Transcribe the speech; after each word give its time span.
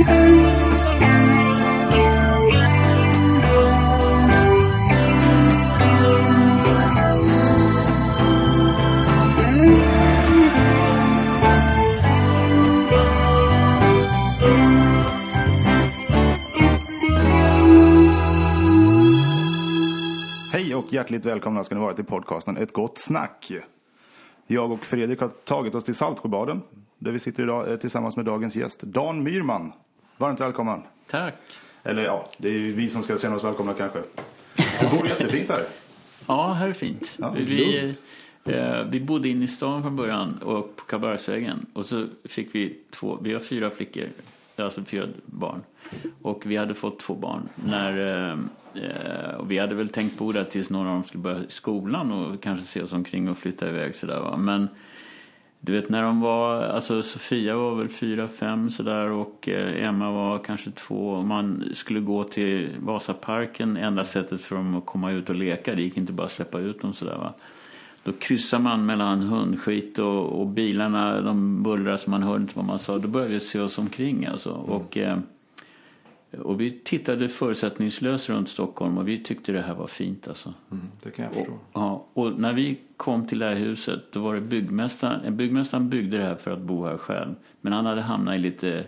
Hej 0.00 0.06
och 20.74 20.92
hjärtligt 20.92 21.26
välkomna 21.26 21.64
ska 21.64 21.74
ni 21.74 21.80
vara 21.80 21.92
till 21.92 22.04
podcasten 22.04 22.56
Ett 22.56 22.72
gott 22.72 22.98
snack. 22.98 23.52
Jag 24.46 24.72
och 24.72 24.84
Fredrik 24.84 25.20
har 25.20 25.28
tagit 25.28 25.74
oss 25.74 25.84
till 25.84 25.94
Saltsjöbaden 25.94 26.62
där 27.00 27.12
vi 27.12 27.18
sitter 27.18 27.42
idag 27.42 27.70
eh, 27.70 27.76
tillsammans 27.76 28.16
med 28.16 28.24
dagens 28.24 28.56
gäst 28.56 28.82
Dan 28.82 29.22
Myrman. 29.22 29.72
Varmt 30.20 30.40
välkommen. 30.40 30.82
Tack. 31.06 31.34
Eller 31.82 32.02
ja, 32.04 32.28
det 32.38 32.48
är 32.48 32.52
ju 32.52 32.72
vi 32.72 32.90
som 32.90 33.02
ska 33.02 33.18
känna 33.18 33.36
oss 33.36 33.44
välkomna 33.44 33.74
kanske. 33.74 33.98
Det 34.80 34.90
bor 34.90 35.06
jättefint 35.06 35.50
här. 35.50 35.64
Ja, 36.26 36.52
här 36.52 36.68
är 36.68 36.72
fint. 36.72 37.16
Ja, 37.18 37.30
vi, 37.30 37.94
eh, 38.44 38.84
vi 38.90 39.00
bodde 39.00 39.28
inne 39.28 39.44
i 39.44 39.48
stan 39.48 39.82
från 39.82 39.96
början 39.96 40.38
och 40.42 40.76
på 40.76 40.84
Karlbergsvägen. 40.84 41.66
Och 41.72 41.84
så 41.84 42.06
fick 42.24 42.54
vi 42.54 42.78
två, 42.90 43.18
vi 43.22 43.32
har 43.32 43.40
fyra 43.40 43.70
flickor, 43.70 44.08
alltså 44.56 44.84
fyra 44.84 45.06
barn. 45.26 45.62
Och 46.22 46.42
vi 46.46 46.56
hade 46.56 46.74
fått 46.74 47.00
två 47.00 47.14
barn. 47.14 47.48
När, 47.54 47.98
eh, 47.98 48.38
eh, 48.84 49.34
och 49.34 49.50
vi 49.50 49.58
hade 49.58 49.74
väl 49.74 49.88
tänkt 49.88 50.18
bo 50.18 50.32
där 50.32 50.44
tills 50.44 50.70
någon 50.70 50.86
av 50.86 50.94
dem 50.94 51.04
skulle 51.04 51.22
börja 51.22 51.40
skolan 51.48 52.12
och 52.12 52.42
kanske 52.42 52.66
se 52.66 52.82
oss 52.82 52.92
omkring 52.92 53.28
och 53.28 53.38
flytta 53.38 53.68
iväg 53.68 53.94
sådär 53.94 54.20
va. 54.20 54.36
Men 54.36 54.68
du 55.60 55.72
vet 55.72 55.88
när 55.88 56.02
de 56.02 56.20
var, 56.20 56.62
alltså 56.62 57.02
Sofia 57.02 57.56
var 57.56 57.74
väl 57.74 57.88
fyra, 57.88 58.28
fem 58.28 58.70
sådär 58.70 59.10
och 59.10 59.48
eh, 59.48 59.88
Emma 59.88 60.10
var 60.10 60.38
kanske 60.38 60.70
två. 60.70 61.22
Man 61.22 61.64
skulle 61.74 62.00
gå 62.00 62.24
till 62.24 62.68
Vasaparken, 62.78 63.76
enda 63.76 64.04
sättet 64.04 64.40
för 64.40 64.56
dem 64.56 64.76
att 64.76 64.86
komma 64.86 65.10
ut 65.10 65.30
och 65.30 65.34
leka. 65.34 65.74
Det 65.74 65.82
gick 65.82 65.96
inte 65.96 66.12
bara 66.12 66.26
att 66.26 66.32
släppa 66.32 66.58
ut 66.58 66.80
dem 66.82 66.92
sådär 66.92 67.16
va. 67.16 67.32
Då 68.02 68.12
kryssar 68.12 68.58
man 68.58 68.86
mellan 68.86 69.20
hundskit 69.20 69.98
och, 69.98 70.40
och 70.40 70.46
bilarna, 70.46 71.20
de 71.20 71.62
bullrar 71.62 71.96
så 71.96 72.10
man 72.10 72.22
hörde 72.22 72.42
inte 72.42 72.56
vad 72.56 72.66
man 72.66 72.78
sa. 72.78 72.98
Då 72.98 73.08
började 73.08 73.34
vi 73.34 73.40
se 73.40 73.60
oss 73.60 73.78
omkring 73.78 74.26
alltså. 74.26 74.50
Och, 74.50 74.96
eh, 74.96 75.18
och 76.38 76.60
vi 76.60 76.70
tittade 76.70 77.28
förutsättningslöst 77.28 78.28
runt 78.28 78.48
Stockholm 78.48 78.98
och 78.98 79.08
vi 79.08 79.22
tyckte 79.22 79.52
det 79.52 79.62
här 79.62 79.74
var 79.74 79.86
fint 79.86 80.28
alltså. 80.28 80.54
Mm, 80.70 80.84
det 81.02 81.10
kan 81.10 81.24
jag 81.24 81.34
förstå. 81.34 81.58
Ja, 81.72 82.06
och 82.12 82.38
när 82.40 82.52
vi 82.52 82.78
kom 82.96 83.26
till 83.26 83.38
det 83.38 83.46
här 83.46 83.54
huset 83.54 84.12
då 84.12 84.20
var 84.20 84.34
det 84.34 84.40
byggmästaren, 84.40 85.36
byggmästaren 85.36 85.88
byggde 85.88 86.18
det 86.18 86.24
här 86.24 86.34
för 86.34 86.50
att 86.50 86.60
bo 86.60 86.84
här 86.84 86.96
själv. 86.96 87.34
Men 87.60 87.72
han 87.72 87.86
hade 87.86 88.00
hamnat 88.00 88.34
i 88.34 88.38
lite 88.38 88.84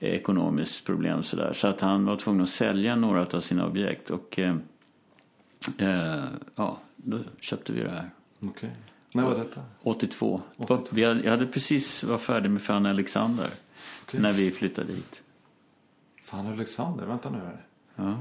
ekonomiskt 0.00 0.84
problem 0.84 1.22
sådär. 1.22 1.52
Så 1.52 1.68
att 1.68 1.80
han 1.80 2.06
var 2.06 2.16
tvungen 2.16 2.42
att 2.42 2.48
sälja 2.48 2.96
några 2.96 3.26
av 3.26 3.40
sina 3.40 3.66
objekt 3.66 4.10
och 4.10 4.38
eh, 4.38 4.54
eh, 5.78 6.24
ja, 6.54 6.78
då 6.96 7.18
köpte 7.40 7.72
vi 7.72 7.82
det 7.82 7.90
här. 7.90 8.10
Okej. 8.40 8.70
När 9.12 9.24
var 9.24 9.38
detta? 9.38 9.60
82. 9.82 10.42
82. 10.56 10.86
Vi 10.90 11.04
hade, 11.04 11.22
jag 11.22 11.30
hade 11.30 11.46
precis 11.46 12.04
varit 12.04 12.20
färdig 12.20 12.50
med 12.50 12.62
Fan 12.62 12.86
Alexander 12.86 13.48
Okej. 14.02 14.20
när 14.20 14.32
vi 14.32 14.50
flyttade 14.50 14.92
hit. 14.92 15.22
Fan 16.30 16.46
Alexander, 16.46 17.06
vänta 17.06 17.30
nu 17.30 17.38
här. 17.38 17.64
Ja. 17.96 18.14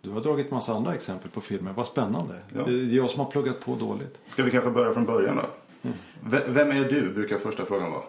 Du 0.00 0.10
har 0.10 0.20
dragit 0.20 0.50
massa 0.50 0.72
andra 0.74 0.94
exempel 0.94 1.30
på 1.30 1.40
filmer. 1.40 1.72
Vad 1.72 1.86
spännande. 1.86 2.34
Ja. 2.56 2.62
Det 2.64 2.72
är 2.72 2.84
jag 2.96 3.10
som 3.10 3.20
har 3.20 3.30
pluggat 3.30 3.60
på 3.64 3.76
dåligt. 3.76 4.18
Ska 4.26 4.42
vi 4.42 4.50
kanske 4.50 4.70
börja 4.70 4.92
från 4.92 5.04
början 5.04 5.36
då? 5.36 5.46
V- 6.20 6.38
Vem 6.48 6.70
är 6.70 6.84
du, 6.90 7.12
brukar 7.14 7.38
första 7.38 7.64
frågan 7.66 7.90
vara. 7.90 8.02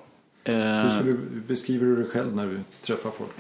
Hur 0.46 0.54
Eh, 0.56 0.90
skulle 1.00 1.12
du, 1.12 1.18
beskriver 1.48 1.86
du 1.86 1.96
dig 1.96 2.06
själv 2.12 2.36
när 2.36 2.48
du 2.48 2.60
träffar 2.82 3.12
folk? 3.12 3.32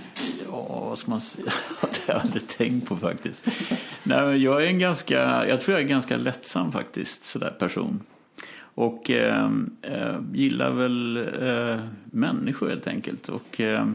Ja, 0.52 0.86
vad 0.90 0.98
ska 0.98 1.12
man 1.12 1.22
säga? 1.22 1.52
Det 1.82 2.08
har 2.08 2.14
jag 2.14 2.22
aldrig 2.22 2.48
tänkt 2.48 2.90
på 2.90 2.96
faktiskt. 2.96 3.48
Nej, 4.04 4.22
men 4.22 4.42
jag 4.42 4.64
är 4.64 4.68
en 4.68 4.80
ganska, 4.80 5.48
jag 5.48 5.62
tror 5.62 5.78
jag 5.78 5.84
är 5.84 5.90
ganska 5.90 6.18
lättsam 6.18 6.72
faktiskt, 6.72 7.26
sådär 7.26 7.56
person. 7.60 8.00
Och 8.76 9.12
eh, 9.12 9.50
eh, 9.82 10.16
gillar 10.34 10.72
väl 10.72 11.18
eh, 11.42 11.80
människor 12.06 12.70
helt 12.70 12.88
enkelt. 12.88 13.30
Och 13.30 13.62
eh, 13.62 13.88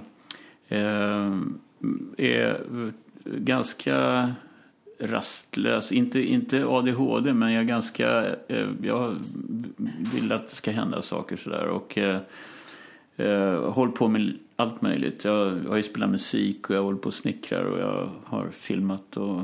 eh, 0.69 1.37
är 2.17 2.51
eh, 2.51 2.93
ganska 3.25 4.31
rastlös. 4.99 5.93
Inte, 5.93 6.21
inte 6.21 6.67
ADHD, 6.67 7.33
men 7.33 7.53
jag 7.53 7.61
är 7.61 7.67
ganska, 7.67 8.37
eh, 8.49 8.69
jag 8.83 9.17
vill 10.15 10.33
att 10.33 10.49
det 10.49 10.55
ska 10.55 10.71
hända 10.71 11.03
saker 11.03 11.37
sådär. 11.37 11.67
Och 11.67 11.99
eh, 11.99 12.21
eh 13.17 13.27
håller 13.27 13.71
hållit 13.71 13.95
på 13.95 14.09
med 14.09 14.39
allt 14.57 14.83
möjligt. 14.83 15.25
Jag 15.25 15.51
har 15.69 15.77
ju 15.77 15.83
spelat 15.83 16.11
musik 16.11 16.71
och 16.71 16.77
jag 16.77 16.83
håller 16.83 16.99
på 16.99 17.07
och 17.07 17.15
snickrar 17.15 17.65
och 17.65 17.81
jag 17.81 18.11
har 18.25 18.49
filmat 18.51 19.17
och 19.17 19.43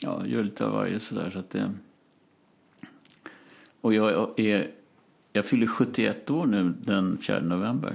ja, 0.00 0.26
gör 0.26 0.44
lite 0.44 0.66
av 0.66 0.72
varje 0.72 1.00
sådär. 1.00 1.30
Så 1.30 1.38
att 1.38 1.50
det... 1.50 1.72
Och 3.80 3.94
jag, 3.94 4.40
är, 4.40 4.70
jag 5.32 5.44
fyller 5.44 5.66
71 5.66 6.30
år 6.30 6.46
nu 6.46 6.74
den 6.80 7.18
4 7.22 7.40
november. 7.40 7.94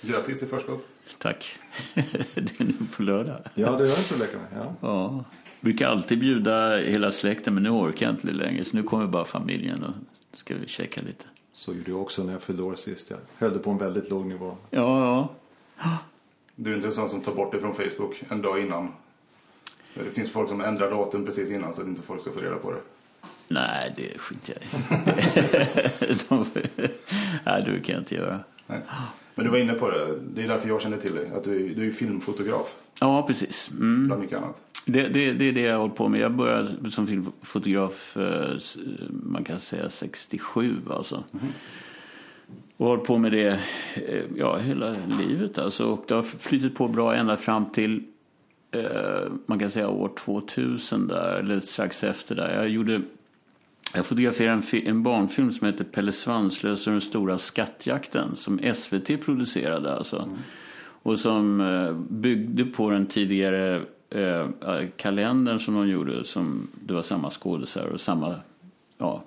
Grattis 0.00 0.42
i 0.42 0.46
förskott. 0.46 0.93
Tack. 1.18 1.58
det 2.34 2.60
är 2.60 2.64
nu 2.64 2.74
på 2.96 3.02
lördag. 3.02 3.38
Ja, 3.54 3.70
det 3.70 3.88
gör 3.88 3.98
inte 3.98 4.16
läkare. 4.16 4.42
Ja. 4.54 4.74
Ja. 4.80 5.24
Brukar 5.60 5.88
alltid 5.88 6.18
bjuda 6.18 6.76
hela 6.76 7.10
släkten 7.10 7.54
men 7.54 7.62
nu 7.62 7.70
orkar 7.70 8.06
jag 8.06 8.14
inte 8.14 8.26
längre. 8.26 8.64
Så 8.64 8.76
nu 8.76 8.82
kommer 8.82 9.06
bara 9.06 9.24
familjen 9.24 9.84
och 9.84 9.92
ska 10.38 10.54
vi 10.54 10.66
käka 10.66 11.00
lite. 11.02 11.24
Så 11.52 11.74
gjorde 11.74 11.90
jag 11.90 12.00
också 12.02 12.24
när 12.24 12.32
jag 12.32 12.42
fyllde 12.42 12.62
år 12.62 12.74
sist. 12.74 13.10
Jag 13.10 13.18
höll 13.38 13.52
det 13.52 13.58
på 13.58 13.70
en 13.70 13.78
väldigt 13.78 14.10
låg 14.10 14.26
nivå. 14.26 14.56
Ja, 14.70 15.28
ja. 15.78 15.98
Du 16.56 16.72
är 16.72 16.76
inte 16.76 16.88
en 16.88 16.94
sån 16.94 17.08
som 17.08 17.20
tar 17.20 17.34
bort 17.34 17.52
det 17.52 17.60
från 17.60 17.74
Facebook 17.74 18.22
en 18.28 18.42
dag 18.42 18.60
innan. 18.60 18.92
Det 19.94 20.10
finns 20.10 20.30
folk 20.30 20.48
som 20.48 20.60
ändrar 20.60 20.90
datum 20.90 21.24
precis 21.24 21.50
innan 21.50 21.74
så 21.74 21.82
att 21.82 21.88
inte 21.88 22.02
folk 22.02 22.20
ska 22.20 22.32
få 22.32 22.40
reda 22.40 22.56
på 22.56 22.70
det. 22.70 22.80
Nej, 23.48 23.94
det 23.96 24.18
skiter 24.18 24.54
jag 24.54 24.62
i. 24.62 26.14
De, 26.28 26.44
nej, 27.44 27.62
det 27.64 27.80
kan 27.80 27.94
jag 27.94 28.00
inte 28.00 28.14
göra. 28.14 28.40
Nej. 28.66 28.80
Men 29.34 29.44
du 29.44 29.50
var 29.50 29.58
inne 29.58 29.72
på 29.72 29.90
det. 29.90 30.18
Det 30.34 30.42
är 30.42 30.48
därför 30.48 30.68
jag 30.68 30.82
känner 30.82 30.96
till 30.96 31.14
dig. 31.14 31.30
Att 31.34 31.44
du 31.44 31.70
är, 31.70 31.74
du 31.74 31.86
är 31.86 31.90
filmfotograf, 31.90 32.74
Ja, 33.00 33.22
precis. 33.26 33.70
Mm. 33.70 34.06
bland 34.06 34.22
mycket 34.22 34.38
annat. 34.38 34.60
Det, 34.86 35.08
det, 35.08 35.32
det 35.32 35.44
är 35.44 35.52
det 35.52 35.60
jag 35.60 35.72
har 35.72 35.80
hållit 35.80 35.94
på 35.94 36.08
med. 36.08 36.20
Jag 36.20 36.32
började 36.32 36.90
som 36.90 37.06
filmfotograf, 37.06 38.16
eh, 38.16 38.56
man 39.10 39.44
kan 39.44 39.58
säga 39.58 39.88
67 39.88 40.76
alltså. 40.90 41.24
Och 42.76 42.86
har 42.86 42.96
hållit 42.96 43.06
på 43.06 43.18
med 43.18 43.32
det 43.32 43.60
eh, 43.94 44.22
ja, 44.36 44.58
hela 44.58 44.96
livet 45.18 45.58
alltså. 45.58 45.86
Och 45.86 46.04
det 46.08 46.14
har 46.14 46.22
flyttat 46.22 46.74
på 46.74 46.88
bra 46.88 47.14
ända 47.14 47.36
fram 47.36 47.70
till 47.72 48.02
eh, 48.70 49.32
man 49.46 49.58
kan 49.58 49.70
säga 49.70 49.88
år 49.88 50.10
2000 50.18 51.08
där, 51.08 51.38
eller 51.38 51.60
strax 51.60 52.04
efter 52.04 52.34
där. 52.34 52.54
Jag 52.54 52.68
gjorde 52.68 53.02
jag 53.94 54.06
fotograferade 54.06 54.62
en, 54.72 54.86
en 54.86 55.02
barnfilm 55.02 55.52
som 55.52 55.66
heter 55.66 55.84
Pelle 55.84 56.12
Svanslös 56.12 56.86
och 56.86 56.92
den 56.92 57.00
stora 57.00 57.38
skattjakten 57.38 58.36
som 58.36 58.74
SVT 58.74 59.24
producerade 59.24 59.96
alltså. 59.96 60.28
Och 61.02 61.18
som 61.18 61.60
eh, 61.60 61.92
byggde 61.92 62.64
på 62.64 62.90
den 62.90 63.06
tidigare 63.06 63.82
eh, 64.10 64.48
kalendern 64.96 65.58
som 65.58 65.74
de 65.74 65.88
gjorde. 65.88 66.24
Som, 66.24 66.68
det 66.80 66.94
var 66.94 67.02
samma 67.02 67.30
skådisar 67.30 67.84
och 67.84 68.00
samma... 68.00 68.34
Ja. 68.98 69.22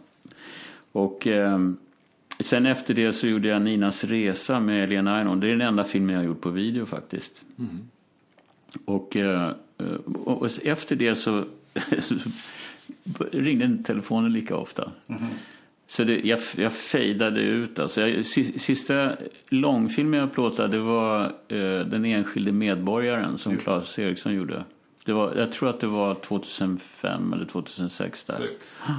Och 0.92 1.28
eh, 1.28 1.60
sen 2.40 2.66
efter 2.66 2.94
det 2.94 3.14
så 3.14 3.28
gjorde 3.28 3.48
jag 3.48 3.62
Ninas 3.62 4.04
resa 4.04 4.60
med 4.60 4.90
Lena 4.90 5.16
Aron. 5.16 5.40
Det 5.40 5.48
är 5.48 5.52
den 5.52 5.62
enda 5.62 5.84
filmen 5.84 6.16
jag 6.16 6.22
har 6.22 6.28
gjort 6.28 6.42
på 6.42 6.50
video 6.50 6.86
faktiskt. 6.86 7.42
Och, 8.86 9.16
eh, 9.16 9.52
och, 10.06 10.42
och 10.42 10.50
efter 10.64 10.96
det 10.96 11.16
så 11.16 11.46
ringde 13.32 13.66
inte 13.66 13.84
telefonen 13.84 14.34
lika 14.34 14.56
ofta. 14.56 14.92
Så 15.88 16.04
det, 16.04 16.20
jag, 16.20 16.40
jag 16.58 16.74
fejdade 16.74 17.42
ut. 17.42 17.80
Alltså 17.80 18.02
jag, 18.02 18.26
sis- 18.26 18.60
sista 18.60 19.12
långfilmen 19.50 20.20
jag 20.20 20.34
plåtade 20.34 20.78
det 20.78 20.80
var 20.80 21.24
eh, 21.48 21.80
Den 21.80 22.06
enskilde 22.06 22.52
medborgaren 22.52 23.38
som 23.38 23.54
Just. 23.54 23.64
Claes 23.64 24.00
Eriksson 24.00 24.34
gjorde. 24.34 24.64
Det 25.06 25.14
var, 25.14 25.36
jag 25.36 25.52
tror 25.52 25.70
att 25.70 25.80
det 25.80 25.88
var 25.88 26.16
2005 26.16 27.34
eller 27.34 27.46
2006 27.46 28.24
där. 28.24 28.36
Sex. 28.36 28.80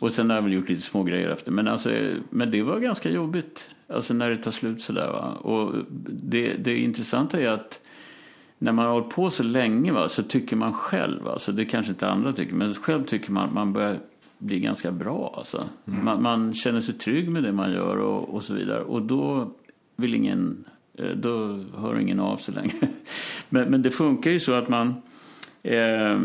Och 0.00 0.12
sen 0.12 0.30
har 0.30 0.36
jag 0.36 0.42
väl 0.42 0.52
gjort 0.52 0.68
lite 0.68 0.82
små 0.82 1.02
grejer 1.02 1.28
efter. 1.28 1.52
Men, 1.52 1.68
alltså, 1.68 1.90
men 2.30 2.50
det 2.50 2.62
var 2.62 2.78
ganska 2.78 3.10
jobbigt. 3.10 3.70
Alltså 3.88 4.14
när 4.14 4.30
det 4.30 4.36
tar 4.36 4.50
slut 4.50 4.82
sådär 4.82 5.06
va. 5.06 5.32
Och 5.32 5.74
det, 6.08 6.52
det 6.54 6.78
intressanta 6.78 7.40
är 7.40 7.48
att 7.48 7.80
när 8.58 8.72
man 8.72 8.84
har 8.84 8.92
hållit 8.92 9.10
på 9.10 9.30
så 9.30 9.42
länge 9.42 9.92
va, 9.92 10.08
så 10.08 10.22
tycker 10.22 10.56
man 10.56 10.72
själv, 10.72 11.28
alltså 11.28 11.52
det 11.52 11.64
kanske 11.64 11.92
inte 11.92 12.08
andra 12.08 12.32
tycker, 12.32 12.54
men 12.54 12.74
själv 12.74 13.04
tycker 13.04 13.32
man 13.32 13.54
man 13.54 13.72
börjar 13.72 13.98
bli 14.38 14.58
ganska 14.58 14.92
bra. 14.92 15.34
Alltså. 15.36 15.68
Man, 15.84 16.22
man 16.22 16.54
känner 16.54 16.80
sig 16.80 16.94
trygg 16.94 17.30
med 17.30 17.42
det 17.42 17.52
man 17.52 17.72
gör 17.72 17.96
och, 17.96 18.34
och 18.34 18.42
så 18.42 18.54
vidare. 18.54 18.82
Och 18.82 19.02
då 19.02 19.50
vill 19.96 20.14
ingen, 20.14 20.64
eh, 20.94 21.10
då 21.10 21.60
hör 21.76 21.98
ingen 21.98 22.20
av 22.20 22.36
sig 22.36 22.54
längre. 22.54 22.88
Men, 23.48 23.70
men 23.70 23.82
det 23.82 23.90
funkar 23.90 24.30
ju 24.30 24.40
så 24.40 24.52
att 24.52 24.68
man 24.68 24.94
eh, 25.62 26.18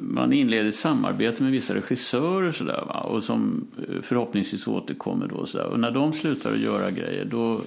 man 0.00 0.32
inleder 0.32 0.70
samarbete 0.70 1.42
med 1.42 1.52
vissa 1.52 1.74
regissörer 1.74 2.50
så 2.50 2.64
där, 2.64 2.84
va? 2.86 3.00
och 3.00 3.22
som 3.22 3.66
eh, 3.88 4.02
förhoppningsvis 4.02 4.66
återkommer 4.66 5.26
då. 5.26 5.46
Så 5.46 5.58
där. 5.58 5.66
Och 5.66 5.80
när 5.80 5.90
de 5.90 6.12
slutar 6.12 6.52
att 6.52 6.58
göra 6.58 6.90
grejer 6.90 7.24
då 7.24 7.60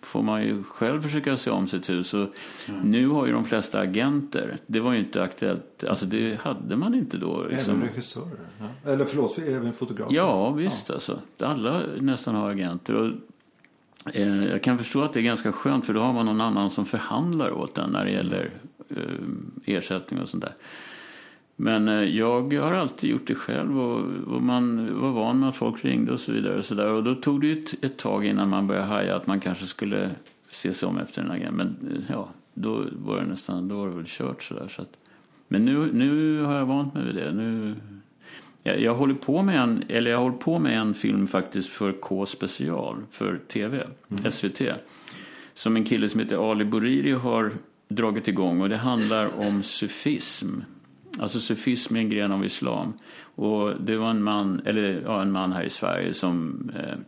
får 0.00 0.22
man 0.22 0.42
ju 0.42 0.62
själv 0.62 1.02
försöka 1.02 1.36
se 1.36 1.50
om 1.50 1.66
sitt 1.66 1.90
hus. 1.90 2.14
Och 2.14 2.28
Nu 2.82 3.08
har 3.08 3.26
ju 3.26 3.32
de 3.32 3.44
flesta 3.44 3.80
agenter. 3.80 4.56
Det 4.66 4.80
var 4.80 4.92
ju 4.92 4.98
inte 4.98 5.22
aktuellt. 5.22 5.84
Alltså 5.88 6.06
det 6.06 6.40
hade 6.40 6.76
man 6.76 6.94
inte 6.94 7.16
då. 7.16 7.46
Liksom. 7.50 7.74
Även 7.74 7.88
regissörer? 7.88 8.38
Ja. 8.58 8.90
Eller 8.90 9.04
förlåt, 9.04 9.38
även 9.38 9.72
fotografer? 9.72 10.14
Ja, 10.14 10.50
visst 10.50 10.90
alltså. 10.90 11.18
Alla 11.38 11.82
nästan 11.98 12.34
har 12.34 12.50
agenter. 12.50 12.94
Och, 12.94 13.10
eh, 14.14 14.44
jag 14.44 14.62
kan 14.62 14.78
förstå 14.78 15.02
att 15.02 15.12
det 15.12 15.20
är 15.20 15.24
ganska 15.24 15.52
skönt 15.52 15.86
för 15.86 15.94
då 15.94 16.00
har 16.00 16.12
man 16.12 16.26
någon 16.26 16.40
annan 16.40 16.70
som 16.70 16.86
förhandlar 16.86 17.50
åt 17.50 17.74
den 17.74 17.90
när 17.90 18.04
det 18.04 18.10
gäller 18.10 18.50
eh, 18.88 19.74
ersättning 19.74 20.20
och 20.20 20.28
sånt 20.28 20.44
där. 20.44 20.54
Men 21.56 21.88
eh, 21.88 22.04
jag 22.04 22.52
har 22.54 22.72
alltid 22.72 23.10
gjort 23.10 23.26
det 23.26 23.34
själv 23.34 23.80
och, 23.80 24.42
man 24.42 24.94
var 25.00 25.10
van 25.10 25.40
med 25.40 25.48
att 25.48 25.56
folk 25.56 25.84
ringde 25.84 26.12
och 26.12 26.20
så 26.20 26.32
vidare. 26.32 26.58
Och, 26.58 26.64
så 26.64 26.74
där. 26.74 26.86
och 26.86 27.04
då 27.04 27.14
tog 27.14 27.40
det 27.40 27.52
ett, 27.52 27.84
ett 27.84 27.96
tag 27.96 28.26
innan 28.26 28.48
man 28.48 28.66
började 28.66 28.86
haja 28.86 29.16
att 29.16 29.26
man 29.26 29.40
kanske 29.40 29.64
skulle 29.64 30.10
se 30.50 30.74
sig 30.74 30.88
om 30.88 30.98
efter 30.98 31.22
en 31.22 31.30
agent. 31.30 31.56
Men 31.56 31.76
eh, 31.90 32.14
ja, 32.14 32.28
då 32.54 32.84
var 32.92 33.16
det 33.16 33.26
nästan, 33.26 33.68
då 33.68 33.76
var 33.76 33.88
det 33.88 33.94
väl 33.94 34.04
kört 34.06 34.42
sådär. 34.42 34.68
Så 34.68 34.82
att, 34.82 34.96
men 35.48 35.64
nu, 35.64 35.92
nu 35.92 36.42
har 36.42 36.54
jag 36.54 36.66
vant 36.66 36.94
mig 36.94 37.04
vid 37.04 37.14
det. 37.14 37.32
Nu, 37.32 37.74
jag, 38.62 38.80
jag 38.80 38.94
håller 38.94 39.14
på 39.14 39.42
med 39.42 39.60
en, 39.60 39.84
eller 39.88 40.10
jag 40.10 40.18
håller 40.18 40.36
på 40.36 40.58
med 40.58 40.78
en 40.78 40.94
film 40.94 41.26
faktiskt 41.26 41.68
för 41.68 41.92
K 41.92 42.26
special, 42.26 42.96
för 43.10 43.40
TV, 43.48 43.86
mm. 44.08 44.30
SVT. 44.30 44.62
Som 45.54 45.76
en 45.76 45.84
kille 45.84 46.08
som 46.08 46.20
heter 46.20 46.50
Ali 46.50 46.64
Bouriri 46.64 47.12
har 47.12 47.52
dragit 47.88 48.28
igång 48.28 48.60
och 48.60 48.68
det 48.68 48.76
handlar 48.76 49.48
om 49.48 49.62
sufism. 49.62 50.60
Alltså 51.18 51.40
sufism 51.40 51.96
är 51.96 52.00
en 52.00 52.10
gren 52.10 52.32
av 52.32 52.44
islam. 52.44 52.92
Och 53.34 53.72
det 53.80 53.96
var 53.96 54.10
en 54.10 54.22
man, 54.22 54.62
eller 54.64 55.02
ja, 55.04 55.22
en 55.22 55.32
man 55.32 55.52
här 55.52 55.64
i 55.64 55.70
Sverige 55.70 56.14
som 56.14 56.70
eh, 56.76 56.98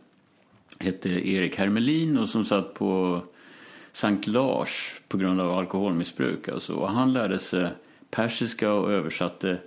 hette 0.79 1.09
Erik 1.09 1.55
Hermelin 1.55 2.17
och 2.17 2.29
som 2.29 2.45
satt 2.45 2.73
på 2.73 3.21
Sankt 3.91 4.27
Lars 4.27 5.01
på 5.07 5.17
grund 5.17 5.41
av 5.41 5.57
alkoholmissbruk. 5.57 6.47
Alltså. 6.49 6.73
Och 6.73 6.91
han 6.91 7.13
lärde 7.13 7.39
sig 7.39 7.69
persiska 8.09 8.73
och 8.73 8.91
översatte 8.91 9.57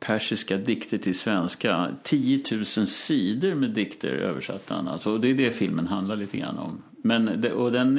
persiska 0.00 0.56
dikter 0.56 0.98
till 0.98 1.18
svenska. 1.18 1.88
10 2.02 2.44
000 2.52 2.64
sidor 2.64 3.54
med 3.54 3.70
dikter 3.70 4.08
översatte 4.08 4.74
han. 4.74 4.88
Alltså, 4.88 5.10
och 5.10 5.20
det 5.20 5.30
är 5.30 5.34
det 5.34 5.52
filmen 5.52 5.86
handlar 5.86 6.16
lite 6.16 6.38
grann 6.38 6.58
om. 6.58 6.82
Men 7.04 7.40
det, 7.40 7.52
och 7.52 7.72
den, 7.72 7.94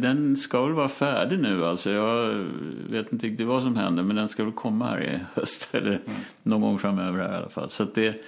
den 0.00 0.36
ska 0.36 0.64
väl 0.64 0.74
vara 0.74 0.88
färdig 0.88 1.38
nu 1.38 1.64
alltså. 1.64 1.90
Jag 1.90 2.44
vet 2.90 3.12
inte 3.12 3.26
riktigt 3.26 3.46
vad 3.46 3.62
som 3.62 3.76
händer 3.76 4.02
men 4.02 4.16
den 4.16 4.28
ska 4.28 4.44
väl 4.44 4.52
komma 4.52 4.86
här 4.86 5.02
i 5.02 5.40
höst 5.40 5.68
eller 5.72 5.90
mm. 5.90 6.00
någon 6.42 6.60
gång 6.60 6.78
framöver 6.78 7.18
här 7.18 7.32
i 7.32 7.36
alla 7.36 7.48
fall. 7.48 7.70
Så 7.70 7.84
det, 7.94 8.24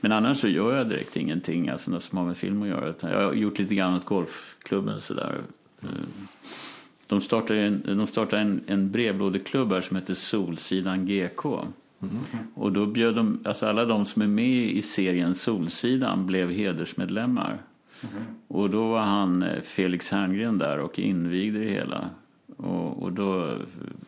men 0.00 0.12
annars 0.12 0.40
så 0.40 0.48
gör 0.48 0.76
jag 0.76 0.88
direkt 0.88 1.16
ingenting 1.16 1.68
alltså, 1.68 2.00
som 2.00 2.18
har 2.18 2.24
med 2.24 2.36
film 2.36 2.62
att 2.62 2.68
göra. 2.68 2.94
Jag 3.00 3.24
har 3.24 3.34
gjort 3.34 3.58
lite 3.58 3.74
grann 3.74 3.94
åt 3.94 4.04
golfklubben 4.04 5.00
sådär. 5.00 5.34
De 7.06 7.20
startade 7.20 7.60
en, 7.60 7.82
de 7.86 8.06
startade 8.06 8.42
en, 8.42 8.60
en 8.66 8.90
brevlådeklubb 8.90 9.72
här 9.72 9.80
som 9.80 9.96
heter 9.96 10.14
Solsidan 10.14 11.06
GK. 11.06 11.44
Mm. 12.02 12.16
Och 12.54 12.72
då 12.72 12.86
bjöd 12.86 13.14
de, 13.14 13.40
alltså 13.44 13.66
alla 13.66 13.84
de 13.84 14.04
som 14.04 14.22
är 14.22 14.26
med 14.26 14.70
i 14.70 14.82
serien 14.82 15.34
Solsidan 15.34 16.26
blev 16.26 16.50
hedersmedlemmar. 16.50 17.58
Mm. 18.02 18.24
Och 18.48 18.70
då 18.70 18.88
var 18.88 19.00
han 19.00 19.42
eh, 19.42 19.60
Felix 19.62 20.10
Herngren 20.10 20.58
där 20.58 20.78
och 20.78 20.98
invigde 20.98 21.58
det 21.58 21.70
hela. 21.70 22.10
Och, 22.56 23.02
och 23.02 23.12
då 23.12 23.58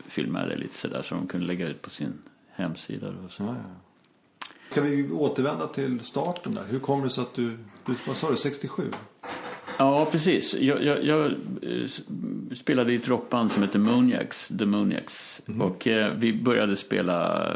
filmade 0.09 0.45
jag 0.45 0.57
det 0.57 0.63
lite 0.63 0.75
sådär 0.75 1.03
så 1.03 1.15
de 1.15 1.27
kunde 1.27 1.47
lägga 1.47 1.69
ut 1.69 1.83
på 1.83 1.91
sin 1.91 2.13
hemsida. 2.51 3.09
Och 3.25 3.33
så. 3.33 3.43
Ja, 3.43 3.49
ja. 3.49 3.91
Ska 4.71 4.81
vi 4.81 5.11
återvända 5.11 5.67
till 5.67 6.01
starten 6.01 6.55
där? 6.55 6.65
Hur 6.65 6.79
kommer 6.79 7.05
det 7.05 7.11
sig 7.11 7.23
att 7.23 7.35
du, 7.35 7.59
du 7.87 7.95
vad 8.07 8.17
sa 8.17 8.31
du, 8.31 8.37
67? 8.37 8.91
Ja, 9.79 10.09
precis. 10.11 10.55
Jag, 10.55 10.85
jag, 10.85 11.05
jag 11.05 11.27
eh, 11.63 11.87
spelade 12.55 12.93
i 12.93 12.97
ett 12.97 13.09
rockband 13.09 13.53
som 13.53 13.63
heter 13.63 13.79
Moniacs, 13.79 14.53
The 14.59 14.67
Moniacs. 14.67 15.43
Mm. 15.49 15.63
Och 15.63 15.87
eh, 15.87 16.15
vi 16.15 16.33
började 16.33 16.77
spela, 16.77 17.47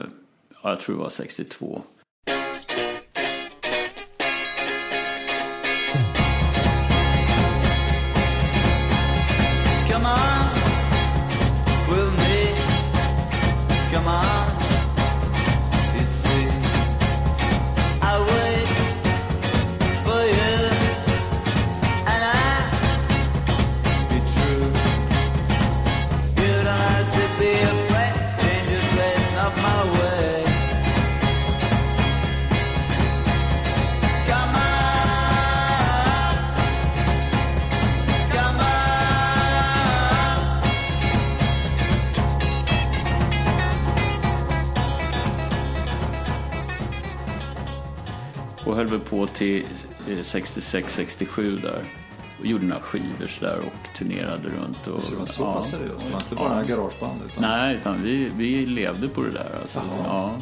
jag 0.63 0.81
tror 0.81 0.97
det 0.97 1.03
var 1.03 1.09
62. 1.09 1.83
På 48.99 49.27
till 49.27 49.65
66-67 50.07 51.57
eh, 51.57 51.63
där. 51.63 51.85
Och 52.41 52.47
gjorde 52.47 52.65
några 52.65 52.83
skivor 52.83 53.41
där 53.41 53.59
och 53.59 53.97
turnerade 53.99 54.49
runt. 54.49 54.87
Och, 54.87 55.03
så 55.03 55.13
det 55.13 55.19
var 55.19 55.27
så 55.27 55.43
ja, 55.43 55.63
seriöst? 55.63 56.05
Det 56.07 56.13
var 56.13 56.21
inte 56.21 56.35
bara 56.35 56.57
ja. 56.57 56.63
garageband? 56.63 57.21
Utan... 57.27 57.43
Nej, 57.43 57.77
utan 57.77 58.03
vi, 58.03 58.31
vi 58.37 58.67
levde 58.67 59.09
på 59.09 59.23
det 59.23 59.31
där. 59.31 59.59
Alltså. 59.61 59.81
Ja. 60.05 60.35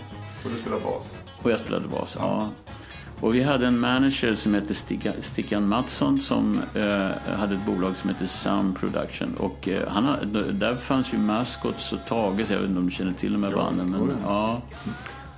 Och 0.44 0.50
du 0.50 0.56
spelade 0.56 0.82
bas? 0.82 1.14
Och 1.43 1.50
jag 1.50 1.58
spelade 1.58 1.88
bas, 1.88 2.17
ja. 2.19 2.25
ja. 2.25 2.73
Och 3.20 3.34
vi 3.34 3.43
hade 3.43 3.67
en 3.67 3.81
manager 3.81 4.34
som 4.34 4.55
hette 4.55 4.75
Stickan 5.20 5.69
Mattsson 5.69 6.20
som 6.20 6.61
eh, 6.75 7.37
hade 7.37 7.55
ett 7.55 7.67
bolag 7.67 7.96
som 7.96 8.11
hette 8.11 8.26
Sound 8.26 8.76
Production. 8.76 9.37
Och 9.37 9.69
eh, 9.69 9.88
han, 9.88 10.32
där 10.58 10.76
fanns 10.76 11.14
ju 11.14 11.19
Mascots 11.19 11.93
och 11.93 11.99
Tages, 12.06 12.50
jag 12.50 12.58
vet 12.58 12.69
inte 12.69 12.79
om 12.79 12.87
du 12.87 12.93
känner 12.93 13.12
till 13.12 13.32
de 13.32 13.43
här 13.43 13.52
banden. 13.52 13.90
Men, 13.90 14.17
ja 14.25 14.62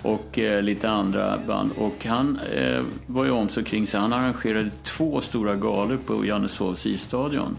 och 0.05 0.39
eh, 0.39 0.63
lite 0.63 0.91
andra 0.91 1.39
band. 1.47 1.73
Och 1.79 2.05
han 2.05 2.39
eh, 2.39 2.83
var 3.07 3.25
ju 3.25 3.31
om 3.31 3.49
sig 3.49 3.65
kring 3.65 3.87
sig. 3.87 4.01
Han 4.01 4.13
arrangerade 4.13 4.71
två 4.83 5.21
stora 5.21 5.55
galor 5.55 5.99
på 6.07 6.27
Janneshovs 6.27 6.87
isstadion. 6.87 7.57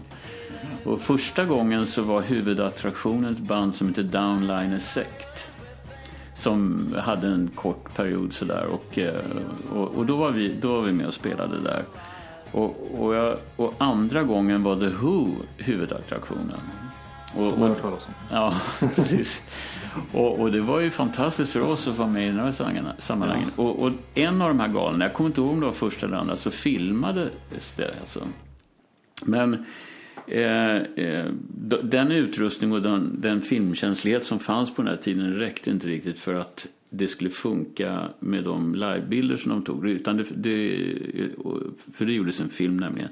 Och 0.84 1.00
första 1.00 1.44
gången 1.44 1.86
så 1.86 2.02
var 2.02 2.22
huvudattraktionen 2.22 3.32
ett 3.32 3.38
band 3.38 3.74
som 3.74 3.88
heter 3.88 4.02
Downliner 4.02 4.78
Sect. 4.78 5.50
Som 6.34 6.86
hade 6.98 7.26
en 7.26 7.50
kort 7.54 7.94
period 7.94 8.32
sådär. 8.32 8.66
Och, 8.66 8.98
eh, 8.98 9.20
och, 9.74 9.94
och, 9.94 10.06
då, 10.06 10.16
var 10.16 10.30
vi, 10.30 10.54
då 10.60 10.72
var 10.76 10.82
vi 10.82 10.92
med 10.92 11.06
och 11.06 11.14
spelade 11.14 11.60
där. 11.60 11.84
Och, 12.52 12.90
och, 12.98 13.14
jag, 13.14 13.36
och 13.56 13.74
andra 13.78 14.22
gången 14.22 14.62
var 14.62 14.76
The 14.76 14.88
Who 14.88 15.30
huvudattraktionen. 15.56 16.60
Och, 17.36 17.58
om. 17.62 17.74
Ja, 18.30 18.54
precis. 18.94 19.42
Och, 20.12 20.40
och, 20.40 20.52
det 20.52 20.60
var 20.60 20.80
ju 20.80 20.90
fantastiskt 20.90 21.52
för 21.52 21.60
oss 21.60 21.88
att 21.88 21.98
vara 21.98 22.08
med 22.08 22.28
i 22.28 22.30
de 22.30 22.38
här 22.38 22.94
sammanhangen. 22.98 23.50
Ja. 23.56 23.62
Och, 23.62 23.82
och, 23.82 23.92
en 24.14 24.42
av 24.42 24.48
de 24.48 24.60
här 24.60 24.68
galorna, 24.68 25.04
jag 25.04 25.14
kommer 25.14 25.30
inte 25.30 25.40
ihåg 25.40 25.50
om 25.50 25.60
det 25.60 25.66
var 25.66 25.72
första 25.72 26.06
eller 26.06 26.16
andra, 26.16 26.36
så 26.36 26.50
filmades 26.50 27.72
det. 27.76 27.94
Alltså. 28.00 28.28
Men 29.24 29.64
eh, 30.26 30.76
eh, 30.76 31.24
den 31.82 32.12
utrustning 32.12 32.72
och 32.72 32.82
den, 32.82 33.16
den 33.20 33.42
filmkänslighet 33.42 34.24
som 34.24 34.38
fanns 34.38 34.74
på 34.74 34.82
den 34.82 34.90
här 34.90 35.02
tiden 35.02 35.32
räckte 35.32 35.70
inte 35.70 35.88
riktigt 35.88 36.18
för 36.18 36.34
att 36.34 36.66
det 36.90 37.08
skulle 37.08 37.30
funka 37.30 38.08
med 38.20 38.44
de 38.44 38.74
livebilder 38.74 39.36
som 39.36 39.52
de 39.52 39.62
tog. 39.62 39.88
Utan 39.88 40.16
det, 40.16 40.24
det, 40.36 40.86
för 41.94 42.06
det 42.06 42.12
gjordes 42.12 42.40
en 42.40 42.48
film 42.48 42.76
nämligen. 42.76 43.08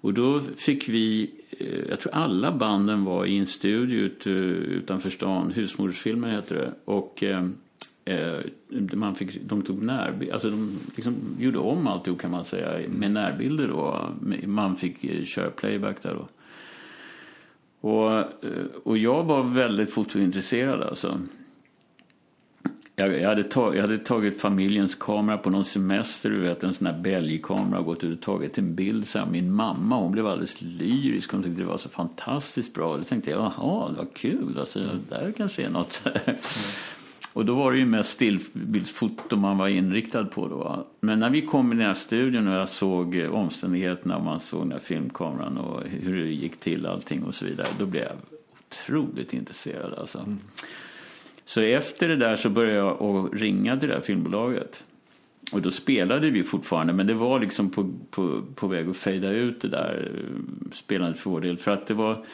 Och 0.00 0.14
då 0.14 0.40
fick 0.40 0.88
vi, 0.88 1.30
eh, 1.50 1.88
jag 1.88 2.00
tror 2.00 2.14
alla 2.14 2.52
banden 2.52 3.04
var 3.04 3.26
i 3.26 3.38
en 3.38 3.46
studio 3.46 4.10
eh, 4.26 4.32
utanför 4.32 5.10
stan, 5.10 5.52
Husmodersfilmer 5.52 6.30
heter 6.30 6.54
det. 6.56 6.72
Och 6.84 7.22
eh, 7.22 7.46
man 8.92 9.14
fick, 9.14 9.42
de 9.42 9.62
tog 9.62 9.82
närbilder, 9.82 10.32
alltså 10.32 10.50
de 10.50 10.78
liksom 10.96 11.14
gjorde 11.38 11.58
om 11.58 11.86
alltihop 11.86 12.20
kan 12.20 12.30
man 12.30 12.44
säga 12.44 12.88
med 12.88 13.10
närbilder 13.10 13.68
då. 13.68 14.14
Man 14.46 14.76
fick 14.76 15.26
köra 15.26 15.50
playback 15.50 16.02
där 16.02 16.14
då. 16.14 16.28
Och, 17.80 18.24
och 18.84 18.98
jag 18.98 19.24
var 19.24 19.42
väldigt 19.42 19.90
fotointresserad 19.90 20.82
alltså. 20.82 21.20
Jag, 22.98 23.20
jag, 23.20 23.28
hade 23.28 23.44
tag, 23.44 23.76
jag 23.76 23.80
hade 23.80 23.98
tagit 23.98 24.40
familjens 24.40 24.94
kamera 24.94 25.38
på 25.38 25.50
någon 25.50 25.64
semester, 25.64 26.30
du 26.30 26.40
vet 26.40 26.64
en 26.64 26.74
sån 26.74 26.86
här 26.86 26.98
bälgkamera 26.98 27.78
och 27.78 27.84
gått 27.84 28.04
ut 28.04 28.18
och 28.18 28.24
tagit 28.24 28.58
en 28.58 28.74
bild. 28.74 29.06
Så 29.06 29.18
här, 29.18 29.26
min 29.26 29.52
mamma 29.52 29.96
hon 29.96 30.12
blev 30.12 30.26
alldeles 30.26 30.62
lyrisk, 30.62 31.32
hon 31.32 31.42
tyckte 31.42 31.62
det 31.62 31.68
var 31.68 31.76
så 31.76 31.88
fantastiskt 31.88 32.74
bra. 32.74 32.92
Och 32.92 32.98
då 32.98 33.04
tänkte 33.04 33.30
jag, 33.30 33.40
jaha, 33.40 33.88
det 33.90 33.96
var 33.96 34.06
kul, 34.14 34.58
alltså, 34.58 34.80
mm. 34.80 34.96
där 35.08 35.32
kanske 35.36 35.62
är 35.62 35.70
något. 35.70 36.02
Mm. 36.04 36.38
Och 37.32 37.44
då 37.44 37.54
var 37.54 37.72
det 37.72 37.78
ju 37.78 37.86
mest 37.86 38.10
stillbildsfoto 38.10 39.36
man 39.36 39.58
var 39.58 39.68
inriktad 39.68 40.24
på 40.24 40.48
då. 40.48 40.86
Men 41.00 41.20
när 41.20 41.30
vi 41.30 41.42
kom 41.42 41.72
i 41.72 41.76
den 41.76 41.86
här 41.86 41.94
studion 41.94 42.48
och 42.48 42.54
jag 42.54 42.68
såg 42.68 43.28
omständigheterna, 43.32 44.18
man 44.18 44.40
såg 44.40 44.62
den 44.62 44.72
här 44.72 44.78
filmkameran 44.78 45.58
och 45.58 45.82
hur 45.86 46.24
det 46.24 46.30
gick 46.30 46.60
till 46.60 46.86
allting 46.86 47.22
och 47.22 47.34
så 47.34 47.44
vidare. 47.44 47.66
Då 47.78 47.86
blev 47.86 48.02
jag 48.02 48.12
otroligt 48.68 49.32
intresserad 49.32 49.94
alltså. 49.94 50.18
Mm. 50.18 50.38
Så 51.48 51.60
efter 51.60 52.08
det 52.08 52.16
där 52.16 52.36
så 52.36 52.50
började 52.50 52.76
jag 52.76 53.02
att 53.02 53.40
ringa 53.40 53.76
till 53.76 53.88
det 53.88 53.94
här 53.94 54.02
filmbolaget. 54.02 54.84
Och 55.52 55.62
då 55.62 55.70
spelade 55.70 56.30
vi 56.30 56.44
fortfarande, 56.44 56.92
men 56.92 57.06
det 57.06 57.14
var 57.14 57.40
liksom 57.40 57.70
på, 57.70 57.90
på, 58.10 58.42
på 58.54 58.66
väg 58.66 58.88
att 58.88 58.96
fejda 58.96 59.30
ut 59.30 59.60
det 59.60 59.68
där 59.68 60.10
eh, 60.14 60.70
spelandet 60.72 61.20
för 61.20 61.30
vår 61.30 61.40
del. 61.40 61.58
För 61.58 61.70
att 61.70 61.86
det 61.86 61.94
var 61.94 62.24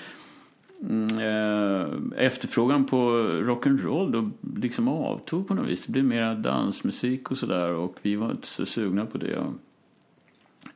mm, 0.83 1.19
eh, 1.19 2.25
efterfrågan 2.27 2.85
på 2.85 2.97
rock'n'roll 3.23 4.13
då 4.13 4.31
liksom 4.61 4.89
avtog 4.89 5.49
på 5.49 5.55
något 5.55 5.69
vis. 5.69 5.87
Det 5.87 5.93
blev 5.93 6.05
mer 6.05 6.35
dansmusik 6.35 7.31
och 7.31 7.37
sådär 7.37 7.73
och 7.73 7.97
vi 8.03 8.17
var 8.17 8.31
inte 8.31 8.47
så 8.47 8.67
sugna 8.67 9.07
på 9.07 9.19
det. 9.19 9.45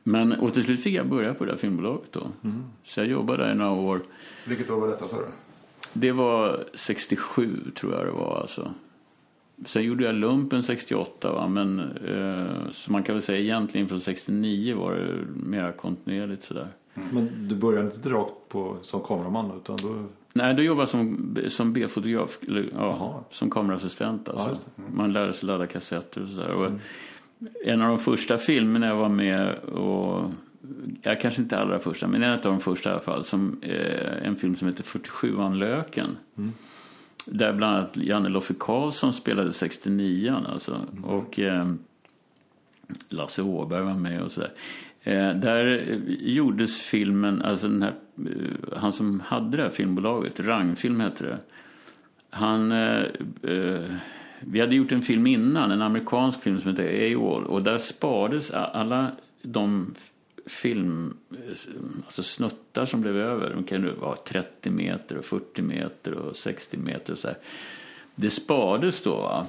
Men 0.03 0.33
och 0.33 0.53
till 0.53 0.63
slut 0.63 0.83
fick 0.83 0.93
jag 0.93 1.09
börja 1.09 1.33
på 1.33 1.45
det 1.45 1.51
där 1.51 1.57
filmbolaget 1.57 2.11
då. 2.11 2.27
Mm. 2.43 2.63
Så 2.83 2.99
jag 2.99 3.07
jobbade 3.07 3.43
där 3.43 3.51
i 3.51 3.55
några 3.55 3.71
år. 3.71 4.01
Vilket 4.45 4.69
år 4.69 4.79
var 4.79 4.87
detta 4.87 5.07
sa 5.07 5.17
du? 5.17 5.48
Det 5.93 6.11
var 6.11 6.63
67 6.73 7.57
tror 7.75 7.93
jag 7.93 8.05
det 8.05 8.11
var 8.11 8.39
alltså. 8.41 8.73
Sen 9.65 9.83
gjorde 9.83 10.03
jag 10.03 10.15
lumpen 10.15 10.63
68 10.63 11.31
va? 11.31 11.47
men 11.47 11.79
eh, 11.79 12.71
så 12.71 12.91
man 12.91 13.03
kan 13.03 13.15
väl 13.15 13.21
säga 13.21 13.39
egentligen 13.39 13.87
från 13.87 13.99
69 13.99 14.75
var 14.75 14.95
det 14.95 15.15
mera 15.49 15.71
kontinuerligt 15.71 16.43
sådär. 16.43 16.67
Mm. 16.93 17.09
Men 17.11 17.47
du 17.47 17.55
började 17.55 17.85
inte 17.85 18.09
rakt 18.09 18.33
på, 18.49 18.77
som 18.81 19.01
kameraman 19.01 19.51
utan 19.57 19.77
då? 19.81 20.05
Nej, 20.33 20.53
då 20.53 20.63
jobbade 20.63 20.81
jag 20.81 20.89
som, 20.89 21.37
som 21.47 21.73
B-fotograf, 21.73 22.39
ja, 22.73 23.23
som 23.31 23.49
kameraassistent 23.49 24.29
alltså. 24.29 24.49
Ja, 24.49 24.83
mm. 24.83 24.97
Man 24.97 25.13
lärde 25.13 25.33
sig 25.33 25.47
ladda 25.47 25.67
kassetter 25.67 26.23
och 26.23 26.29
sådär. 26.29 26.65
Mm. 26.65 26.79
En 27.65 27.81
av 27.81 27.89
de 27.89 27.99
första 27.99 28.37
filmerna 28.37 28.87
jag 28.87 28.95
var 28.95 29.09
med 29.09 29.55
och 29.55 30.31
jag 31.01 31.21
kanske 31.21 31.41
inte 31.41 31.57
allra 31.57 31.79
första, 31.79 32.07
men 32.07 32.23
en 32.23 32.33
av 32.33 32.39
de 32.41 32.59
första 32.59 32.89
i 32.89 32.93
alla 32.93 33.01
fall, 33.01 33.23
som, 33.23 33.59
eh, 33.61 34.27
en 34.27 34.35
film 34.35 34.55
som 34.55 34.67
heter 34.67 34.83
47an 34.83 35.55
Löken. 35.55 36.17
Mm. 36.37 36.53
Där 37.25 37.53
bland 37.53 37.75
annat 37.75 37.97
Janne 37.97 38.29
Loffe 38.29 38.53
Karlsson 38.59 39.13
spelade 39.13 39.51
69 39.51 40.35
alltså. 40.47 40.75
Mm. 40.91 41.03
Och 41.03 41.39
eh, 41.39 41.71
Lasse 43.09 43.41
Åberg 43.41 43.83
var 43.83 43.93
med 43.93 44.21
och 44.21 44.31
sådär. 44.31 44.51
Eh, 45.03 45.33
där 45.35 45.99
gjordes 46.07 46.81
filmen, 46.81 47.41
alltså 47.41 47.67
den 47.67 47.81
här, 47.81 47.93
eh, 48.17 48.77
han 48.77 48.91
som 48.91 49.19
hade 49.19 49.57
det 49.57 49.63
här 49.63 49.69
filmbolaget, 49.69 50.39
Rangfilm 50.39 50.99
hette 50.99 51.25
det. 51.25 51.37
Han, 52.29 52.71
eh, 52.71 53.03
eh, 53.43 53.95
vi 54.39 54.59
hade 54.59 54.75
gjort 54.75 54.91
en 54.91 55.01
film 55.01 55.27
innan, 55.27 55.71
en 55.71 55.81
amerikansk 55.81 56.41
film 56.43 56.59
som 56.59 56.71
heter 56.71 57.13
AWOL 57.15 57.43
och 57.45 57.63
där 57.63 57.77
sparades 57.77 58.51
alla 58.51 59.11
de 59.41 59.95
film, 60.49 61.17
alltså 62.05 62.23
snuttar 62.23 62.85
som 62.85 63.01
blev 63.01 63.17
över. 63.17 63.49
De 63.49 63.63
kan 63.63 63.99
vara 63.99 64.15
30 64.15 64.69
meter 64.69 65.17
och 65.17 65.25
40 65.25 65.61
meter 65.61 66.11
och 66.11 66.37
60 66.37 66.77
meter 66.77 67.13
och 67.13 67.19
så 67.19 67.27
här. 67.27 67.37
Det 68.15 68.29
spades 68.29 69.01
då. 69.01 69.15
Va? 69.15 69.47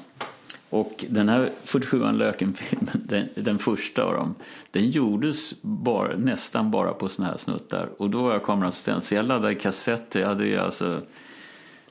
Och 0.70 1.04
den 1.08 1.28
här 1.28 1.50
47an 1.64 2.16
Löken-filmen, 2.16 3.02
den, 3.04 3.28
den, 3.34 3.58
första 3.58 4.04
av 4.04 4.14
dem, 4.14 4.34
den 4.70 4.90
gjordes 4.90 5.54
bara, 5.62 6.16
nästan 6.16 6.70
bara 6.70 6.92
på 6.92 7.08
såna 7.08 7.28
här 7.28 7.36
snuttar. 7.36 7.88
Och 7.96 8.10
då 8.10 8.22
var 8.22 8.32
jag 8.32 8.42
kameraassistent, 8.42 9.04
så 9.04 9.14
jag 9.14 9.26
laddade 9.26 9.54
kassetter. 9.54 10.20
Jag 10.20 10.28
hade 10.28 10.46
ju 10.46 10.58
alltså 10.58 11.02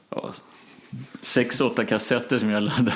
ja, 0.10 0.34
sex, 1.22 1.62
åtta 1.62 1.86
kassetter 1.86 2.39
som 2.39 2.50
jag 2.50 2.63
laddade. 2.63 2.93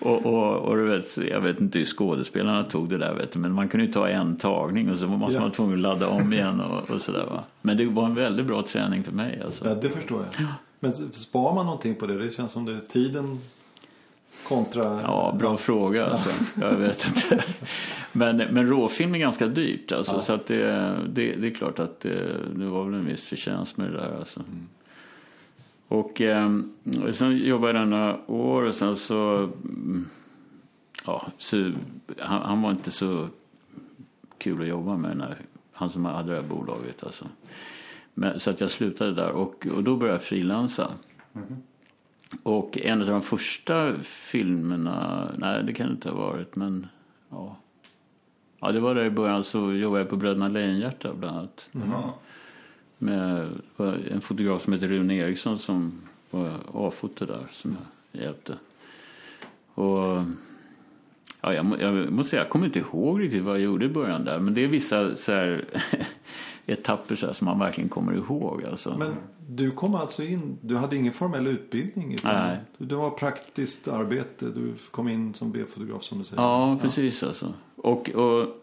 Och, 0.00 0.26
och, 0.26 0.56
och 0.56 0.76
du 0.76 0.84
vet, 0.84 1.16
jag 1.16 1.40
vet 1.40 1.60
inte 1.60 1.78
hur 1.78 1.86
skådespelarna 1.86 2.64
tog 2.64 2.90
det 2.90 2.98
där, 2.98 3.14
vet 3.14 3.32
du, 3.32 3.38
men 3.38 3.52
man 3.52 3.68
kunde 3.68 3.86
ju 3.86 3.92
ta 3.92 4.08
en 4.08 4.36
tagning 4.36 4.90
och 4.90 4.98
så 4.98 5.06
var 5.06 5.16
man 5.16 5.32
ja. 5.32 5.50
tvungen 5.50 5.74
att 5.74 5.80
ladda 5.80 6.08
om 6.08 6.32
igen 6.32 6.60
och, 6.60 6.90
och 6.90 7.00
sådär. 7.00 7.26
Va? 7.26 7.44
Men 7.60 7.76
det 7.76 7.86
var 7.86 8.04
en 8.04 8.14
väldigt 8.14 8.46
bra 8.46 8.62
träning 8.62 9.04
för 9.04 9.12
mig. 9.12 9.40
Alltså. 9.44 9.68
Ja, 9.68 9.74
det 9.74 9.88
förstår 9.88 10.22
jag. 10.22 10.46
Ja. 10.46 10.54
Men 10.80 10.92
spar 11.12 11.54
man 11.54 11.66
någonting 11.66 11.94
på 11.94 12.06
det? 12.06 12.18
Det 12.18 12.30
känns 12.30 12.52
som 12.52 12.64
det 12.64 12.72
är 12.72 12.80
tiden 12.80 13.40
kontra... 14.48 15.00
Ja, 15.02 15.36
bra 15.38 15.56
fråga 15.56 16.06
alltså. 16.06 16.30
Jag 16.60 16.72
vet 16.72 17.06
inte. 17.06 17.44
Men, 18.12 18.36
men 18.36 18.66
råfilm 18.66 19.14
är 19.14 19.18
ganska 19.18 19.46
dyrt 19.46 19.92
alltså, 19.92 20.14
ja. 20.14 20.20
så 20.20 20.32
att 20.32 20.46
det, 20.46 20.94
det, 21.08 21.34
det, 21.34 21.46
är 21.46 21.54
klart 21.54 21.78
att 21.78 22.00
det, 22.00 22.36
det 22.54 22.66
var 22.66 22.84
väl 22.84 22.94
en 22.94 23.06
viss 23.06 23.24
förtjänst 23.24 23.76
med 23.76 23.90
det 23.90 23.96
där 23.96 24.16
alltså. 24.18 24.40
Mm. 24.40 24.68
Och 25.88 26.20
eh, 26.20 26.58
sen 27.12 27.38
jobbade 27.38 27.78
jag 27.78 27.88
några 27.88 28.30
år 28.30 28.62
och 28.62 28.74
sen 28.74 28.96
så... 28.96 29.36
Mm, 29.64 30.08
ja, 31.06 31.26
så 31.38 31.72
han, 32.18 32.42
han, 32.42 32.62
var 32.62 32.70
inte 32.70 32.90
så 32.90 33.28
kul 34.38 34.60
att 34.60 34.68
jobba 34.68 34.96
med, 34.96 35.16
när, 35.16 35.36
han 35.72 35.90
som 35.90 36.04
hade 36.04 36.30
det 36.30 36.40
här 36.40 36.48
bolaget. 36.48 37.02
Alltså. 37.02 37.24
Men, 38.14 38.40
så 38.40 38.50
att 38.50 38.60
jag 38.60 38.70
slutade 38.70 39.14
där 39.14 39.30
och, 39.30 39.66
och 39.76 39.82
då 39.82 39.96
började 39.96 40.14
jag 40.14 40.22
frilansa. 40.22 40.90
Mm. 41.34 41.56
Och 42.42 42.78
en 42.78 43.00
av 43.00 43.06
de 43.06 43.22
första 43.22 43.92
filmerna, 44.02 45.28
nej 45.38 45.62
det 45.64 45.72
kan 45.72 45.86
det 45.86 45.92
inte 45.92 46.10
ha 46.10 46.16
varit, 46.16 46.56
men 46.56 46.86
ja. 47.28 47.56
Ja, 48.60 48.72
det 48.72 48.80
var 48.80 48.94
där 48.94 49.04
i 49.04 49.10
början 49.10 49.44
så 49.44 49.72
jobbade 49.72 50.02
jag 50.02 50.10
på 50.10 50.16
Bröderna 50.16 50.48
Lejonhjärta 50.48 51.14
bland 51.14 51.36
annat. 51.36 51.68
Mm 51.72 51.92
med 53.02 53.48
en 54.10 54.20
fotograf 54.20 54.62
som 54.62 54.72
heter 54.72 54.88
Rune 54.88 55.16
Eriksson 55.16 55.58
som 55.58 56.00
var 56.30 56.50
avfotad 56.72 57.26
där 57.26 57.46
som 57.50 57.76
jag 58.12 58.22
hjälpte. 58.22 58.54
Och 59.74 60.24
ja, 61.40 61.54
jag, 61.54 61.80
jag 61.80 62.12
måste 62.12 62.30
säga, 62.30 62.42
jag 62.42 62.50
kommer 62.50 62.66
inte 62.66 62.78
ihåg 62.78 63.20
riktigt 63.20 63.42
vad 63.42 63.54
jag 63.54 63.62
gjorde 63.62 63.84
i 63.84 63.88
början 63.88 64.24
där 64.24 64.38
men 64.38 64.54
det 64.54 64.64
är 64.64 64.68
vissa 64.68 65.16
så 65.16 65.32
här, 65.32 65.64
etapper 66.66 67.14
så 67.14 67.26
här, 67.26 67.32
som 67.32 67.44
man 67.44 67.58
verkligen 67.58 67.88
kommer 67.88 68.12
ihåg. 68.12 68.64
Alltså. 68.64 68.96
Men 68.98 69.16
du 69.48 69.70
kom 69.70 69.94
alltså 69.94 70.22
in, 70.22 70.58
du 70.60 70.76
hade 70.76 70.96
ingen 70.96 71.12
formell 71.12 71.46
utbildning? 71.46 72.14
Utan 72.14 72.46
Nej. 72.46 72.58
Du 72.78 72.94
var 72.94 73.10
praktiskt 73.10 73.88
arbete, 73.88 74.44
du 74.44 74.74
kom 74.90 75.08
in 75.08 75.34
som 75.34 75.52
B-fotograf 75.52 76.04
som 76.04 76.18
du 76.18 76.24
säger? 76.24 76.42
Ja, 76.42 76.78
precis 76.82 77.22
ja. 77.22 77.28
alltså. 77.28 77.54
Och, 77.76 78.10
och 78.10 78.61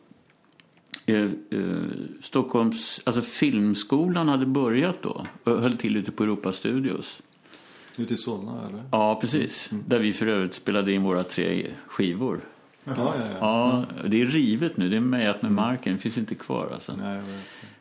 Eh, 1.09 1.29
eh, 1.49 1.75
Stockholms, 2.21 3.01
alltså 3.03 3.21
Filmskolan 3.21 4.27
hade 4.27 4.45
börjat 4.45 5.01
då 5.01 5.27
och 5.43 5.61
höll 5.61 5.77
till 5.77 5.97
ute 5.97 6.11
på 6.11 6.23
Europa 6.23 6.51
Studios. 6.51 7.21
Ute 7.97 8.13
i 8.13 8.17
Solna 8.17 8.67
eller? 8.67 8.83
Ja, 8.91 9.19
precis. 9.21 9.71
Mm. 9.71 9.83
Där 9.87 9.99
vi 9.99 10.13
för 10.13 10.27
övrigt 10.27 10.53
spelade 10.53 10.91
in 10.91 11.03
våra 11.03 11.23
tre 11.23 11.67
skivor. 11.87 12.39
Ja, 12.83 12.93
ja, 12.97 13.13
ja. 13.39 13.85
ja 14.01 14.07
det 14.07 14.21
är 14.21 14.25
rivet 14.25 14.77
nu, 14.77 14.89
det 14.89 14.95
är 14.95 15.01
mejat 15.01 15.41
med 15.41 15.51
marken, 15.51 15.93
det 15.93 15.99
finns 15.99 16.17
inte 16.17 16.35
kvar 16.35 16.69
alltså. 16.73 16.93
Nej, 16.97 17.21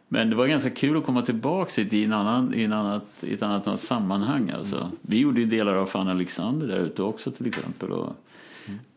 men 0.09 0.31
det 0.31 0.37
var 0.37 0.47
ganska 0.47 0.71
kul 0.71 0.97
att 0.97 1.05
komma 1.05 1.23
tillbaka 1.23 1.83
hit 1.83 1.93
i, 1.93 2.05
en 2.05 2.13
annan, 2.13 2.55
i, 2.55 2.63
en 2.63 2.73
annat, 2.73 3.25
i 3.25 3.33
ett 3.33 3.43
annat 3.43 3.81
sammanhang. 3.81 4.51
Alltså. 4.51 4.77
Mm. 4.77 4.91
Vi 5.03 5.19
gjorde 5.19 5.41
ju 5.41 5.47
delar 5.47 5.75
av 5.75 5.87
Fan 5.87 6.09
Alexander 6.09 6.67
där 6.67 6.79
ute 6.79 7.03
också 7.03 7.31
till 7.31 7.47
exempel. 7.47 7.93
Och, 7.93 8.17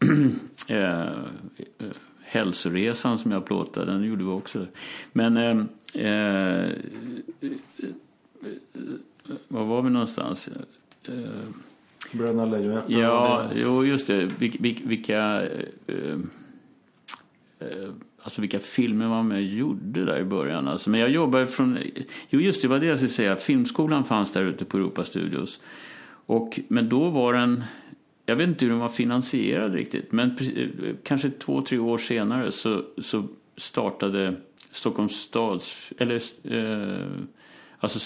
mm. 0.02 0.40
eh, 0.68 1.88
Hälsoresan 2.32 3.18
som 3.18 3.32
jag 3.32 3.46
plåtade, 3.46 3.92
den 3.92 4.04
gjorde 4.04 4.24
vi 4.24 4.30
också. 4.30 4.68
Men 5.12 5.38
eh, 5.38 6.06
eh, 6.06 6.72
var 9.48 9.66
var 9.66 9.82
vi 9.82 9.90
någonstans? 9.90 10.50
Eh, 11.04 11.14
Bröderna 12.12 12.46
Lejonhjärta? 12.46 12.92
Ja, 12.92 13.50
jo, 13.56 13.86
just 13.86 14.08
det. 14.08 14.26
Vil, 14.40 14.58
vil, 14.60 14.82
vilka, 14.86 15.42
eh, 15.88 15.96
eh, 17.60 17.90
alltså 18.22 18.42
vilka 18.42 18.60
filmer 18.60 19.08
man 19.08 19.28
med 19.28 19.46
gjorde 19.46 20.06
där 20.06 20.20
i 20.20 20.24
början. 20.24 20.68
Alltså, 20.68 20.90
men 20.90 21.00
jag 21.00 21.10
jobbade 21.10 21.48
från... 21.48 21.78
Jo, 22.30 22.40
just 22.40 22.62
det, 22.62 22.68
var 22.68 22.80
det 22.80 22.86
jag 22.86 22.98
skulle 22.98 23.10
säga. 23.10 23.36
Filmskolan 23.36 24.04
fanns 24.04 24.32
där 24.32 24.44
ute 24.44 24.66
på 24.66 24.78
Europa 24.78 25.04
Studios. 25.04 25.60
Och, 26.26 26.60
men 26.68 26.90
då 26.90 27.10
var 27.10 27.34
den 27.34 27.64
jag 28.32 28.36
vet 28.36 28.50
inte 28.50 28.66
hur 28.66 28.72
den 28.72 28.80
var 28.80 28.90
finansierad 28.90 29.74
riktigt, 29.74 30.12
men 30.12 30.38
kanske 31.04 31.30
två, 31.30 31.62
tre 31.62 31.78
år 31.78 31.98
senare 31.98 32.52
så, 32.52 32.84
så 32.98 33.28
startade 33.58 34.36
Stockholms 34.72 35.16
stads, 35.16 35.94
eller 35.98 36.22
eh, 36.44 37.08
alltså 37.80 38.00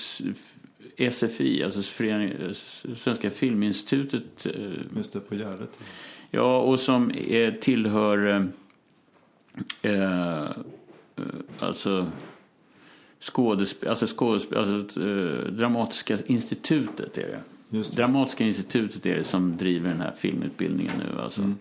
SFI, 1.11 1.63
alltså 1.63 1.81
Förening, 1.81 2.53
Svenska 2.95 3.31
Filminstitutet. 3.31 4.45
Eh, 4.45 4.97
Just 4.97 5.13
det, 5.13 5.19
på 5.19 5.35
Gärdet. 5.35 5.79
Ja, 6.31 6.59
och 6.59 6.79
som 6.79 7.11
är, 7.29 7.51
tillhör 7.51 8.27
eh, 9.81 9.91
eh 9.91 10.49
alltså 11.59 12.07
skådespel, 13.19 13.89
alltså, 13.89 14.07
skådespel, 14.07 14.57
alltså 14.57 15.01
eh, 15.01 15.51
Dramatiska 15.51 16.17
institutet 16.25 17.17
är 17.17 17.27
det. 17.27 17.41
Dramatiska 17.69 18.43
institutet 18.43 19.05
är 19.05 19.15
det 19.15 19.23
som 19.23 19.57
driver 19.57 19.89
den 19.89 20.01
här 20.01 20.13
filmutbildningen 20.17 20.93
nu. 20.97 21.21
Alltså. 21.21 21.41
Mm. 21.41 21.57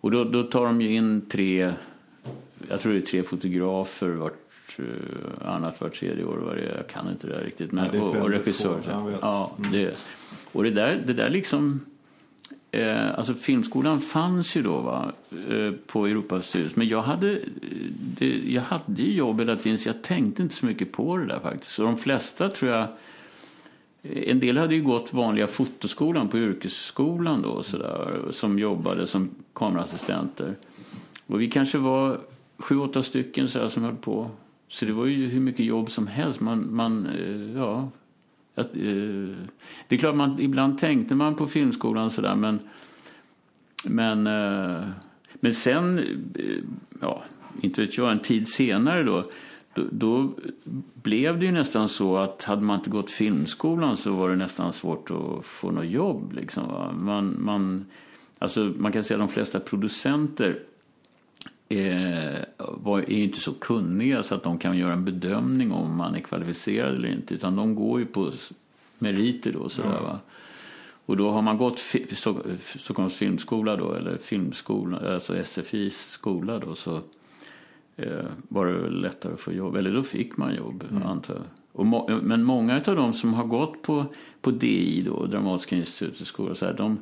Och 0.00 0.10
då, 0.10 0.24
då, 0.24 0.42
tar 0.42 0.66
de 0.66 0.80
ju 0.80 0.94
in 0.94 1.20
tre, 1.28 1.72
jag 2.68 2.80
tror 2.80 2.92
det 2.92 2.98
är 2.98 3.02
tre 3.02 3.22
fotografer 3.22 4.08
vart 4.08 4.78
uh, 4.78 4.86
annat 5.44 5.80
vart 5.80 5.94
tredje 5.94 6.24
år. 6.24 6.36
Var 6.36 6.54
det, 6.54 6.74
jag 6.76 6.86
kan 6.86 7.10
inte 7.10 7.26
det 7.26 7.44
riktigt. 7.44 7.72
Men, 7.72 7.88
Nej, 7.92 8.00
och, 8.00 8.16
och 8.16 8.30
regissör. 8.30 8.80
Ja, 9.20 9.52
mm. 9.58 9.72
det, 9.72 10.06
och 10.52 10.62
det 10.62 10.70
där, 10.70 11.02
det 11.06 11.12
där 11.12 11.30
liksom 11.30 11.80
Eh, 12.76 13.18
alltså 13.18 13.34
filmskolan 13.34 14.00
fanns 14.00 14.56
ju 14.56 14.62
då 14.62 14.80
va, 14.80 15.12
eh, 15.50 15.72
på 15.86 16.06
Europastyrelsen. 16.06 16.78
Men 16.78 16.88
jag 16.88 17.02
hade, 17.02 17.38
det, 17.98 18.42
jag 18.46 18.62
hade 18.62 19.02
ju 19.02 19.14
jobb 19.14 19.40
hela 19.40 19.56
tiden 19.56 19.78
så 19.78 19.88
jag 19.88 20.02
tänkte 20.02 20.42
inte 20.42 20.54
så 20.54 20.66
mycket 20.66 20.92
på 20.92 21.16
det 21.16 21.26
där 21.26 21.40
faktiskt. 21.40 21.72
Så 21.72 21.82
de 21.82 21.98
flesta 21.98 22.48
tror 22.48 22.72
jag 22.72 22.88
en 24.02 24.40
del 24.40 24.58
hade 24.58 24.74
ju 24.74 24.82
gått 24.82 25.12
vanliga 25.12 25.46
fotoskolan 25.46 26.28
på 26.28 26.38
yrkesskolan 26.38 27.42
då 27.42 27.62
så 27.62 27.78
där, 27.78 28.22
som 28.30 28.58
jobbade 28.58 29.06
som 29.06 29.30
kameraassistenter. 29.54 30.54
Och 31.26 31.40
vi 31.40 31.50
kanske 31.50 31.78
var 31.78 32.20
sju, 32.58 32.78
åtta 32.78 33.02
stycken 33.02 33.48
så 33.48 33.58
där, 33.58 33.68
som 33.68 33.82
höll 33.82 33.96
på. 33.96 34.30
Så 34.68 34.84
det 34.84 34.92
var 34.92 35.06
ju 35.06 35.26
hur 35.26 35.40
mycket 35.40 35.66
jobb 35.66 35.90
som 35.90 36.06
helst. 36.06 36.40
Man, 36.40 36.74
man 36.74 37.06
eh, 37.06 37.56
ja, 37.56 37.90
att, 38.54 38.76
eh, 38.76 39.36
det 39.88 39.94
är 39.94 39.96
klart, 39.96 40.14
man, 40.14 40.40
ibland 40.40 40.78
tänkte 40.78 41.14
man 41.14 41.34
på 41.34 41.46
filmskolan 41.46 42.10
sådär 42.10 42.34
men, 42.34 42.60
men, 43.84 44.26
eh, 44.26 44.88
men 45.34 45.52
sen, 45.52 45.98
eh, 46.34 46.62
ja, 47.00 47.22
inte 47.60 47.80
vet 47.80 47.98
jag, 47.98 48.12
en 48.12 48.18
tid 48.18 48.48
senare 48.48 49.02
då, 49.02 49.24
då, 49.76 49.82
då, 49.90 50.32
blev 51.02 51.38
det 51.38 51.46
ju 51.46 51.52
nästan 51.52 51.88
så 51.88 52.16
att 52.16 52.44
hade 52.44 52.62
man 52.62 52.78
inte 52.78 52.90
gått 52.90 53.10
filmskolan 53.10 53.96
så 53.96 54.12
var 54.12 54.30
det 54.30 54.36
nästan 54.36 54.72
svårt 54.72 55.10
att 55.10 55.46
få 55.46 55.70
något 55.70 55.86
jobb. 55.86 56.32
Liksom, 56.32 56.94
man, 56.98 57.36
man, 57.38 57.86
alltså, 58.38 58.72
man 58.76 58.92
kan 58.92 59.04
säga 59.04 59.22
att 59.22 59.28
de 59.28 59.34
flesta 59.34 59.60
producenter 59.60 60.62
är, 61.68 62.46
var, 62.58 62.98
är 62.98 63.10
inte 63.10 63.40
så 63.40 63.52
kunniga 63.52 64.22
så 64.22 64.34
att 64.34 64.42
de 64.42 64.58
kan 64.58 64.78
göra 64.78 64.92
en 64.92 65.04
bedömning 65.04 65.72
om 65.72 65.96
man 65.96 66.14
är 66.14 66.20
kvalificerad 66.20 66.94
eller 66.94 67.08
inte. 67.08 67.34
Utan 67.34 67.56
de 67.56 67.74
går 67.74 68.00
ju 68.00 68.06
på 68.06 68.32
meriter 68.98 69.52
då. 69.52 69.68
Sådär, 69.68 70.00
ja. 70.02 70.20
Och 71.06 71.16
då 71.16 71.30
har 71.30 71.42
man 71.42 71.58
gått 71.58 71.82
Stockholms 72.78 73.14
filmskola 73.14 73.76
då, 73.76 73.94
eller 73.94 74.16
filmskola, 74.16 75.14
alltså 75.14 75.44
SFIs 75.44 76.08
skola 76.10 76.58
då, 76.58 76.74
så 76.74 76.96
eh, 76.96 77.02
var 78.48 78.66
det 78.66 78.72
väl 78.72 79.00
lättare 79.00 79.32
att 79.32 79.40
få 79.40 79.52
jobb. 79.52 79.76
Eller 79.76 79.94
då 79.94 80.02
fick 80.02 80.36
man 80.36 80.54
jobb, 80.54 80.84
mm. 80.90 81.02
antar 81.02 81.34
jag. 81.34 81.44
Och 81.72 81.86
må, 81.86 82.20
men 82.22 82.44
många 82.44 82.82
av 82.86 82.96
dem 82.96 83.12
som 83.12 83.34
har 83.34 83.44
gått 83.44 83.82
på, 83.82 84.04
på 84.40 84.50
DI, 84.50 85.02
då, 85.02 85.26
Dramatiska 85.26 85.76
institutets 85.76 86.28
skola, 86.28 86.54
så 86.54 86.66
här, 86.66 86.74
de, 86.74 86.98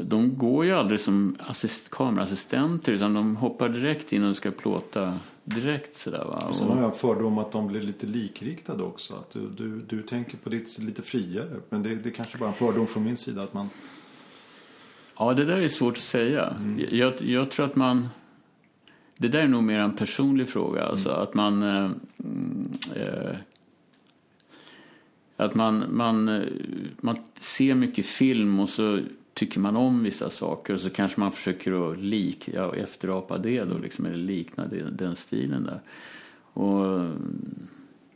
de 0.00 0.38
går 0.38 0.64
ju 0.64 0.72
aldrig 0.72 1.00
som 1.00 1.36
assist, 1.38 1.90
kameraassistenter 1.90 2.92
utan 2.92 3.14
de 3.14 3.36
hoppar 3.36 3.68
direkt 3.68 4.12
in 4.12 4.24
och 4.24 4.36
ska 4.36 4.50
plåta 4.50 5.14
direkt 5.44 5.96
sådär 5.96 6.24
va. 6.24 6.44
Och 6.48 6.56
sen 6.56 6.68
har 6.68 6.82
jag 6.82 6.96
fördom 6.96 7.38
att 7.38 7.52
de 7.52 7.68
blir 7.68 7.80
lite 7.80 8.06
likriktade 8.06 8.82
också. 8.82 9.14
Att 9.14 9.30
du, 9.30 9.48
du, 9.48 9.80
du 9.80 10.02
tänker 10.02 10.36
på 10.36 10.50
ditt 10.50 10.78
lite 10.78 11.02
friare. 11.02 11.60
Men 11.68 11.82
det, 11.82 11.94
det 11.94 12.08
är 12.08 12.14
kanske 12.14 12.38
bara 12.38 12.48
en 12.48 12.54
fördom 12.54 12.86
från 12.86 13.04
min 13.04 13.16
sida 13.16 13.42
att 13.42 13.54
man... 13.54 13.68
Ja, 15.18 15.34
det 15.34 15.44
där 15.44 15.56
är 15.56 15.68
svårt 15.68 15.96
att 15.96 16.02
säga. 16.02 16.46
Mm. 16.46 16.86
Jag, 16.90 17.22
jag 17.22 17.50
tror 17.50 17.66
att 17.66 17.76
man... 17.76 18.08
Det 19.22 19.28
där 19.28 19.42
är 19.42 19.48
nog 19.48 19.62
mer 19.62 19.78
en 19.78 19.96
personlig 19.96 20.48
fråga. 20.48 20.82
Alltså 20.82 21.08
mm. 21.08 21.22
att 21.22 21.34
man... 21.34 21.62
Eh, 21.62 21.90
eh, 22.96 23.36
att 25.36 25.54
man, 25.54 25.84
man, 25.90 26.28
eh, 26.28 26.42
man 27.00 27.16
ser 27.34 27.74
mycket 27.74 28.06
film 28.06 28.60
och 28.60 28.68
så 28.68 29.00
tycker 29.34 29.60
man 29.60 29.76
om 29.76 30.02
vissa 30.02 30.30
saker 30.30 30.74
och 30.74 30.80
så 30.80 30.90
kanske 30.90 31.20
man 31.20 31.32
försöker 31.32 31.90
att 31.90 31.98
lik, 31.98 32.48
ja, 32.54 32.74
efterapa 32.74 33.38
det 33.38 33.64
då, 33.64 33.78
liksom, 33.78 34.06
eller 34.06 34.16
likna 34.16 34.66
det, 34.66 34.90
den 34.90 35.16
stilen 35.16 35.64
där. 35.64 35.80
Och 36.52 37.08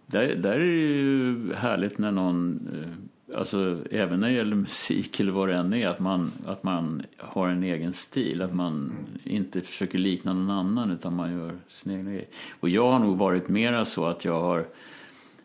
där, 0.06 0.34
där 0.34 0.52
är 0.52 0.58
det 0.58 0.66
ju 0.66 1.54
härligt 1.54 1.98
när 1.98 2.12
någon, 2.12 2.68
eh, 2.72 2.90
alltså 3.35 3.78
även 3.90 4.21
när 4.21 4.28
det 4.28 4.35
gäller 4.35 4.56
musik 4.56 5.21
eller 5.21 5.33
vad 5.33 5.49
det 5.49 5.54
än 5.54 5.73
är, 5.73 5.88
att 5.88 6.00
man, 6.00 6.33
att 6.47 6.62
man 6.62 7.02
har 7.18 7.49
en 7.49 7.62
egen 7.62 7.92
stil. 7.92 8.42
Att 8.42 8.54
man 8.54 8.92
inte 9.25 9.61
försöker 9.61 9.99
likna 9.99 10.33
någon 10.33 10.50
annan 10.50 10.90
utan 10.90 11.16
man 11.16 11.33
gör 11.33 11.52
sin 11.68 11.92
egen 11.92 12.06
grej. 12.06 12.28
Och 12.61 12.68
jag 12.68 12.90
har 12.90 12.99
nog 12.99 13.18
varit 13.18 13.49
mera 13.49 13.85
så 13.85 14.06
att 14.06 14.25
jag 14.25 14.40
har 14.40 14.66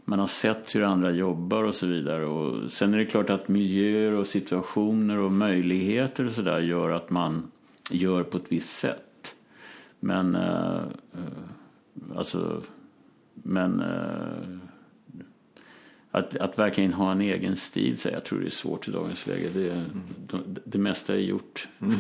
man 0.06 0.20
har 0.20 0.28
sett 0.28 0.76
hur 0.76 0.84
andra 0.84 1.12
jobbar 1.12 1.64
och 1.64 1.76
så 1.76 1.88
vidare. 1.88 2.26
Och 2.26 2.72
sen 2.72 2.94
är 2.94 2.98
det 2.98 3.06
klart 3.06 3.30
att 3.30 3.48
miljöer 3.48 4.12
och 4.12 4.28
situationer 4.28 5.18
och 5.18 5.32
möjligheter 5.32 6.26
och 6.26 6.32
sådär 6.32 6.60
gör 6.60 6.90
att 6.90 7.10
man 7.10 7.52
gör 7.92 8.24
på 8.24 8.38
ett 8.38 8.52
visst 8.52 8.80
sätt. 8.80 9.36
Men, 10.00 10.36
eh, 10.36 10.82
eh 11.14 12.18
alltså, 12.18 12.62
men 13.34 13.82
eh, 13.82 14.71
att, 16.12 16.38
att 16.38 16.60
verkligen 16.60 16.94
ha 16.94 17.12
en 17.12 17.22
egen 17.22 17.56
stil, 17.56 17.98
så 17.98 18.10
jag 18.10 18.24
tror 18.24 18.40
det 18.40 18.46
är 18.46 18.50
svårt 18.50 18.88
i 18.88 18.92
dagens 18.92 19.28
läge. 19.28 19.50
Det, 19.54 19.72
mm. 19.72 19.84
det, 20.46 20.62
det 20.64 20.78
mesta 20.78 21.14
är 21.14 21.20
gjort. 21.20 21.68
Mm. 21.82 21.98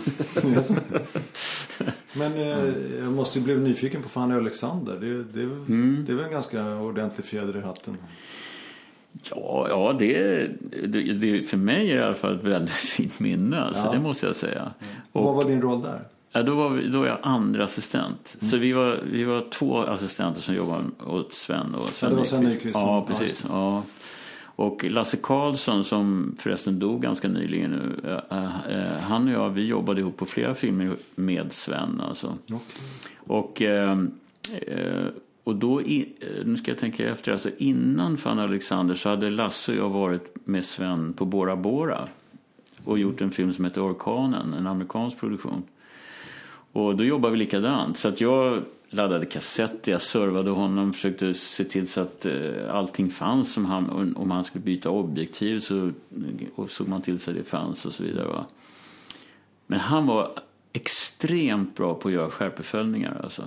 Men 2.13 2.33
eh, 2.33 2.97
jag 2.99 3.13
måste 3.13 3.39
ju 3.39 3.45
bli 3.45 3.57
nyfiken 3.57 4.03
på 4.03 4.09
Fanny 4.09 4.35
Alexander. 4.35 4.97
Det, 4.99 5.23
det, 5.23 5.43
mm. 5.43 6.03
det 6.07 6.11
är 6.11 6.15
väl 6.15 6.25
en 6.25 6.31
ganska 6.31 6.75
ordentlig 6.75 7.25
fjäder 7.25 7.57
i 7.57 7.61
hatten? 7.61 7.97
Ja, 9.23 9.67
ja 9.69 9.95
det, 9.99 10.47
det, 10.87 11.13
det, 11.13 11.43
för 11.43 11.57
mig 11.57 11.91
är 11.91 11.95
det 11.95 12.01
i 12.01 12.03
alla 12.03 12.15
fall 12.15 12.35
ett 12.35 12.43
väldigt 12.43 12.71
fint 12.71 13.19
minne. 13.19 13.61
Alltså, 13.61 13.85
ja. 13.85 13.91
Det 13.91 13.99
måste 13.99 14.25
jag 14.25 14.35
säga. 14.35 14.71
Och, 15.11 15.23
Vad 15.23 15.35
var 15.35 15.43
din 15.43 15.61
roll 15.61 15.81
där? 15.81 16.01
Ja, 16.31 16.43
då, 16.43 16.55
var 16.55 16.69
vi, 16.69 16.87
då 16.87 16.99
var 16.99 17.07
jag 17.07 17.17
andra 17.23 17.63
assistent. 17.63 18.37
Mm. 18.41 18.49
Så 18.49 18.57
vi 18.57 18.71
var, 18.71 18.99
vi 19.11 19.23
var 19.23 19.49
två 19.49 19.77
assistenter 19.77 20.41
som 20.41 20.55
jobbade 20.55 20.83
åt 21.07 21.33
Sven. 21.33 21.75
Och 21.75 21.89
Sven 21.89 22.09
ja, 22.09 22.09
det 22.09 22.15
var 22.15 22.23
Sven 22.23 22.43
Nyqvist. 22.43 22.75
Ja, 22.75 23.05
precis. 23.07 23.45
Ja. 23.49 23.83
Och 24.55 24.83
Lasse 24.83 25.17
Karlsson 25.17 25.83
som 25.83 26.35
förresten 26.39 26.79
dog 26.79 27.01
ganska 27.01 27.27
nyligen 27.27 27.71
nu. 27.71 28.17
Eh, 28.29 29.01
han 29.01 29.27
och 29.27 29.33
jag 29.33 29.49
vi 29.49 29.65
jobbade 29.65 30.01
ihop 30.01 30.17
på 30.17 30.25
flera 30.25 30.55
filmer 30.55 30.95
med 31.15 31.51
Sven. 31.51 32.01
Alltså. 32.01 32.37
Okay. 32.45 32.57
Och, 33.17 33.61
eh, 33.61 33.99
eh, 34.67 35.05
och 35.43 35.55
då, 35.55 35.81
nu 36.45 36.57
ska 36.57 36.71
jag 36.71 36.79
tänka 36.79 37.09
efter, 37.09 37.31
alltså 37.31 37.49
innan 37.57 38.17
Fan 38.17 38.39
Alexander 38.39 38.95
så 38.95 39.09
hade 39.09 39.29
Lasse 39.29 39.71
och 39.71 39.77
jag 39.77 39.89
varit 39.89 40.47
med 40.47 40.65
Sven 40.65 41.13
på 41.13 41.25
Bora 41.25 41.55
Bora. 41.55 42.07
Och 42.85 42.99
gjort 42.99 43.21
en 43.21 43.31
film 43.31 43.53
som 43.53 43.65
heter 43.65 43.91
Orkanen, 43.91 44.53
en 44.53 44.67
amerikansk 44.67 45.19
produktion. 45.19 45.63
Och 46.71 46.95
då 46.95 47.03
jobbade 47.03 47.31
vi 47.31 47.37
likadant. 47.37 47.97
Så 47.97 48.07
att 48.07 48.21
jag 48.21 48.63
laddade 48.89 49.25
kassetter, 49.25 49.91
jag 49.91 50.01
servade 50.01 50.49
honom, 50.49 50.93
försökte 50.93 51.33
se 51.33 51.63
till 51.63 51.87
så 51.87 52.01
att 52.01 52.25
eh, 52.25 52.75
allting 52.75 53.09
fanns. 53.09 53.57
Om 53.57 53.65
han, 53.65 54.15
om 54.15 54.31
han 54.31 54.43
skulle 54.43 54.63
byta 54.63 54.89
objektiv 54.89 55.59
så 55.59 55.91
såg 56.67 56.87
man 56.87 57.01
till 57.01 57.19
så 57.19 57.31
att 57.31 57.37
det 57.37 57.43
fanns 57.43 57.85
och 57.85 57.93
så 57.93 58.03
vidare. 58.03 58.27
Va? 58.27 58.45
Men 59.67 59.79
han 59.79 60.07
var 60.07 60.31
extremt 60.73 61.75
bra 61.75 61.93
på 61.93 62.07
att 62.07 62.13
göra 62.13 62.29
skärpeföljningar. 62.29 63.19
Alltså. 63.23 63.43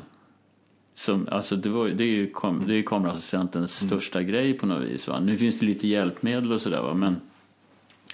Som, 0.94 1.28
alltså 1.30 1.56
det, 1.56 1.68
var, 1.68 1.88
det 1.88 2.04
är 2.04 2.08
ju 2.08 2.32
kam, 2.34 2.64
det 2.66 2.74
är 2.74 2.82
kameraassistentens 2.82 3.82
mm. 3.82 3.90
största 3.90 4.22
grej 4.22 4.54
på 4.54 4.66
något 4.66 4.82
vis. 4.82 5.08
Va? 5.08 5.20
Nu 5.20 5.38
finns 5.38 5.58
det 5.58 5.66
lite 5.66 5.88
hjälpmedel 5.88 6.52
och 6.52 6.60
sådär 6.60 6.94
men 6.94 7.16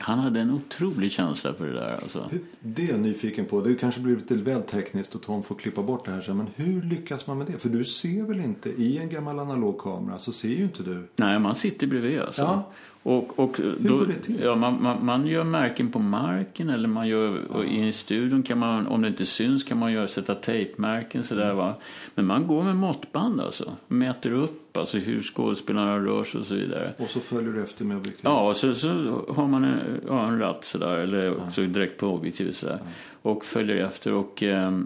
han 0.00 0.18
hade 0.18 0.40
en 0.40 0.50
otrolig 0.50 1.12
känsla 1.12 1.54
för 1.54 1.66
det 1.66 1.72
där. 1.72 1.98
Alltså. 2.02 2.30
Det 2.60 2.82
är 2.82 2.88
jag 2.88 3.00
nyfiken 3.00 3.46
på. 3.46 3.60
Det 3.60 3.74
kanske 3.74 4.00
blir 4.00 4.16
lite 4.16 4.34
väl 4.34 4.62
tekniskt 4.62 5.14
och 5.14 5.22
Tom 5.22 5.42
får 5.42 5.54
klippa 5.54 5.82
bort 5.82 6.04
det 6.04 6.10
här 6.10 6.20
sen. 6.20 6.36
Men 6.36 6.46
hur 6.56 6.82
lyckas 6.82 7.26
man 7.26 7.38
med 7.38 7.46
det? 7.46 7.58
För 7.58 7.68
du 7.68 7.84
ser 7.84 8.22
väl 8.22 8.40
inte, 8.40 8.70
i 8.70 8.98
en 8.98 9.08
gammal 9.08 9.38
analog 9.38 9.78
kamera 9.78 10.18
så 10.18 10.32
ser 10.32 10.48
ju 10.48 10.64
inte 10.64 10.82
du. 10.82 11.08
Nej, 11.16 11.38
man 11.38 11.54
sitter 11.54 11.86
bredvid 11.86 12.20
alltså. 12.20 12.42
Ja. 12.42 12.70
Och, 13.02 13.38
och 13.38 13.58
Hur 13.58 13.76
då, 13.78 13.98
går 13.98 14.06
det 14.06 14.14
till? 14.14 14.40
Ja, 14.42 14.54
man, 14.54 14.82
man, 14.82 15.04
man, 15.04 15.26
gör 15.26 15.44
märken 15.44 15.90
på 15.90 15.98
marken 15.98 16.70
eller 16.70 16.88
man 16.88 17.08
gör, 17.08 17.42
ja. 17.54 17.64
i 17.64 17.92
studion 17.92 18.42
kan 18.42 18.58
man, 18.58 18.86
om 18.86 19.02
det 19.02 19.08
inte 19.08 19.26
syns 19.26 19.64
kan 19.64 19.78
man 19.78 19.92
göra, 19.92 20.08
sätta 20.08 20.34
tejpmärken 20.34 21.22
sådär 21.22 21.44
mm. 21.44 21.56
va. 21.56 21.74
Men 22.14 22.26
man 22.26 22.46
går 22.46 22.62
med 22.62 22.76
måttband 22.76 23.40
alltså. 23.40 23.72
Mäter 23.88 24.32
upp 24.32 24.59
alltså 24.76 24.98
hur 24.98 25.22
skådespelarna 25.22 25.98
rör 25.98 26.24
sig 26.24 26.40
och 26.40 26.46
så 26.46 26.54
vidare. 26.54 26.92
Och 26.98 27.11
så 27.11 27.20
följer 27.20 27.52
du 27.52 27.62
efter 27.62 27.85
med 27.85 27.96
objektiv? 27.96 28.20
Ja, 28.24 28.48
och 28.48 28.56
så, 28.56 28.74
så 28.74 28.88
har 29.28 29.46
man 29.46 29.64
en, 29.64 30.00
ja, 30.06 30.26
en 30.26 30.38
ratt 30.38 30.64
sådär 30.64 30.96
eller 30.96 31.46
också 31.46 31.62
direkt 31.62 32.00
på 32.00 32.06
objektivet 32.06 32.56
sådär. 32.56 32.78
Ja. 32.85 32.90
Och 33.30 33.44
följer 33.44 33.76
efter 33.76 34.12
och 34.12 34.42
eh, 34.42 34.78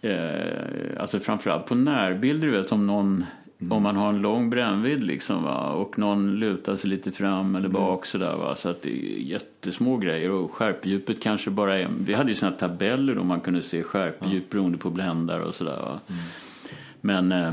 eh, 0.00 1.00
alltså 1.00 1.20
framförallt 1.20 1.66
på 1.66 1.74
närbilder, 1.74 2.48
vet 2.48 2.72
om 2.72 2.86
någon 2.86 3.24
Mm. 3.60 3.72
Om 3.72 3.82
man 3.82 3.96
har 3.96 4.08
en 4.08 4.18
lång 4.18 4.50
brännvidd 4.50 5.04
liksom, 5.04 5.42
va? 5.42 5.70
och 5.72 5.98
någon 5.98 6.40
lutar 6.40 6.76
sig 6.76 6.90
lite 6.90 7.12
fram 7.12 7.56
eller 7.56 7.68
bak 7.68 7.98
mm. 7.98 8.04
sådär. 8.04 8.36
Va? 8.36 8.54
Så 8.54 8.68
att 8.68 8.82
det 8.82 8.90
är 8.90 9.18
jättesmå 9.18 9.96
grejer 9.96 10.30
och 10.30 10.52
skärpdjupet 10.52 11.22
kanske 11.22 11.50
bara 11.50 11.78
är... 11.78 11.88
Vi 12.00 12.14
hade 12.14 12.28
ju 12.28 12.34
sådana 12.34 12.56
tabeller 12.56 13.14
då 13.14 13.24
man 13.24 13.40
kunde 13.40 13.62
se 13.62 13.82
skärpdjup 13.82 14.44
ja. 14.48 14.48
beroende 14.50 14.78
på 14.78 14.90
bländare 14.90 15.44
och 15.44 15.54
sådär. 15.54 15.76
Va? 15.76 16.00
Mm. 16.08 16.20
Men 17.00 17.32
eh, 17.32 17.52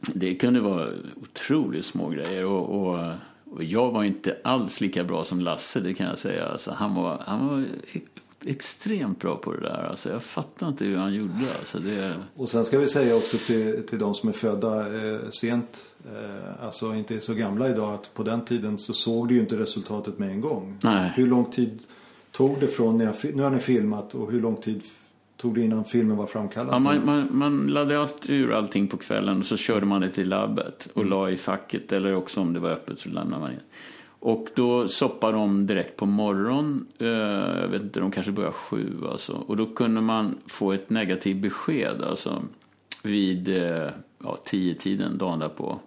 det 0.00 0.34
kunde 0.34 0.60
vara 0.60 0.88
otroligt 1.16 1.84
små 1.84 2.08
grejer 2.08 2.44
och, 2.44 2.80
och, 2.80 3.14
och, 3.44 3.64
jag 3.64 3.90
var 3.90 4.04
inte 4.04 4.36
alls 4.44 4.80
lika 4.80 5.04
bra 5.04 5.24
som 5.24 5.40
Lasse, 5.40 5.80
det 5.80 5.94
kan 5.94 6.06
jag 6.06 6.18
säga. 6.18 6.46
Alltså, 6.46 6.70
han, 6.70 6.94
var, 6.94 7.22
han 7.26 7.48
var 7.48 7.64
extremt 8.44 9.20
bra 9.20 9.36
på 9.36 9.52
det 9.52 9.60
där. 9.60 9.88
Alltså, 9.90 10.10
jag 10.10 10.22
fattar 10.22 10.68
inte 10.68 10.84
hur 10.84 10.96
han 10.96 11.14
gjorde. 11.14 11.54
Alltså, 11.58 11.78
det... 11.78 12.14
Och 12.34 12.48
sen 12.48 12.64
ska 12.64 12.78
vi 12.78 12.86
säga 12.86 13.16
också 13.16 13.36
till, 13.36 13.86
till 13.86 13.98
de 13.98 14.14
som 14.14 14.28
är 14.28 14.32
födda 14.32 14.96
eh, 14.96 15.18
sent, 15.30 15.84
eh, 16.04 16.64
alltså 16.64 16.94
inte 16.94 17.14
är 17.14 17.20
så 17.20 17.34
gamla 17.34 17.68
idag, 17.68 17.94
att 17.94 18.14
på 18.14 18.22
den 18.22 18.44
tiden 18.44 18.78
så 18.78 18.92
såg 18.92 19.28
du 19.28 19.34
ju 19.34 19.40
inte 19.40 19.58
resultatet 19.58 20.18
med 20.18 20.30
en 20.30 20.40
gång. 20.40 20.78
Nej. 20.82 21.12
Hur 21.16 21.26
lång 21.26 21.44
tid 21.44 21.82
tog 22.32 22.60
det 22.60 22.68
från, 22.68 22.98
när 22.98 23.04
jag, 23.04 23.34
nu 23.36 23.42
har 23.42 23.50
ni 23.50 23.60
filmat 23.60 24.14
och 24.14 24.32
hur 24.32 24.40
lång 24.40 24.56
tid 24.56 24.82
tog 25.36 25.54
det 25.54 25.60
innan 25.60 25.84
filmen 25.84 26.16
var 26.16 26.26
framkallad? 26.26 26.74
Ja, 26.74 26.78
man, 26.78 27.06
man, 27.06 27.28
man 27.30 27.66
laddade 27.66 28.00
alltid 28.00 28.36
ur 28.36 28.52
allting 28.52 28.88
på 28.88 28.96
kvällen 28.96 29.38
och 29.38 29.44
så 29.44 29.56
körde 29.56 29.86
man 29.86 30.00
det 30.00 30.08
till 30.08 30.28
labbet 30.28 30.88
och 30.94 31.06
la 31.06 31.30
i 31.30 31.36
facket 31.36 31.92
eller 31.92 32.14
också 32.14 32.40
om 32.40 32.52
det 32.52 32.60
var 32.60 32.70
öppet 32.70 32.98
så 32.98 33.08
lämnade 33.08 33.42
man 33.42 33.52
in. 33.52 33.60
Och 34.18 34.48
då 34.54 34.88
soppade 34.88 35.32
de 35.32 35.66
direkt 35.66 35.96
på 35.96 36.06
morgon. 36.06 36.86
Eh, 36.98 37.06
jag 37.60 37.68
vet 37.68 37.82
inte, 37.82 38.00
de 38.00 38.10
kanske 38.10 38.32
började 38.32 38.54
sju 38.54 38.92
alltså. 39.10 39.32
Och 39.32 39.56
då 39.56 39.66
kunde 39.66 40.00
man 40.00 40.38
få 40.46 40.72
ett 40.72 40.90
negativt 40.90 41.36
besked 41.36 42.02
alltså 42.02 42.42
vid 43.02 43.48
eh, 43.48 43.88
ja, 44.24 44.36
tio 44.44 44.74
tiden 44.74 45.18
dagen 45.18 45.38
därpå. 45.38 45.80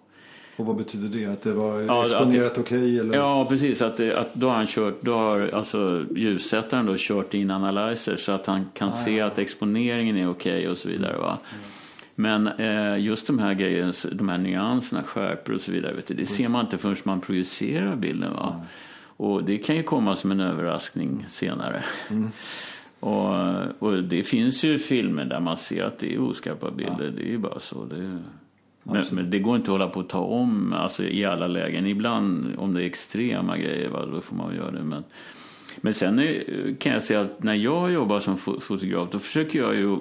Och 0.60 0.66
vad 0.66 0.76
betyder 0.76 1.08
det? 1.18 1.26
Att 1.26 1.42
det 1.42 1.52
var 1.52 1.80
Ja, 1.80 2.06
exponerat 2.06 2.58
okej? 2.58 2.98
eller? 2.98 3.14
Ja, 3.14 3.46
precis. 3.48 3.82
Att, 3.82 3.96
det- 3.96 4.16
att 4.18 4.34
då 4.34 4.48
har 4.48 4.54
han 4.54 4.66
kört, 4.66 4.94
då 5.02 5.12
har 5.14 5.54
alltså 5.54 6.04
ljussättaren 6.16 6.86
då 6.86 6.94
kört 6.98 7.34
in 7.34 7.50
analyzer 7.50 8.16
så 8.16 8.32
att 8.32 8.46
han 8.46 8.64
kan 8.74 8.92
se 8.92 9.20
att 9.20 9.38
exponeringen 9.38 10.16
är 10.16 10.30
okej 10.30 10.68
och 10.68 10.78
så 10.78 10.88
vidare. 10.88 11.16
Va? 11.18 11.38
Men 12.14 12.46
eh, 12.48 12.98
just 12.98 13.26
de 13.26 13.38
här 13.38 13.54
grejerna, 13.54 13.92
de 14.12 14.28
här 14.28 14.38
nyanserna, 14.38 15.02
skärpor 15.02 15.54
och 15.54 15.60
så 15.60 15.72
vidare, 15.72 15.92
vet 15.94 16.06
du, 16.06 16.14
det 16.14 16.26
ser 16.26 16.48
man 16.48 16.64
inte 16.64 16.78
förrän 16.78 16.96
man 17.02 17.20
projicerar 17.20 17.96
bilden. 17.96 18.32
Va? 18.32 18.60
Och 19.16 19.44
det 19.44 19.58
kan 19.58 19.76
ju 19.76 19.82
komma 19.82 20.14
som 20.16 20.30
en 20.30 20.40
överraskning 20.40 21.24
senare. 21.28 21.84
Och, 23.00 23.34
och 23.78 24.02
det 24.02 24.24
finns 24.24 24.64
ju 24.64 24.78
filmer 24.78 25.24
där 25.24 25.40
man 25.40 25.56
ser 25.56 25.84
att 25.84 25.98
det 25.98 26.14
är 26.14 26.20
oskarpa 26.20 26.70
bilder. 26.70 27.12
Det 27.16 27.22
är 27.22 27.26
ju 27.26 27.38
bara 27.38 27.60
så. 27.60 27.84
Det, 27.84 28.18
men, 28.82 29.04
men 29.12 29.30
det 29.30 29.38
går 29.38 29.56
inte 29.56 29.70
att 29.70 29.78
hålla 29.78 29.88
på 29.88 30.00
att 30.00 30.08
ta 30.08 30.18
om 30.20 30.72
alltså, 30.72 31.04
i 31.04 31.24
alla 31.24 31.46
lägen. 31.46 31.86
Ibland 31.86 32.54
om 32.58 32.74
det 32.74 32.82
är 32.82 32.86
extrema 32.86 33.58
grejer, 33.58 33.88
va, 33.88 34.06
då 34.06 34.20
får 34.20 34.36
man 34.36 34.56
göra 34.56 34.70
det. 34.70 34.82
Men, 34.82 35.04
men 35.76 35.94
sen 35.94 36.18
är, 36.18 36.44
kan 36.78 36.92
jag 36.92 37.02
säga 37.02 37.20
att 37.20 37.42
när 37.42 37.54
jag 37.54 37.92
jobbar 37.92 38.20
som 38.20 38.36
fo- 38.36 38.60
fotograf 38.60 39.08
då 39.10 39.18
försöker 39.18 39.58
jag 39.58 39.76
ju 39.76 39.94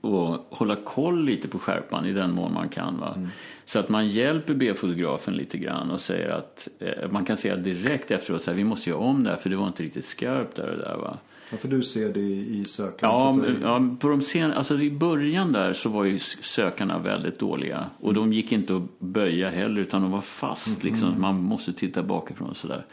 att 0.00 0.40
hålla 0.50 0.76
koll 0.76 1.24
lite 1.24 1.48
på 1.48 1.58
skärpan 1.58 2.06
i 2.06 2.12
den 2.12 2.32
mån 2.32 2.52
man 2.54 2.68
kan. 2.68 3.00
Va? 3.00 3.28
Så 3.64 3.78
att 3.78 3.88
man 3.88 4.08
hjälper 4.08 4.54
B-fotografen 4.54 5.34
lite 5.34 5.58
grann 5.58 5.90
och 5.90 6.00
säger 6.00 6.28
att 6.28 6.68
eh, 6.78 7.10
man 7.10 7.24
kan 7.24 7.36
säga 7.36 7.56
direkt 7.56 8.10
efteråt 8.10 8.42
så 8.42 8.50
här, 8.50 8.56
vi 8.56 8.64
måste 8.64 8.90
göra 8.90 9.00
om 9.00 9.24
det 9.24 9.30
här 9.30 9.36
för 9.36 9.50
det 9.50 9.56
var 9.56 9.66
inte 9.66 9.82
riktigt 9.82 10.04
skarpt 10.04 10.56
där 10.56 10.70
och 10.70 10.78
där. 10.78 10.96
Va? 10.96 11.18
Ja, 11.50 11.56
för 11.56 11.68
du 11.68 11.82
ser 11.82 12.12
det 12.12 12.20
i, 12.20 12.64
sökaren? 12.66 13.12
Ja, 13.14 13.32
så 13.32 13.52
ja 13.62 13.96
på 14.00 14.08
de 14.08 14.20
sen, 14.20 14.52
alltså 14.52 14.80
i 14.80 14.90
början 14.90 15.52
där 15.52 15.72
så 15.72 15.88
var 15.88 16.04
ju 16.04 16.18
sökarna 16.18 16.98
väldigt 16.98 17.38
dåliga. 17.38 17.86
Och 18.00 18.14
de 18.14 18.32
gick 18.32 18.52
inte 18.52 18.76
att 18.76 18.98
böja 18.98 19.50
heller 19.50 19.80
utan 19.80 20.02
de 20.02 20.10
var 20.10 20.20
fast. 20.20 20.84
Liksom, 20.84 21.20
man 21.20 21.42
måste 21.42 21.72
titta 21.72 22.02
bakifrån 22.02 22.48
och 22.48 22.56
sådär. 22.56 22.84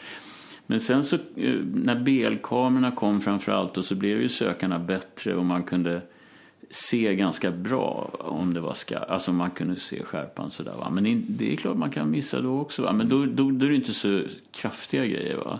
Men 0.66 0.80
sen 0.80 1.04
så 1.04 1.16
eh, 1.16 1.56
när 1.74 1.96
BL-kamerorna 1.96 2.92
kom 2.92 3.22
framförallt 3.22 3.78
och 3.78 3.86
så 3.86 3.96
blev 3.96 4.22
ju 4.22 4.30
sökarna 4.30 4.80
bättre 4.80 5.36
och 5.36 5.46
man 5.46 5.64
kunde 5.64 6.02
se 6.70 7.16
ganska 7.16 7.52
bra 7.52 8.12
om 8.20 8.54
det 8.54 8.60
var 8.60 8.74
skarpt. 8.74 9.10
Alltså 9.10 9.34
man 9.34 9.52
kunde 9.52 9.76
se 9.80 10.04
skärpan 10.04 10.52
sådär 10.52 10.74
va. 10.80 10.90
Men 10.90 11.24
det 11.28 11.54
är 11.54 11.56
klart 11.56 11.78
man 11.78 11.90
kan 11.90 12.12
missa 12.12 12.42
då 12.42 12.60
också 12.60 12.82
va. 12.82 12.94
Men 12.94 13.10
då, 13.10 13.26
då, 13.26 13.52
då 13.52 13.66
är 13.66 13.70
det 13.70 13.76
inte 13.76 13.94
så 13.94 14.22
kraftiga 14.52 15.06
grejer 15.06 15.38
va. 15.38 15.60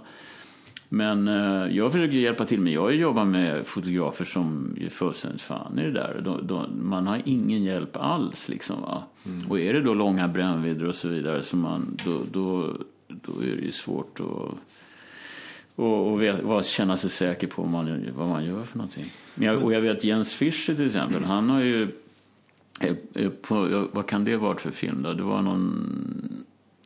Men 0.93 1.27
eh, 1.27 1.77
jag 1.77 1.91
försöker 1.91 2.17
hjälpa 2.17 2.45
till. 2.45 2.62
Men 2.62 2.73
jag 2.73 2.95
jobbar 2.95 3.25
med 3.25 3.67
fotografer 3.67 4.25
som 4.25 4.77
är 4.82 4.89
fullständigt 4.89 5.41
fan 5.41 5.80
i 5.80 5.82
det 5.82 5.91
där. 5.91 6.21
Då, 6.25 6.39
då, 6.41 6.65
man 6.82 7.08
har 7.08 7.21
ingen 7.25 7.63
hjälp 7.63 7.97
alls 7.97 8.49
liksom 8.49 8.82
va. 8.82 9.04
Och 9.49 9.60
är 9.60 9.73
det 9.73 9.82
då 9.82 9.93
långa 9.93 10.27
brännvidder 10.27 10.88
och 10.88 10.95
så 10.95 11.08
vidare 11.08 11.43
så 11.43 11.56
man, 11.56 11.97
då, 12.06 12.21
då, 12.32 12.77
då 13.08 13.41
är 13.41 13.56
det 13.56 13.62
ju 13.62 13.71
svårt 13.71 14.19
att 14.19 14.58
och, 15.75 16.12
och 16.12 16.21
vet, 16.21 16.65
känna 16.65 16.97
sig 16.97 17.10
säker 17.10 17.47
på 17.47 17.62
vad 17.62 17.71
man, 17.71 18.06
vad 18.17 18.27
man 18.27 18.45
gör 18.45 18.63
för 18.63 18.77
någonting. 18.77 19.12
Men 19.36 19.47
jag, 19.47 19.63
och 19.63 19.73
jag 19.73 19.82
vet 19.82 20.04
Jens 20.04 20.34
Fischer 20.34 20.75
till 20.75 20.86
exempel, 20.86 21.23
han 21.23 21.49
har 21.49 21.62
ju... 21.62 21.84
eh, 22.82 22.95
eh, 23.13 23.30
På, 23.30 23.88
vad 23.91 24.08
kan 24.08 24.23
det 24.23 24.38
vara 24.38 24.58
för 24.58 24.71
film 24.71 25.01
då? 25.04 25.13
Det 25.13 25.23
var 25.23 25.41
någon... 25.41 26.40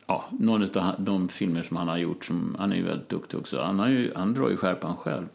Ja, 0.06 0.24
någon 0.38 0.62
av 0.76 0.94
de 0.98 1.28
filmer 1.28 1.62
som 1.62 1.76
han 1.76 1.88
har 1.88 1.96
gjort, 1.98 2.24
som, 2.24 2.56
han 2.58 2.72
är 2.72 2.76
ju 2.76 2.82
väldigt 2.82 3.08
duktig 3.08 3.40
också. 3.40 3.60
Han, 3.62 3.78
har 3.78 3.88
ju, 3.88 4.12
han 4.16 4.34
drar 4.34 4.48
ju 4.50 4.56
skärpan 4.56 4.96
själv. 4.96 5.26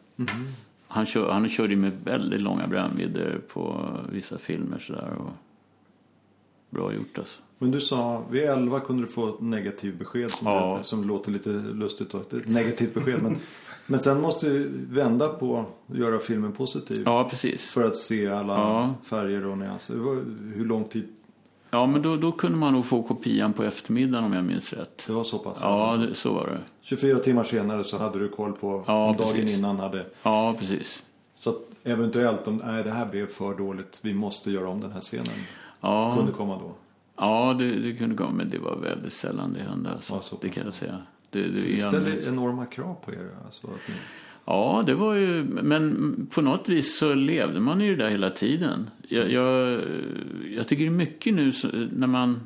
Han, 0.87 1.05
kör, 1.05 1.31
han 1.31 1.49
körde 1.49 1.69
ju 1.73 1.79
med 1.79 1.91
väldigt 2.03 2.41
långa 2.41 2.67
brännvidder 2.67 3.41
på 3.53 3.87
vissa 4.11 4.37
filmer 4.37 4.77
sådär. 4.79 5.13
Och 5.17 5.31
bra 6.69 6.93
gjort 6.93 7.17
alltså. 7.17 7.39
Men 7.57 7.71
du 7.71 7.81
sa, 7.81 8.23
vid 8.31 8.43
11 8.43 8.79
kunde 8.79 9.03
du 9.03 9.07
få 9.07 9.29
ett 9.29 9.41
negativt 9.41 9.99
besked 9.99 10.31
som, 10.31 10.47
Ja. 10.47 10.77
det, 10.77 10.83
som 10.83 11.03
låter 11.07 11.31
lite 11.31 11.49
lustigt 11.49 12.11
då. 12.11 12.17
Ett 12.17 12.47
negativt 12.47 12.93
besked. 12.93 13.21
men, 13.23 13.37
men 13.87 13.99
sen 13.99 14.21
måste 14.21 14.49
du 14.49 14.69
vända 14.89 15.27
på 15.29 15.65
och 15.87 15.95
göra 15.97 16.19
filmen 16.19 16.51
positiv. 16.51 17.03
Ja, 17.05 17.27
precis. 17.29 17.69
För 17.71 17.83
att 17.87 17.95
se 17.95 18.27
alla 18.27 18.53
Ja. 18.53 18.93
färger 19.03 19.45
och 19.45 19.57
nyanser. 19.57 19.95
Hur 20.55 20.65
lång 20.65 20.83
tid? 20.83 21.07
Ja, 21.73 21.85
men 21.85 22.01
då, 22.01 22.15
då 22.15 22.31
kunde 22.31 22.57
man 22.57 22.73
nog 22.73 22.85
få 22.85 23.03
kopian 23.03 23.53
på 23.53 23.63
eftermiddagen 23.63 24.25
om 24.25 24.33
jag 24.33 24.43
minns 24.43 24.73
rätt. 24.73 25.03
Det 25.07 25.13
var 25.13 25.23
så 25.23 25.37
pass? 25.39 25.59
Ja, 25.61 25.97
det, 25.97 26.13
så 26.13 26.33
var 26.33 26.47
det. 26.47 26.57
24 26.81 27.19
timmar 27.19 27.43
senare 27.43 27.83
så 27.83 27.97
hade 27.97 28.19
du 28.19 28.29
koll 28.29 28.53
på 28.53 28.83
Ja, 28.87 29.05
om 29.09 29.17
dagen 29.17 29.27
precis. 29.33 29.57
innan 29.57 29.79
hade. 29.79 30.05
Ja, 30.23 30.55
precis. 30.59 31.03
Så 31.35 31.49
att 31.49 31.55
eventuellt 31.83 32.47
om 32.47 32.61
nej, 32.65 32.83
det 32.83 32.91
här 32.91 33.05
blev 33.05 33.27
för 33.27 33.55
dåligt. 33.57 33.99
Vi 34.01 34.13
måste 34.13 34.51
göra 34.51 34.69
om 34.69 34.81
den 34.81 34.91
här 34.91 35.01
scenen. 35.01 35.25
Ja, 35.81 36.15
Kunde 36.17 36.31
komma 36.31 36.53
då. 36.59 36.71
ja 37.17 37.55
det, 37.59 37.75
det 37.79 37.93
kunde 37.95 38.15
gå, 38.15 38.29
men 38.29 38.49
det 38.49 38.57
var 38.59 38.75
väldigt 38.75 39.13
sällan 39.13 39.53
det 39.53 39.59
hände. 39.63 39.89
Alltså. 39.91 40.13
Ja, 40.13 40.21
så 40.21 40.35
det 40.41 40.49
kan 40.49 40.65
jag 40.65 40.73
säga. 40.73 40.97
Det, 41.29 41.41
det, 41.47 41.61
Så 41.61 41.67
i 41.67 41.75
det 41.75 41.83
allmänhet- 41.87 42.21
ställer 42.21 42.37
enorma 42.37 42.65
krav 42.65 42.95
på 43.05 43.11
er. 43.11 43.29
Alltså, 43.45 43.67
att 43.67 43.87
ni, 43.87 43.93
Ja, 44.51 44.83
det 44.85 44.93
var 44.93 45.13
ju... 45.13 45.43
Men 45.43 46.27
på 46.33 46.41
något 46.41 46.69
vis 46.69 46.97
så 46.97 47.13
levde 47.13 47.59
man 47.59 47.81
ju 47.81 47.95
där 47.95 48.09
hela 48.09 48.29
tiden. 48.29 48.89
Jag, 49.07 49.31
jag, 49.31 49.81
jag 50.55 50.67
tycker 50.67 50.83
det 50.83 50.89
mycket 50.89 51.33
nu 51.33 51.51
när 51.91 52.07
man... 52.07 52.39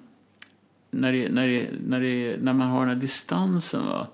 När, 0.92 1.14
det, 1.14 1.30
när, 1.30 1.48
det, 1.48 1.70
när, 1.88 2.02
det, 2.02 2.38
när 2.42 2.54
man 2.54 2.68
har 2.68 2.80
den 2.80 2.90
här 2.90 2.96
distansen 2.96 3.86
va? 3.86 4.08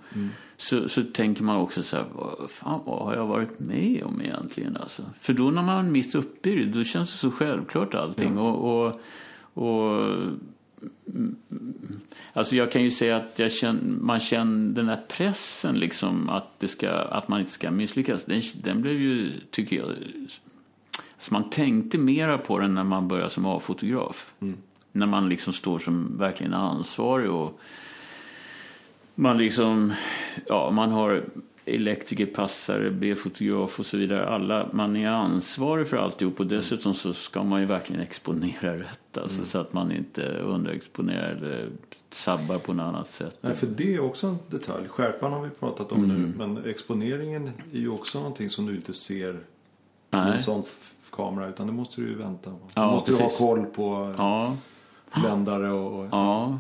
Så, 0.58 0.90
så 0.90 1.04
tänker 1.04 1.44
man 1.44 1.56
också 1.56 1.84
så 1.84 1.98
här, 1.98 2.06
vad, 2.14 2.50
fan, 2.50 2.82
vad 2.86 3.06
har 3.06 3.16
jag 3.16 3.28
varit 3.28 3.60
med 3.60 4.04
om 4.04 4.22
egentligen? 4.22 4.78
Alltså? 4.78 5.04
För 5.20 5.34
då 5.34 5.52
när 5.52 5.62
man 5.62 5.86
är 5.86 5.90
mitt 5.90 6.16
uppe 6.16 6.50
i 6.50 6.56
det, 6.56 6.66
då 6.66 6.84
känns 6.84 7.12
det 7.12 7.18
så 7.18 7.32
självklart 7.32 7.96
allting. 7.96 8.38
Och, 8.38 8.86
och, 8.86 9.02
och 9.54 10.16
Alltså 12.34 12.56
jag 12.56 12.72
kan 12.72 12.84
ju 12.84 12.92
säga 12.92 13.18
att 13.18 13.40
jag 13.40 13.52
känner, 13.52 13.82
man 13.82 14.20
känner 14.20 14.74
den 14.74 14.90
här 14.90 15.02
pressen 15.08 15.76
liksom 15.76 16.30
att, 16.30 16.60
det 16.60 16.68
ska, 16.68 16.90
att 16.92 17.28
man 17.28 17.40
inte 17.40 17.52
ska 17.52 17.72
misslyckas. 17.72 18.26
Den, 18.26 18.42
den 18.64 18.82
blev 18.82 19.02
ju, 19.02 19.32
tycker 19.52 19.76
jag... 19.76 19.88
Alltså 21.16 21.34
man 21.34 21.50
tänkte 21.50 21.98
mera 21.98 22.38
på 22.38 22.60
den 22.60 22.74
när 22.74 22.84
man 22.84 23.08
började 23.08 23.30
som 23.30 23.46
A-fotograf. 23.46 24.34
När 24.92 25.06
man 25.06 25.30
liksom 25.30 25.54
står 25.54 25.80
som 25.80 26.18
verkligen 26.18 26.54
ansvarig 26.54 27.32
och 27.32 27.60
man 29.16 29.38
liksom, 29.38 29.94
ja 30.46 30.72
man 30.72 30.92
har 30.92 31.24
elektriker, 31.66 32.26
passare, 32.26 32.92
B-fotograf 32.92 33.80
och 33.80 33.86
så 33.86 33.98
vidare. 33.98 34.30
Alla, 34.30 34.68
man 34.74 34.96
är 34.96 35.08
ansvarig 35.08 35.88
för 35.88 35.98
alltihop 35.98 36.40
och 36.40 36.48
dessutom 36.48 36.94
så 36.94 37.14
ska 37.14 37.44
man 37.44 37.60
ju 37.60 37.66
verkligen 37.66 38.02
exponera 38.02 38.80
rätt. 38.80 39.18
Alltså, 39.18 39.46
Så 39.46 39.58
att 39.58 39.74
man 39.74 39.92
inte 39.92 40.22
underexponerar 40.28 41.30
eller 41.36 41.70
sabbar 42.10 42.58
på 42.58 42.74
något 42.74 42.84
annat 42.84 43.08
sätt. 43.08 43.38
nej, 43.42 43.54
för 43.56 43.68
det 43.68 43.96
är 43.96 44.00
också 44.04 44.28
en 44.28 44.38
detalj. 44.50 44.88
Skärpan 44.88 45.34
har 45.34 45.42
vi 45.44 45.50
pratat 45.50 45.92
om 45.92 46.04
Mm. 46.04 46.22
nu. 46.22 46.34
Men 46.38 46.66
exponeringen 46.66 47.52
är 47.74 47.78
ju 47.80 47.90
också 47.90 48.18
någonting 48.20 48.50
som 48.50 48.66
du 48.66 48.76
inte 48.76 48.94
ser 48.94 49.40
med 50.10 50.34
en 50.34 50.40
sån 50.40 50.64
kamera. 51.12 51.48
Utan 51.50 51.68
det 51.68 51.74
måste 51.74 52.02
du 52.02 52.08
ju 52.08 52.16
vänta 52.16 52.50
på. 52.50 52.58
Ja, 52.74 52.82
du 52.86 52.92
måste 52.92 53.12
ju 53.12 53.18
ha 53.18 53.24
precis. 53.24 53.38
koll 53.38 53.66
på 53.66 54.16
Ja, 54.18 54.56
bländare 55.22 55.72
och, 55.72 56.00
och, 56.00 56.08
ja, 56.12 56.60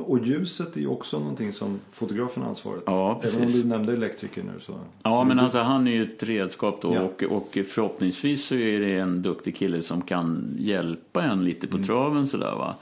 och 0.00 0.26
ljuset 0.26 0.76
är 0.76 0.80
ju 0.80 0.86
också 0.86 1.18
någonting 1.18 1.52
som 1.52 1.80
fotografen 1.92 2.42
har 2.42 2.50
ansvaret. 2.50 2.82
Ja, 2.86 3.20
Även 3.24 3.34
om 3.36 3.40
precis. 3.42 3.62
du 3.62 3.68
nämnde 3.68 3.92
elektriker 3.92 4.42
nu 4.42 4.60
så. 4.60 4.72
ja 5.02 5.10
så 5.20 5.24
men 5.24 5.36
du, 5.36 5.42
alltså 5.42 5.58
han 5.58 5.86
är 5.86 5.92
ju 5.92 6.02
ett 6.02 6.22
redskap 6.22 6.78
då 6.82 6.94
Ja. 6.94 7.00
och, 7.02 7.22
och 7.22 7.58
förhoppningsvis 7.68 8.44
så 8.44 8.54
är 8.54 8.80
det 8.80 8.94
en 8.98 9.22
duktig 9.22 9.56
kille 9.56 9.82
som 9.82 10.02
kan 10.02 10.44
hjälpa 10.58 11.22
en 11.22 11.44
lite 11.44 11.66
på 11.66 11.78
traven 11.78 12.26
sådär 12.26 12.54
va. 12.54 12.74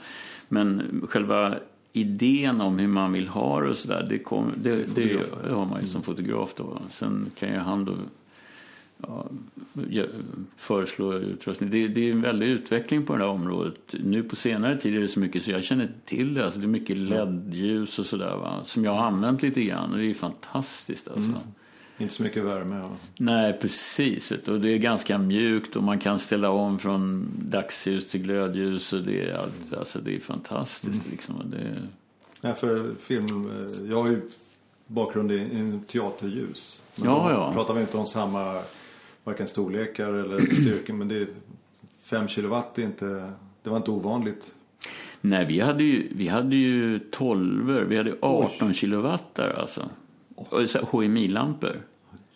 Men 0.49 1.01
själva 1.09 1.55
idén 1.93 2.61
om 2.61 2.79
hur 2.79 2.87
man 2.87 3.13
vill 3.13 3.27
ha 3.27 3.61
det 3.61 3.69
och 3.69 3.77
sådär, 3.77 4.05
det, 4.09 4.19
kom, 4.19 4.51
det, 4.57 4.95
det, 4.95 5.21
det 5.43 5.51
har 5.53 5.65
man 5.65 5.81
ju 5.81 5.87
som 5.87 6.01
fotograf 6.01 6.53
då. 6.57 6.77
Sen 6.89 7.25
kan 7.39 7.49
ju 7.49 7.57
han 7.57 7.85
då 7.85 7.93
ja, 9.07 10.05
föreslå 10.57 11.13
utrustning. 11.13 11.69
Det, 11.69 11.87
det 11.87 12.07
är 12.07 12.11
en 12.11 12.21
väldig 12.21 12.47
utveckling 12.47 13.05
på 13.05 13.15
det 13.15 13.23
här 13.23 13.29
området. 13.31 13.95
Nu 14.03 14.23
på 14.23 14.35
senare 14.35 14.77
tid 14.77 14.95
är 14.97 15.01
det 15.01 15.07
så 15.07 15.19
mycket 15.19 15.43
så 15.43 15.51
jag 15.51 15.63
känner 15.63 15.91
till 16.05 16.33
det. 16.33 16.45
Alltså 16.45 16.59
det 16.59 16.65
är 16.65 16.67
mycket 16.67 16.97
LED-ljus 16.97 17.99
och 17.99 18.05
sådär 18.05 18.35
va. 18.37 18.61
Som 18.65 18.85
jag 18.85 18.91
har 18.95 19.03
använt 19.03 19.41
lite 19.41 19.63
grann 19.63 19.91
och 19.91 19.97
det 19.97 20.05
är 20.09 20.13
fantastiskt 20.13 21.07
alltså. 21.07 21.31
Inte 21.97 22.13
så 22.13 22.23
mycket 22.23 22.43
värme. 22.43 22.81
Och, 22.81 22.91
Nej, 23.17 23.53
precis. 23.61 24.31
Och 24.31 24.61
det 24.61 24.69
är 24.69 24.77
ganska 24.77 25.17
mjukt 25.17 25.75
och 25.75 25.83
man 25.83 25.99
kan 25.99 26.19
ställa 26.19 26.49
om 26.49 26.79
från 26.79 27.29
dagsljus 27.37 28.07
till 28.07 28.21
glödljus. 28.23 28.93
Och 28.93 29.01
det, 29.03 29.29
är, 29.29 29.37
allt- 29.37 29.73
alltså, 29.77 29.99
det 29.99 30.15
är 30.15 30.19
fantastiskt. 30.19 31.09
Liksom. 31.11 31.35
Och 31.35 31.45
det, 31.45 31.75
nej, 32.41 32.53
för 32.55 32.91
film. 32.99 33.25
eh, 33.25 33.89
Jag 33.89 34.03
har 34.03 34.09
ju 34.09 34.21
bakgrund 34.87 35.31
i, 35.31 35.35
i 35.35 35.79
teaterljus. 35.87 36.81
Men 36.95 37.05
Ja, 37.09 37.31
ja. 37.31 37.53
pratar 37.53 37.73
vi 37.73 37.81
inte 37.81 37.97
om 37.97 38.05
samma 38.05 38.61
varken 39.23 39.47
storlekar 39.47 40.13
eller 40.13 40.39
styrkor. 40.53 40.93
men 40.93 41.07
det 41.07 41.15
är 41.15 41.27
5 42.03 42.27
kilowatt 42.27 42.77
är 42.79 42.83
inte, 42.83 43.31
det 43.63 43.69
var 43.69 43.77
inte 43.77 43.91
ovanligt. 43.91 44.53
Nej, 45.21 45.45
vi 45.45 45.59
hade 45.59 45.83
ju, 45.83 46.07
vi 46.15 46.27
hade 46.27 46.55
ju 46.55 46.99
12 46.99 47.85
vi 47.89 47.97
hade 47.97 48.15
18 48.21 48.73
kilowatt 48.73 49.35
där 49.35 49.59
alltså. 49.59 49.89
HMI-lampor. 50.91 51.81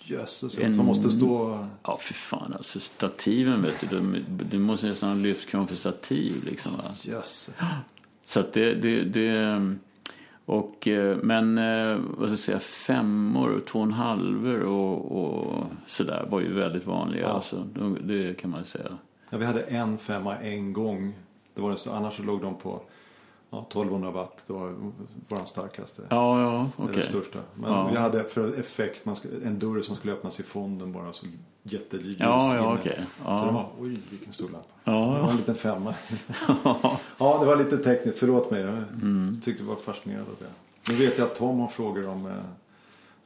Jösses, 0.04 0.60
En- 0.60 0.76
som 0.76 0.86
måste 0.86 1.12
stå... 1.12 1.68
Ja, 1.84 1.98
för 2.02 2.14
fan 2.14 2.54
alltså. 2.54 2.80
Stativen 2.80 3.62
vet 3.62 3.90
du. 3.90 4.00
Du, 4.00 4.24
du 4.52 4.60
måste 4.60 4.88
nästan 4.88 5.10
ha 5.10 5.16
lyftkran 5.16 5.68
för 5.68 5.76
stativ 5.76 6.34
liksom 6.46 6.72
va. 6.78 6.84
Jösses. 7.02 7.50
Så 8.26 8.40
att 8.40 8.54
det, 8.54 8.74
det, 8.74 9.04
det 9.04 9.28
och, 10.48 10.88
eh, 10.88 11.18
men 11.24 11.58
eh, 11.58 11.98
vad 12.18 12.30
ska 12.30 12.32
jag 12.34 12.40
säga, 12.40 12.60
femmor, 12.60 13.62
två 13.68 13.80
och 13.80 13.86
en 13.86 13.92
halvor 13.94 14.60
och, 14.60 15.12
och 15.24 15.64
sådär 15.88 16.26
var 16.30 16.40
ju 16.40 16.54
väldigt 16.54 16.86
vanliga. 16.86 17.22
Ja. 17.22 17.28
Alltså, 17.28 17.64
det, 17.74 18.14
det 18.28 18.34
kan 18.34 18.50
man 18.52 18.66
säga. 18.66 18.86
Ja, 19.30 19.38
vi 19.38 19.46
hade 19.46 19.62
en 19.62 19.98
femma 19.98 20.38
en 20.38 20.74
gång. 20.74 21.14
Det 21.54 21.62
var 21.62 21.76
så- 21.76 21.92
annars 21.92 22.18
så 22.18 22.24
låg 22.24 22.42
de 22.42 22.56
på 22.56 22.82
ja, 23.50 23.62
1200 23.70 24.12
watt. 24.12 24.44
Det 24.48 24.54
var 24.54 24.76
vår 25.28 25.46
starkaste. 25.46 26.02
Ja, 26.10 26.42
ja, 26.42 26.70
Eller 26.80 26.92
okej. 26.92 27.04
största. 27.04 27.40
Men 27.56 27.72
Ja. 27.72 27.88
vi 27.92 27.98
hade 27.98 28.24
för 28.24 28.60
effekt 28.60 29.06
man 29.06 29.16
skulle, 29.16 29.46
en 29.46 29.60
dörr 29.60 29.82
som 29.82 29.96
skulle 29.96 30.14
öppnas 30.14 30.40
i 30.40 30.44
fonden 30.44 30.92
bara 30.94 31.14
så 31.14 31.26
jättelys 31.64 32.18
Ja, 32.20 32.56
ja, 32.56 32.60
inne. 32.70 32.80
okej. 32.80 33.00
Så 33.18 33.24
Ja. 33.26 33.46
det 33.46 33.52
var, 33.52 33.70
oj 33.80 34.00
vilken 34.10 34.34
stor 34.34 34.50
lampa. 34.50 34.68
Ja, 34.84 34.92
Det 35.16 35.22
var 35.22 35.30
en 35.30 35.38
liten 35.38 35.56
femma. 35.56 35.94
ja, 37.18 37.38
det 37.40 37.46
var 37.46 37.56
lite 37.56 37.78
tekniskt. 37.78 38.20
Förlåt 38.20 38.52
mig. 38.52 38.62
Jag 38.62 38.74
Mm. 39.02 39.42
tyckte 39.44 39.64
det 39.64 39.70
var 39.70 39.76
det. 40.40 40.92
Nu 40.92 40.96
vet 41.06 41.18
jag 41.18 41.26
att 41.26 41.36
Tom 41.36 41.60
har 41.60 41.68
frågor 41.68 42.08
om 42.10 42.26
eh, 42.26 42.32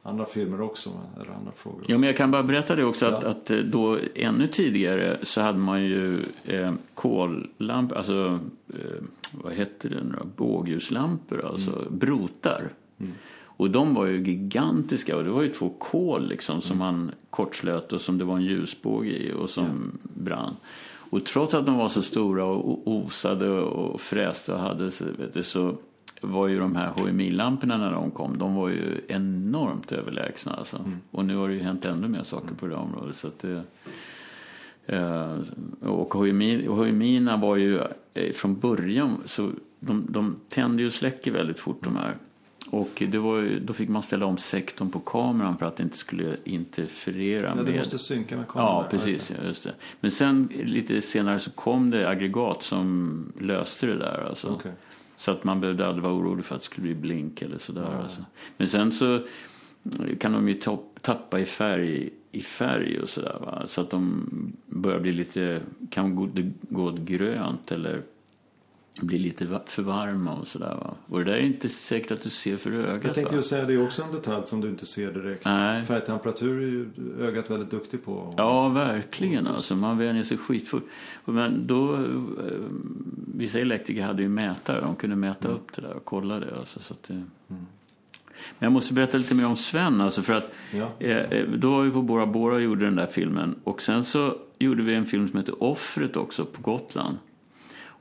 andra 0.02 0.24
filmer 0.24 0.60
också. 0.60 0.90
Eller 1.20 1.30
andra 1.32 1.52
frågor. 1.56 1.84
Ja, 1.86 1.98
men 1.98 2.06
jag 2.06 2.16
kan 2.16 2.30
bara 2.30 2.42
berätta 2.42 2.76
det 2.76 2.84
också 2.84 3.06
att, 3.06 3.22
Ja. 3.22 3.28
att 3.28 3.50
eh, 3.50 3.58
då 3.58 3.98
ännu 4.14 4.48
tidigare 4.48 5.18
så 5.22 5.40
hade 5.40 5.58
man 5.58 5.82
ju 5.84 6.18
eh, 6.44 6.72
kollampor, 6.94 7.96
alltså 7.96 8.38
eh, 8.68 9.02
vad 9.32 9.52
hette 9.52 9.88
det 9.88 10.02
nu? 10.02 10.18
Bågljuslampor, 10.36 11.44
alltså 11.44 11.86
brotar. 11.90 12.68
Och 13.44 13.70
de 13.70 13.94
var 13.94 14.06
ju 14.06 14.22
gigantiska 14.24 15.16
och 15.16 15.24
det 15.24 15.30
var 15.30 15.42
ju 15.42 15.48
två 15.52 15.68
kol 15.78 16.28
liksom 16.28 16.60
som 16.60 16.78
man 16.78 17.10
kortslöt 17.30 17.92
och 17.92 18.00
som 18.00 18.18
det 18.18 18.24
var 18.24 18.36
en 18.36 18.42
ljusbåge 18.42 19.10
i 19.10 19.32
och 19.32 19.50
som 19.50 19.98
brann. 20.02 20.56
Och 21.10 21.24
trots 21.24 21.54
att 21.54 21.66
de 21.66 21.78
var 21.78 21.88
så 21.88 22.02
stora 22.02 22.44
och 22.44 22.88
osade 22.88 23.50
och 23.50 24.00
fräste 24.00 24.52
och 24.52 24.58
hade 24.60 24.90
så, 24.90 25.04
vet 25.18 25.34
du, 25.34 25.42
så 25.42 25.76
var 26.22 26.48
ju 26.48 26.58
de 26.58 26.76
här 26.76 26.90
HMI-lamporna 26.90 27.78
när 27.78 27.92
de 27.92 28.10
kom, 28.10 28.38
de 28.38 28.54
var 28.54 28.68
ju 28.68 29.00
enormt 29.08 29.92
överlägsna 29.92 30.52
alltså. 30.52 30.84
Och 31.10 31.24
nu 31.24 31.36
har 31.36 31.48
det 31.48 31.54
ju 31.54 31.60
hänt 31.60 31.84
ännu 31.84 32.08
mer 32.08 32.22
saker 32.22 32.54
på 32.54 32.66
det 32.66 32.74
området. 32.74 33.16
Så 33.16 33.28
att 33.28 33.44
eh, 33.44 35.38
och 35.80 36.14
HMI, 36.14 36.66
HMI 36.66 37.20
var 37.40 37.56
ju 37.56 37.80
eh, 38.14 38.32
från 38.32 38.58
början, 38.60 39.16
så 39.24 39.50
de, 39.80 40.06
de 40.08 40.36
tänder 40.48 40.80
ju 40.80 40.86
och 40.86 40.92
släcker 40.92 41.30
väldigt 41.30 41.60
fort 41.60 41.84
de 41.84 41.96
här. 41.96 42.14
Och 42.70 43.02
ju, 43.02 43.60
då 43.60 43.72
fick 43.72 43.88
man 43.88 44.02
ställa 44.02 44.26
om 44.26 44.36
sektorn 44.36 44.90
på 44.90 44.98
kameran 44.98 45.58
för 45.58 45.66
att 45.66 45.76
det 45.76 45.82
inte 45.82 45.96
skulle 45.96 46.36
interferera 46.44 47.48
Ja, 47.48 47.54
med... 47.54 47.64
det 47.64 47.78
måste 47.78 47.98
synka 47.98 48.36
med 48.36 48.48
kameran. 48.48 48.74
Ja, 48.74 48.88
precis. 48.90 49.32
Ja, 49.38 49.46
just 49.46 49.64
det. 49.64 49.74
Men 50.00 50.10
sen 50.10 50.48
lite 50.64 51.02
senare 51.02 51.38
så 51.38 51.50
kom 51.50 51.90
det 51.90 52.08
aggregat 52.08 52.62
som 52.62 53.32
löste 53.40 53.86
det 53.86 53.98
där. 53.98 54.26
Alltså. 54.28 54.48
Okej. 54.48 54.72
Så 55.16 55.30
att 55.30 55.44
man 55.44 55.60
behövde 55.60 55.86
aldrig 55.86 56.02
vara 56.02 56.14
orolig 56.14 56.44
för 56.44 56.54
att 56.54 56.60
det 56.60 56.64
skulle 56.64 56.82
bli 56.82 56.94
blink 56.94 57.42
eller 57.42 57.58
sådär. 57.58 58.00
Alltså. 58.02 58.24
Men 58.56 58.68
sen 58.68 58.92
så 58.92 59.20
kan 60.18 60.32
de 60.32 60.48
ju 60.48 60.60
tappa 61.00 61.40
i 61.40 61.44
färg, 61.44 62.10
i 62.32 62.40
färg 62.40 63.00
och 63.00 63.08
sådär. 63.08 63.62
Så 63.66 63.80
att 63.80 63.90
de 63.90 64.26
börjar 64.66 65.00
bli 65.00 65.12
lite, 65.12 65.62
kan 65.90 66.14
gå, 66.14 66.28
gå 66.60 66.84
åt 66.84 66.98
grönt 66.98 67.72
eller 67.72 68.02
bli 69.00 69.18
lite 69.18 69.60
för 69.66 69.82
varma 69.82 70.34
och 70.34 70.46
sådär. 70.46 70.74
Va? 70.74 70.94
Och 71.06 71.18
det 71.18 71.24
där 71.24 71.32
är 71.32 71.40
inte 71.42 71.68
säkert 71.68 72.10
att 72.10 72.22
du 72.22 72.28
ser 72.28 72.56
för 72.56 72.72
ögat. 72.72 73.04
Jag 73.04 73.14
tänkte 73.14 73.36
ju 73.36 73.42
säga 73.42 73.64
det 73.64 73.72
är 73.72 73.84
också 73.84 74.02
en 74.02 74.12
detalj 74.12 74.46
som 74.46 74.60
du 74.60 74.68
inte 74.68 74.86
ser 74.86 75.12
direkt. 75.12 75.44
Nej. 75.44 75.84
Färgtemperatur 75.84 76.62
är 76.62 76.66
ju 76.66 76.88
ögat 77.20 77.50
väldigt 77.50 77.70
duktig 77.70 78.04
på. 78.04 78.34
Ja, 78.36 78.68
verkligen. 78.68 79.46
Alltså, 79.46 79.76
man 79.76 79.98
vänjer 79.98 80.22
sig 80.22 80.38
skitfort. 80.38 80.82
Men 81.24 81.66
då, 81.66 81.94
eh, 81.94 82.00
vissa 83.36 83.58
elektriker 83.60 84.02
hade 84.02 84.22
ju 84.22 84.28
mätare. 84.28 84.80
De 84.80 84.96
kunde 84.96 85.16
mäta 85.16 85.48
upp 85.48 85.72
det 85.72 85.82
där 85.82 85.92
och 85.94 86.04
kolla 86.04 86.40
det. 86.40 86.56
Alltså, 86.58 86.80
så 86.80 86.94
det... 87.06 87.22
Men 88.58 88.66
jag 88.66 88.72
måste 88.72 88.94
berätta 88.94 89.18
lite 89.18 89.34
mer 89.34 89.46
om 89.46 89.56
Sven. 89.56 90.00
Alltså, 90.00 90.22
för 90.22 90.36
att, 90.36 90.50
Ja. 90.72 90.88
eh, 90.98 91.16
eh, 91.16 91.48
då 91.48 91.70
var 91.70 91.82
vi 91.82 91.90
på 91.90 92.02
Bora 92.02 92.26
Bora 92.26 92.54
och 92.54 92.62
gjorde 92.62 92.84
den 92.84 92.96
där 92.96 93.06
filmen. 93.06 93.54
Och 93.64 93.82
sen 93.82 94.04
så 94.04 94.36
gjorde 94.58 94.82
vi 94.82 94.94
en 94.94 95.06
film 95.06 95.28
som 95.28 95.38
heter 95.38 95.62
Offret 95.62 96.16
också 96.16 96.44
på 96.44 96.62
Gotland. 96.62 97.18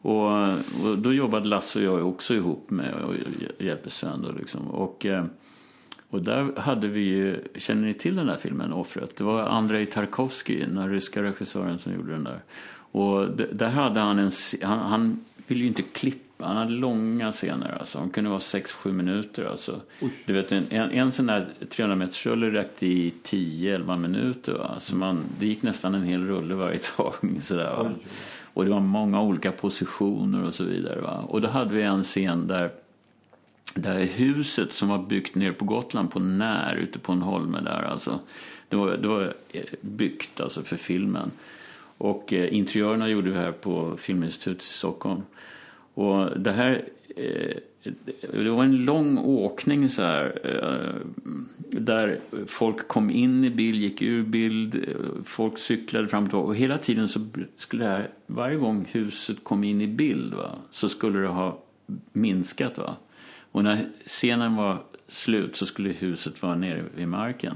Och, 0.02 0.52
och 0.84 0.98
då 0.98 1.14
jobbade 1.14 1.48
Lasse 1.48 1.88
och 1.88 2.00
jag 2.00 2.08
också 2.08 2.34
ihop 2.34 2.70
med 2.70 2.94
och 2.94 3.16
hjälpte 3.58 3.90
Sven. 3.90 4.22
Då 4.22 4.32
liksom. 4.32 4.68
och, 4.68 5.06
eh, 5.06 5.26
och 6.10 6.22
där 6.22 6.60
hade 6.60 6.88
vi 6.88 7.02
ju, 7.02 7.44
känner 7.56 7.88
ni 7.88 7.94
till 7.94 8.16
den 8.16 8.28
där 8.28 8.38
filmen 8.38 8.74
Offret? 8.74 9.16
Det 9.16 9.24
var 9.24 9.42
Andrei 9.42 9.86
Tarkovsky, 9.86 10.60
den 10.66 10.90
ryska 10.90 11.24
regissören 11.24 11.80
som 11.80 11.94
gjorde 11.94 12.12
den 12.12 12.24
där. 12.24 12.40
Och 12.92 13.30
där 13.32 13.70
hade 13.70 14.00
han 14.00 14.20
en, 14.20 14.32
han, 14.62 14.80
han 14.80 15.20
ville 15.48 15.62
ju 15.62 15.68
inte 15.68 15.82
klippa, 15.82 16.46
han 16.46 16.58
hade 16.58 16.72
långa 16.72 17.32
scener 17.32 17.78
alltså. 17.80 18.00
Han 18.00 18.10
kunde 18.10 18.30
vara 18.30 18.40
6-7 18.40 18.92
minuter 18.92 19.46
alltså. 19.46 19.82
Du 20.26 20.34
vet 20.34 20.52
en, 20.52 20.66
en, 20.70 20.92
en 20.92 21.12
sån 21.12 21.26
där 21.26 21.48
300 21.70 21.96
meters 21.96 22.26
rulle 22.26 22.50
räckte 22.50 22.88
i 22.88 23.14
10-11 23.24 23.98
minuter 23.98 24.54
va. 24.54 24.76
Så 24.80 24.96
man, 24.96 25.24
det 25.40 25.46
gick 25.46 25.62
nästan 25.62 25.96
en 25.96 26.04
hel 26.04 26.28
rulle 26.28 26.56
varje 26.56 26.78
tagning 26.98 27.42
sådär 27.42 27.76
va. 27.78 27.92
Och 28.54 28.66
det 28.66 28.72
var 28.72 28.80
många 28.80 29.22
olika 29.22 29.52
positioner 29.52 30.44
och 30.44 30.54
så 30.54 30.64
vidare 30.64 31.02
va. 31.02 31.26
Och 31.28 31.42
då 31.42 31.48
hade 31.48 31.76
vi 31.76 31.82
en 31.82 32.04
scen 32.04 32.48
där 32.48 32.72
där 33.76 34.00
huset 34.00 34.74
som 34.74 34.90
var 34.90 34.98
byggt 34.98 35.36
nere 35.36 35.54
på 35.54 35.66
Gotland 35.66 36.12
på 36.12 36.20
När, 36.20 36.76
ute 36.76 37.00
på 37.00 37.12
en 37.12 37.22
holme 37.22 37.60
där 37.62 37.84
alltså. 37.84 38.20
Det 38.70 38.76
var, 38.76 38.98
det 38.98 39.08
var 39.08 39.34
eh, 39.50 39.64
byggt 39.82 40.42
alltså 40.42 40.64
för 40.64 40.78
filmen. 40.78 41.32
Och 41.98 42.34
eh, 42.34 42.56
interiörerna 42.56 43.10
gjorde 43.10 43.30
vi 43.30 43.38
här 43.38 43.52
på 43.52 43.98
Filminstitutet 43.98 44.64
i 44.64 44.66
Stockholm. 44.66 45.22
Och 45.94 46.40
det 46.40 46.52
här, 46.52 46.86
det 48.34 48.50
var 48.50 48.64
en 48.64 48.86
lång 48.86 49.18
åkning 49.18 49.90
så 49.90 50.02
här. 50.02 50.40
Eh, 50.44 51.08
där 51.82 52.20
folk 52.48 52.88
kom 52.88 53.10
in 53.10 53.44
i 53.44 53.50
bild, 53.50 53.82
gick 53.82 54.02
ur 54.02 54.24
bild, 54.24 54.76
eh, 54.76 55.24
folk 55.26 55.58
cyklade 55.58 56.08
fram 56.08 56.24
och 56.24 56.30
tillbaka. 56.30 56.48
Och 56.48 56.56
hela 56.56 56.78
tiden 56.78 57.08
så 57.08 57.20
skulle 57.58 57.86
det 57.86 57.90
här, 57.90 58.10
varje 58.28 58.58
gång 58.58 58.88
huset 58.92 59.44
kom 59.44 59.64
in 59.64 59.82
i 59.82 59.88
bild 59.88 60.34
va, 60.34 60.56
så 60.72 60.90
skulle 60.90 61.20
det 61.20 61.28
ha 61.28 61.64
minskat 62.14 62.78
va. 62.78 62.96
Och 63.52 63.64
när 63.64 63.90
scenen 64.06 64.56
var 64.56 64.78
slut 65.08 65.56
så 65.56 65.66
skulle 65.66 65.90
huset 65.90 66.42
vara 66.42 66.56
nere 66.56 66.84
vid 66.96 67.08
marken. 67.08 67.56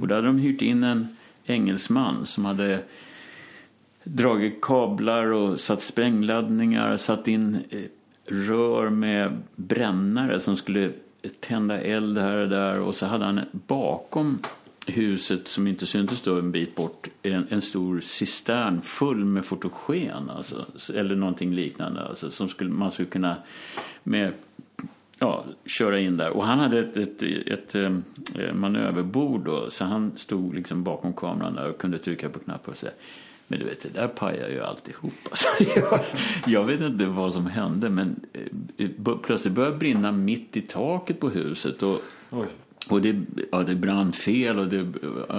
Och 0.00 0.08
då 0.08 0.14
hade 0.14 0.26
de 0.26 0.38
hyrt 0.38 0.62
in 0.62 0.84
en 0.84 1.16
engelsman 1.44 2.26
som 2.26 2.44
hade 2.44 2.82
dragit 4.04 4.60
kablar 4.62 5.26
och 5.26 5.60
satt 5.60 5.82
sprängladdningar, 5.82 6.96
satt 6.96 7.28
in 7.28 7.64
eh, 7.70 7.80
rör 8.26 8.90
med 8.90 9.42
brännare 9.56 10.40
som 10.40 10.56
skulle 10.56 10.92
tända 11.40 11.80
eld 11.80 12.18
här 12.18 12.36
och 12.36 12.48
där. 12.48 12.80
Och 12.80 12.94
så 12.94 13.06
hade 13.06 13.24
han 13.24 13.40
bakom 13.52 14.38
huset, 14.86 15.48
som 15.48 15.66
inte 15.66 15.86
syntes 15.86 16.20
då 16.20 16.38
en 16.38 16.52
bit 16.52 16.74
bort, 16.74 17.08
en, 17.22 17.46
en 17.48 17.60
stor 17.60 18.00
cistern 18.00 18.80
full 18.80 19.24
med 19.24 19.44
fotogen. 19.44 20.30
Alltså, 20.30 20.66
eller 20.94 21.16
någonting 21.16 21.54
liknande. 21.54 22.00
Alltså, 22.00 22.30
som 22.30 22.48
skulle, 22.48 22.70
man 22.70 22.90
skulle 22.90 23.08
kunna 23.08 23.36
med 24.02 24.32
ja, 25.18 25.44
köra 25.66 26.00
in 26.00 26.16
där. 26.16 26.30
Och 26.30 26.46
han 26.46 26.58
hade 26.58 26.78
ett, 26.78 26.96
ett, 26.96 27.22
ett, 27.22 27.74
ett 27.74 28.54
manöverbord 28.54 29.44
då, 29.44 29.70
så 29.70 29.84
han 29.84 30.12
stod 30.16 30.54
liksom 30.54 30.82
bakom 30.82 31.12
kameran 31.12 31.54
där 31.54 31.68
och 31.68 31.78
kunde 31.78 31.98
trycka 31.98 32.28
på 32.28 32.38
knappar 32.38 32.72
och 32.72 32.76
säga 32.76 32.92
men 33.48 33.58
du 33.58 33.64
vet, 33.64 33.82
det 33.82 33.88
där 33.88 34.08
pajar 34.08 34.48
ju 34.48 34.62
alltihop. 34.62 35.12
Alltså, 35.30 35.48
jag, 35.80 36.00
jag 36.46 36.64
vet 36.64 36.80
inte 36.80 37.06
vad 37.06 37.32
som 37.32 37.46
hände, 37.46 37.90
men 37.90 38.20
eh, 38.76 38.88
b- 38.98 39.12
plötsligt 39.22 39.54
började 39.54 39.74
det 39.74 39.78
brinna 39.78 40.12
mitt 40.12 40.56
i 40.56 40.60
taket 40.60 41.20
på 41.20 41.28
huset. 41.28 41.82
Och, 41.82 42.00
Oj. 42.30 42.46
och 42.90 43.02
det, 43.02 43.16
ja, 43.52 43.62
det 43.62 43.74
brann 43.74 44.12
fel 44.12 44.58
och 44.58 44.68
det, 44.68 44.86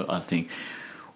allting. 0.07 0.49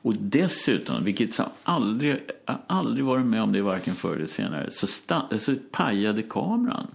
Och 0.04 0.16
dessutom, 0.20 1.04
vilket 1.04 1.34
som 1.34 1.46
aldrig, 1.64 2.20
jag 2.46 2.58
aldrig 2.68 3.06
varit 3.06 3.26
med 3.26 3.42
om 3.44 3.52
det 3.52 3.62
varken 3.62 3.94
förr 3.94 4.16
eller 4.16 4.26
senare, 4.26 4.72
så, 4.72 4.88
sta, 4.88 5.38
så 5.38 5.56
pajade 5.72 6.22
kameran. 6.22 6.88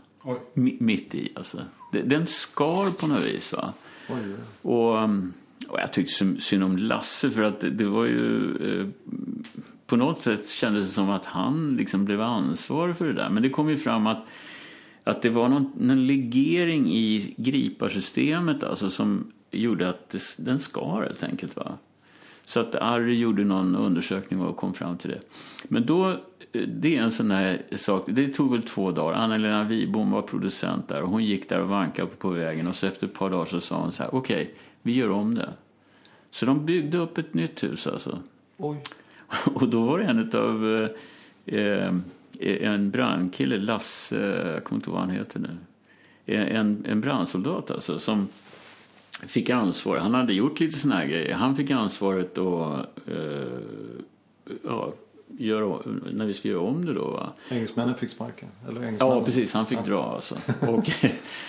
Mitt 0.54 1.14
i 1.14 1.32
alltså. 1.34 1.58
Den 2.04 2.26
skar 2.26 2.90
på 3.00 3.06
något 3.06 3.24
vis 3.24 3.52
va. 3.52 3.72
Oj. 4.08 4.34
Och, 4.62 4.96
um, 5.02 5.32
och 5.68 5.80
jag 5.80 5.92
tyckte 5.92 6.40
synd 6.40 6.64
om 6.64 6.76
Lasse 6.78 7.30
för 7.30 7.42
att 7.42 7.60
det, 7.60 7.84
var 7.84 8.04
ju 8.04 8.56
eh, 8.80 8.86
på 9.86 9.96
något 9.96 10.22
sätt 10.22 10.48
kändes 10.48 10.86
det 10.86 10.92
som 10.92 11.10
att 11.10 11.26
han 11.26 11.76
liksom 11.76 12.04
blev 12.04 12.20
ansvarig 12.20 12.96
för 12.96 13.06
det 13.06 13.12
där. 13.12 13.30
Men 13.30 13.42
det 13.42 13.50
kom 13.50 13.70
ju 13.70 13.76
fram 13.76 14.06
att, 14.06 14.26
att 15.04 15.22
det 15.22 15.30
var 15.30 15.48
någon, 15.48 15.72
någon 15.76 16.06
legering 16.06 16.92
i 16.92 17.34
griparsystemet 17.36 18.64
alltså 18.64 18.90
som 18.90 19.32
gjorde 19.50 19.88
att 19.88 20.10
det, 20.10 20.20
den 20.36 20.58
skar 20.58 21.02
helt 21.02 21.22
enkelt. 21.22 21.56
Va? 21.56 21.72
Så 22.44 22.60
att 22.60 22.74
Arri 22.74 23.14
gjorde 23.14 23.44
någon 23.44 23.76
undersökning 23.76 24.40
och 24.40 24.56
kom 24.56 24.74
fram 24.74 24.98
till 24.98 25.10
det. 25.10 25.20
Men 25.64 25.86
då, 25.86 26.10
eh, 26.10 26.62
det 26.68 26.96
är 26.96 27.02
en 27.02 27.10
sån 27.10 27.30
här 27.30 27.62
sak, 27.72 28.04
det 28.06 28.28
tog 28.28 28.52
väl 28.52 28.62
två 28.62 28.90
dagar. 28.90 29.18
Anna-Lena 29.18 29.64
Wibom 29.64 30.10
var 30.10 30.22
producent 30.22 30.88
där 30.88 31.02
och 31.02 31.08
hon 31.08 31.24
gick 31.24 31.48
där 31.48 31.60
och 31.60 31.68
vankade 31.68 32.08
på 32.08 32.28
vägen 32.28 32.68
och 32.68 32.74
så 32.74 32.86
efter 32.86 33.06
ett 33.06 33.14
par 33.14 33.30
dagar 33.30 33.44
så 33.44 33.60
sa 33.60 33.80
hon 33.80 33.92
så 33.92 34.02
här, 34.02 34.14
okej, 34.14 34.42
okay, 34.42 34.54
vi 34.82 34.92
gör 34.92 35.10
om 35.10 35.34
det. 35.34 35.52
Så 36.30 36.46
de 36.46 36.66
byggde 36.66 36.98
upp 36.98 37.18
ett 37.18 37.34
nytt 37.34 37.64
hus 37.64 37.86
alltså. 37.86 38.18
Oj. 38.56 38.82
Och 39.54 39.68
då 39.68 39.82
var 39.82 39.98
det 39.98 40.04
en 40.04 40.30
av 40.40 40.88
eh, 41.46 41.94
en 42.38 42.90
brandkille, 42.90 43.58
Lasse, 43.58 44.16
jag 44.52 44.64
kommer 44.64 44.78
inte 44.78 44.90
ihåg 44.90 44.98
vad 44.98 45.08
han 45.08 45.16
heter 45.16 45.40
nu. 45.40 45.56
En, 46.26 46.86
en 46.88 47.00
brandsoldat 47.00 47.70
alltså 47.70 47.98
som 47.98 48.28
fick 49.26 49.50
ansvar. 49.50 49.96
Han 49.96 50.14
hade 50.14 50.32
gjort 50.32 50.60
lite 50.60 50.78
såna 50.78 50.94
här 50.94 51.06
grejer. 51.06 51.34
Han 51.34 51.56
fick 51.56 51.70
ansvaret 51.70 52.38
att 52.38 52.86
eh, 53.08 53.58
ja, 54.64 54.92
göra, 55.38 55.78
när 56.12 56.26
vi 56.26 56.34
skulle 56.34 56.54
göra 56.54 56.62
om 56.62 56.84
det 56.84 56.92
då. 56.92 57.10
Va? 57.10 57.32
Engelsmännen 57.50 57.94
fick 57.94 58.10
sparken? 58.10 58.48
Eller 58.68 58.94
ja, 59.00 59.24
precis. 59.24 59.52
Han 59.52 59.66
fick 59.66 59.78
ja. 59.78 59.82
dra 59.82 60.02
alltså. 60.02 60.34
Och, 60.60 60.90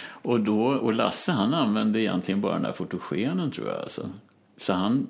och, 0.10 0.40
då, 0.40 0.64
och 0.66 0.94
Lasse 0.94 1.32
han 1.32 1.54
använde 1.54 2.02
egentligen 2.02 2.42
bara 2.42 2.54
den 2.54 2.62
där 2.62 2.72
fotogenen 2.72 3.52
tror 3.52 3.68
jag. 3.68 3.82
Alltså. 3.82 4.10
Så 4.58 4.74
han 4.74 5.08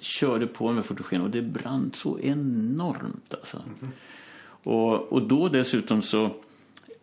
körde 0.00 0.46
på 0.46 0.72
med 0.72 0.84
fotogen 0.84 1.22
och 1.22 1.30
det 1.30 1.42
brann 1.42 1.90
så 1.94 2.18
enormt 2.18 3.34
alltså. 3.34 3.56
Mm 3.56 3.76
-hmm. 3.80 4.68
och, 4.68 5.12
och 5.12 5.22
då 5.22 5.48
dessutom 5.48 6.02
så 6.02 6.30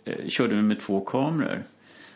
eh, 0.06 0.28
körde 0.28 0.56
vi 0.56 0.62
med 0.62 0.80
två 0.80 1.00
kameror. 1.00 1.64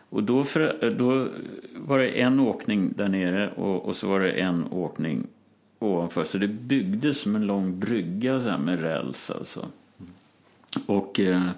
Och 0.09 0.23
då, 0.23 0.43
för, 0.43 0.83
eh, 0.83 0.89
då 0.89 1.27
var 1.75 1.99
det 1.99 2.09
en 2.09 2.39
åkning 2.39 2.93
där 2.95 3.07
nere 3.07 3.51
och, 3.51 3.85
och 3.85 3.95
så 3.95 4.07
var 4.07 4.19
det 4.19 4.31
en 4.31 4.65
åkning 4.71 5.27
ovanför. 5.79 6.23
Så 6.23 6.37
det 6.37 6.47
byggdes 6.47 7.21
som 7.21 7.35
en 7.35 7.45
lång 7.45 7.79
brygga 7.79 8.39
så 8.39 8.57
med 8.57 8.81
räls 8.81 9.31
alltså. 9.31 9.67
Och 10.85 11.19
eh, 11.19 11.45
eh, 11.45 11.51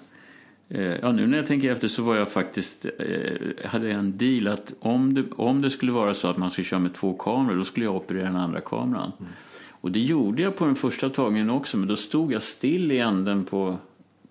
ja, 0.68 1.12
nu 1.12 1.26
när 1.26 1.38
jag 1.38 1.46
tänker 1.46 1.72
efter 1.72 1.88
så 1.88 2.02
var 2.02 2.16
jag 2.16 2.28
faktiskt, 2.28 2.86
eh, 2.98 3.66
hade 3.68 3.88
jag 3.88 3.98
en 3.98 4.18
deal 4.18 4.48
att 4.48 4.74
om 4.80 5.14
det, 5.14 5.24
om 5.36 5.62
det 5.62 5.70
skulle 5.70 5.92
vara 5.92 6.14
så 6.14 6.28
att 6.28 6.36
man 6.36 6.50
skulle 6.50 6.64
köra 6.64 6.80
med 6.80 6.94
två 6.94 7.12
kameror 7.12 7.56
då 7.56 7.64
skulle 7.64 7.86
jag 7.86 7.96
operera 7.96 8.24
den 8.24 8.36
andra 8.36 8.60
kameran. 8.60 9.12
Mm. 9.20 9.32
Och 9.70 9.90
det 9.90 10.00
gjorde 10.00 10.42
jag 10.42 10.56
på 10.56 10.64
den 10.64 10.76
första 10.76 11.08
tagningen 11.08 11.50
också 11.50 11.76
men 11.76 11.88
då 11.88 11.96
stod 11.96 12.32
jag 12.32 12.42
still 12.42 12.92
i 12.92 12.98
änden 12.98 13.44
på 13.44 13.78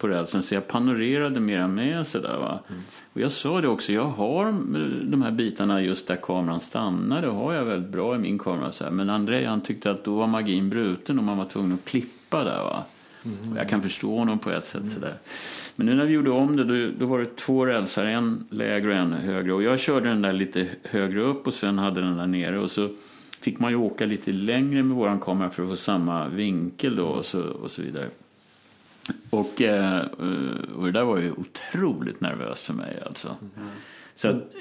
på 0.04 0.08
rälsen 0.08 0.43
så 0.43 0.56
jag 0.56 0.67
panorerade 0.67 1.39
mera 1.39 1.67
med 1.67 2.08
sådär 2.08 2.38
va. 2.38 2.60
Mm. 2.69 2.82
Och 3.13 3.22
jag 3.22 3.32
sa 3.32 3.62
det 3.62 3.67
också, 3.67 3.93
jag 3.93 4.06
har 4.06 4.46
de 5.12 5.22
här 5.22 5.32
bitarna 5.32 5.82
just 5.82 6.08
där 6.08 6.15
kameran 6.15 6.60
stannar, 6.60 7.22
det 7.22 7.28
har 7.28 7.54
jag 7.54 7.65
väldigt 7.65 7.91
bra 7.91 8.15
i 8.15 8.19
min 8.19 8.39
kamera 8.39 8.72
så 8.72 8.84
här. 8.84 8.91
Men 8.91 9.10
André 9.10 9.46
han 9.46 9.62
tyckte 9.62 9.91
att 9.91 10.04
då 10.04 10.15
var 10.15 10.28
magin 10.28 10.69
bruten 10.69 11.17
och 11.17 11.24
man 11.24 11.38
var 11.38 11.46
tvungen 11.46 11.74
att 11.74 11.86
klippa 11.86 12.43
där 12.43 12.63
va. 12.63 12.84
Mm. 13.26 13.58
jag 13.58 13.70
kan 13.70 13.82
förstå 13.82 14.18
honom 14.18 14.40
på 14.40 14.52
ett 14.52 14.64
sätt 14.64 14.82
mm. 14.82 14.94
sådär. 14.94 15.14
Men 15.76 15.86
nu 15.86 15.96
när 15.96 16.06
vi 16.06 16.14
gjorde 16.14 16.30
om 16.30 16.56
det 16.56 16.64
då, 16.64 16.92
då 17.00 17.06
var 17.06 17.20
det 17.20 17.36
två 17.36 17.66
rälsar, 17.66 18.06
en 18.06 18.48
lägre 18.50 18.90
och 18.90 18.96
en 18.96 19.14
högre. 19.14 19.54
Och 19.54 19.64
jag 19.64 19.80
körde 19.80 20.10
den 20.10 20.22
där 20.22 20.34
lite 20.34 20.68
högre 20.84 21.22
upp 21.22 21.48
och 21.48 21.54
Sven 21.54 21.78
hade 21.78 22.02
den 22.02 22.18
där 22.18 22.28
nere. 22.28 22.60
Och 22.60 22.72
så 22.72 22.90
fick 23.42 23.60
man 23.60 23.72
ju 23.72 23.78
åka 23.78 24.06
lite 24.06 24.32
längre 24.32 24.84
med 24.84 24.98
våran 24.98 25.20
kamera 25.20 25.50
för 25.50 25.64
att 25.64 25.70
få 25.70 25.76
samma 25.76 26.28
vinkel 26.28 26.96
då 26.96 27.06
och 27.06 27.26
så, 27.26 27.42
och 27.42 27.72
så 27.72 27.82
vidare. 27.82 28.08
Och, 29.30 29.62
eh, 29.62 30.06
och 30.76 30.86
det 30.86 30.92
där 30.92 31.04
var 31.04 31.18
ju 31.18 31.32
otroligt 31.32 32.22
nervöst 32.22 32.66
för 32.66 32.74
mig 32.74 33.04
alltså. 33.06 33.28
Mm. 33.28 33.70
Så 34.16 34.28
att, 34.28 34.54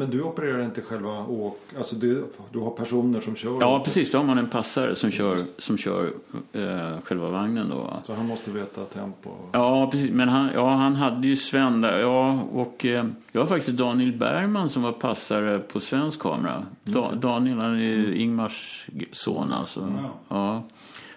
men 0.00 0.10
du 0.10 0.22
opererar 0.22 0.64
inte 0.64 0.82
själva 0.82 1.26
åk... 1.26 1.60
Alltså 1.78 1.96
du, 1.96 2.24
du 2.52 2.58
har 2.58 2.70
personer 2.70 3.20
som 3.20 3.36
kör? 3.36 3.56
Ja, 3.60 3.82
precis. 3.84 4.10
Då 4.10 4.18
har 4.18 4.24
man 4.24 4.38
en 4.38 4.48
passare 4.48 4.94
som 4.94 5.10
kör, 5.10 5.38
som 5.58 5.78
kör 5.78 6.12
eh, 6.52 7.00
själva 7.04 7.28
vagnen. 7.28 7.68
Då. 7.68 7.96
Så 8.04 8.14
han 8.14 8.26
måste 8.26 8.50
veta 8.50 8.84
tempo? 8.84 9.30
Ja, 9.52 9.90
precis. 9.90 10.10
Men 10.10 10.28
han, 10.28 10.50
ja, 10.54 10.70
han 10.70 10.94
hade 10.94 11.28
ju 11.28 11.36
Sven 11.36 11.80
där. 11.80 11.98
Ja, 11.98 12.42
och 12.52 12.84
eh, 12.84 13.06
jag 13.32 13.40
har 13.40 13.46
faktiskt 13.46 13.78
Daniel 13.78 14.12
Bergman 14.12 14.68
som 14.68 14.82
var 14.82 14.92
passare 14.92 15.58
på 15.58 15.80
svensk 15.80 16.20
kamera. 16.20 16.54
Mm. 16.54 16.66
Da, 16.82 17.12
Daniel, 17.14 17.58
han 17.58 17.80
är 17.80 17.94
mm. 17.94 18.14
Ingmars 18.14 18.88
son 19.12 19.52
alltså. 19.52 19.80
Mm. 19.80 19.94
Ja 20.28 20.62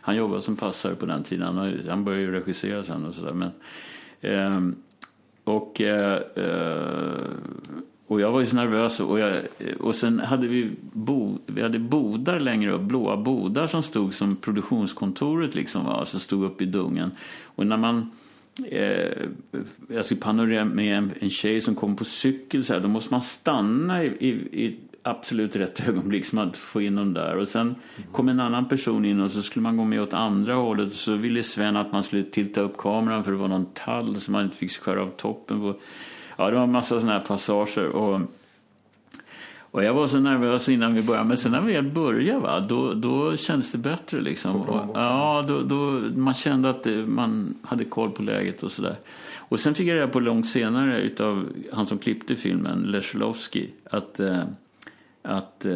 han 0.06 0.16
jobbade 0.16 0.42
som 0.42 0.56
passare 0.56 0.96
på 0.96 1.06
den 1.06 1.24
tiden. 1.24 1.58
Han, 1.58 1.80
han 1.90 2.04
började 2.04 2.24
ju 2.24 2.32
regissera 2.32 2.84
sen 2.84 3.06
och 3.06 3.16
sådär. 3.16 3.52
eh, 4.22 4.60
och, 5.44 5.82
eh, 5.82 6.22
eh, 6.36 7.24
och 8.14 8.22
jag 8.22 8.32
var 8.32 8.40
ju 8.40 8.46
så 8.46 8.56
nervös. 8.56 9.00
Och, 9.00 9.20
jag, 9.20 9.34
och 9.80 9.96
sen 9.96 10.20
hade 10.20 10.48
vi, 10.48 10.72
bo, 10.92 11.38
vi 11.46 11.62
hade 11.62 11.80
bodar 11.80 12.40
längre 12.40 12.72
upp, 12.72 12.82
blåa 12.82 13.18
bodar 13.18 13.68
som 13.68 13.84
stod 13.84 14.14
som 14.14 14.36
produktionskontoret 14.36 15.56
liksom 15.56 15.86
var, 15.86 16.06
som 16.06 16.20
stod 16.20 16.44
upp 16.44 16.62
i 16.62 16.66
dungen. 16.66 17.12
Och 17.44 17.68
när 17.68 17.78
man 17.78 18.12
eh, 18.66 19.28
jag 19.90 20.06
skulle 20.06 20.22
panorera 20.22 20.66
med 20.66 20.98
en, 20.98 21.12
en 21.20 21.30
tjej 21.30 21.62
som 21.62 21.76
kom 21.76 21.96
på 21.96 22.06
cykel 22.06 22.64
så 22.64 22.74
här, 22.74 22.80
då 22.80 22.88
måste 22.88 23.14
man 23.14 23.22
stanna 23.22 24.04
i, 24.04 24.08
i, 24.08 24.30
i 24.66 24.80
absolut 25.04 25.56
rätt 25.56 25.88
ögonblick 25.88 26.26
som 26.26 26.40
att 26.40 26.58
få 26.58 26.82
in 26.82 26.96
dem 26.96 27.14
där. 27.14 27.36
Och 27.36 27.48
sen 27.48 27.76
kom 28.12 28.30
en 28.30 28.40
annan 28.40 28.70
person 28.70 29.06
in 29.06 29.22
och 29.22 29.32
så 29.32 29.42
skulle 29.42 29.64
man 29.64 29.78
gå 29.78 29.84
med 29.84 30.02
åt 30.02 30.14
andra 30.14 30.54
hållet. 30.54 30.88
Och 30.88 30.94
så 30.94 31.16
ville 31.16 31.44
Sven 31.44 31.78
att 31.78 31.92
man 31.92 32.04
skulle 32.04 32.24
titta 32.24 32.62
upp 32.62 32.78
kameran 32.78 33.24
för 33.24 33.32
det 33.32 33.38
var 33.38 33.48
någon 33.48 33.74
tall 33.74 34.18
som 34.18 34.32
man 34.32 34.44
inte 34.44 34.58
fick 34.58 34.72
skära 34.72 35.02
av 35.02 35.10
toppen 35.18 35.60
på. 35.60 35.76
Ja, 36.38 36.50
det 36.50 36.56
var 36.56 36.64
en 36.64 36.72
massa 36.72 37.00
sådana 37.00 37.20
här 37.20 37.26
passager. 37.26 37.88
Och, 37.88 38.22
och 39.60 39.84
jag 39.84 39.94
var 39.94 40.08
så 40.08 40.20
nervös 40.20 40.70
innan 40.70 40.94
vi 40.94 41.02
började. 41.02 41.28
Men 41.28 41.38
sen 41.38 41.52
när 41.52 41.62
vi 41.62 41.74
väl 41.74 41.92
började, 41.92 42.40
va, 42.40 42.60
då, 42.60 42.94
då 42.94 43.38
kändes 43.38 43.72
det 43.72 43.78
bättre. 43.78 44.22
Liksom. 44.22 44.56
Och, 44.56 44.98
ja, 44.98 45.46
då, 45.48 45.62
då, 45.62 45.76
man 46.16 46.34
kände 46.34 46.70
att 46.70 46.88
man 47.06 47.58
hade 47.64 47.86
koll 47.86 48.12
på 48.12 48.24
läget 48.24 48.64
och 48.64 48.72
sådär. 48.72 48.96
Och 49.38 49.60
sen 49.60 49.76
fick 49.76 49.88
jag 49.88 49.96
reda 49.96 50.08
på 50.08 50.20
långt 50.20 50.48
senare 50.48 51.02
utav 51.02 51.46
han 51.74 51.86
som 51.86 51.98
klippte 51.98 52.36
filmen, 52.36 52.80
Leszelowski, 52.80 53.70
att 53.90 54.20
eh, 54.20 54.44
att 55.24 55.66
eh, 55.66 55.72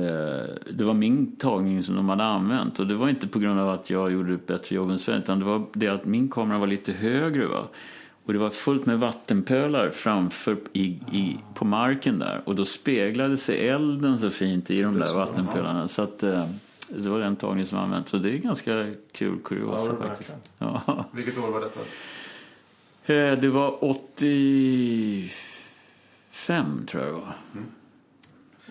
det 0.72 0.84
var 0.84 0.94
min 0.94 1.36
tagning 1.36 1.84
som 1.84 1.96
de 1.96 2.10
hade 2.10 2.24
använt. 2.24 2.80
Och 2.80 2.88
det 2.88 2.96
var 2.96 3.10
inte 3.10 3.28
på 3.28 3.40
grund 3.40 3.60
av 3.60 3.70
att 3.70 3.90
jag 3.90 4.12
gjorde 4.12 4.34
ett 4.34 4.48
bättre 4.48 4.76
jobb 4.76 4.90
än 4.90 5.00
Sven 5.00 5.18
utan 5.18 5.40
det 5.40 5.46
var 5.46 5.66
det 5.74 5.88
att 5.88 6.06
min 6.06 6.30
kamera 6.30 6.58
var 6.58 6.68
lite 6.68 6.92
högre. 6.92 7.46
Va? 7.46 7.68
Och 8.28 8.34
det 8.34 8.40
var 8.40 8.50
fullt 8.50 8.86
med 8.86 9.00
vattenpölar 9.00 9.90
framför 9.90 10.58
i, 10.74 10.86
i, 11.12 11.38
på 11.54 11.66
marken 11.66 12.20
där. 12.20 12.42
Och 12.46 12.56
då 12.56 12.66
speglade 12.66 13.38
sig 13.38 13.68
elden 13.68 14.20
så 14.20 14.30
fint 14.30 14.72
i 14.72 14.82
de 14.82 15.00
där 15.00 15.14
vattenpölarna. 15.14 15.88
Så 15.88 16.02
att, 16.02 16.24
eh, 16.24 16.46
det 16.90 17.10
var 17.10 17.20
den 17.20 17.36
tagningen 17.36 17.68
som 17.68 17.78
använts. 17.80 18.12
Så 18.12 18.18
det 18.18 18.30
är 18.30 18.38
ganska 18.38 18.84
kul 19.12 19.40
kuriosa 19.44 19.96
ja, 20.00 20.08
faktiskt. 20.08 20.34
Ja. 20.58 21.06
Vilket 21.12 21.38
år 21.38 21.52
var 21.52 21.62
detta? 21.62 21.80
Eh, 23.14 23.40
det 23.40 23.50
var 23.50 23.84
85 23.84 25.32
tror 26.88 27.04
jag 27.04 27.14
det 27.14 27.20
var. 27.20 27.34
Mm. 27.54 27.66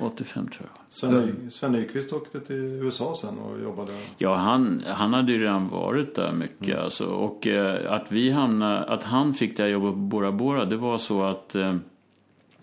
85 0.00 0.48
tror 0.48 0.68
jag. 0.74 0.84
Sven, 0.88 1.50
Sven 1.50 1.72
Nykvist 1.72 2.12
åkte 2.12 2.40
till 2.40 2.56
USA 2.56 3.14
sen 3.20 3.38
och 3.38 3.60
jobbade? 3.60 3.92
Ja, 4.18 4.34
han, 4.34 4.82
han 4.86 5.14
hade 5.14 5.32
ju 5.32 5.38
redan 5.38 5.68
varit 5.68 6.14
där 6.14 6.32
mycket. 6.32 6.68
Mm. 6.68 6.84
Alltså. 6.84 7.06
Och 7.06 7.46
eh, 7.46 7.92
att, 7.92 8.12
vi 8.12 8.30
hamnade, 8.30 8.84
att 8.84 9.04
han 9.04 9.34
fick 9.34 9.56
det 9.56 9.62
här 9.62 9.70
jobbet 9.70 9.90
på 9.90 9.96
Bora 9.96 10.32
Bora, 10.32 10.64
det 10.64 10.76
var 10.76 10.98
så 10.98 11.22
att 11.22 11.54
eh, 11.54 11.76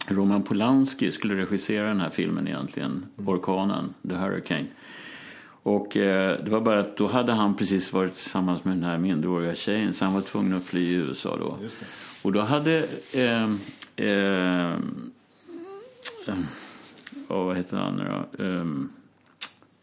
Roman 0.07 0.43
Polanski 0.43 1.11
skulle 1.11 1.35
regissera 1.35 1.87
den 1.87 1.99
här 1.99 2.09
filmen 2.09 2.47
egentligen, 2.47 3.05
mm. 3.17 3.29
Orkanen, 3.29 3.93
The 4.09 4.15
Hurricane. 4.15 4.65
Och 5.63 5.97
eh, 5.97 6.43
det 6.43 6.51
var 6.51 6.61
bara 6.61 6.79
att 6.79 6.97
då 6.97 7.07
hade 7.07 7.33
han 7.33 7.55
precis 7.55 7.93
varit 7.93 8.13
tillsammans 8.13 8.65
med 8.65 8.75
den 8.75 8.83
här 8.83 8.97
minderåriga 8.97 9.55
tjejen 9.55 9.93
så 9.93 10.05
han 10.05 10.13
var 10.13 10.21
tvungen 10.21 10.53
att 10.57 10.63
fly 10.63 10.79
i 10.79 10.93
USA 10.93 11.37
då. 11.37 11.57
Och 12.23 12.31
då 12.31 12.41
hade 12.41 12.85
eh, 13.13 13.43
eh, 14.07 14.73
och 17.33 17.45
vad 17.45 17.57
heter 17.57 17.77
han 17.77 17.95
nu 17.95 18.03
då? 18.03 18.43
Um, 18.43 18.89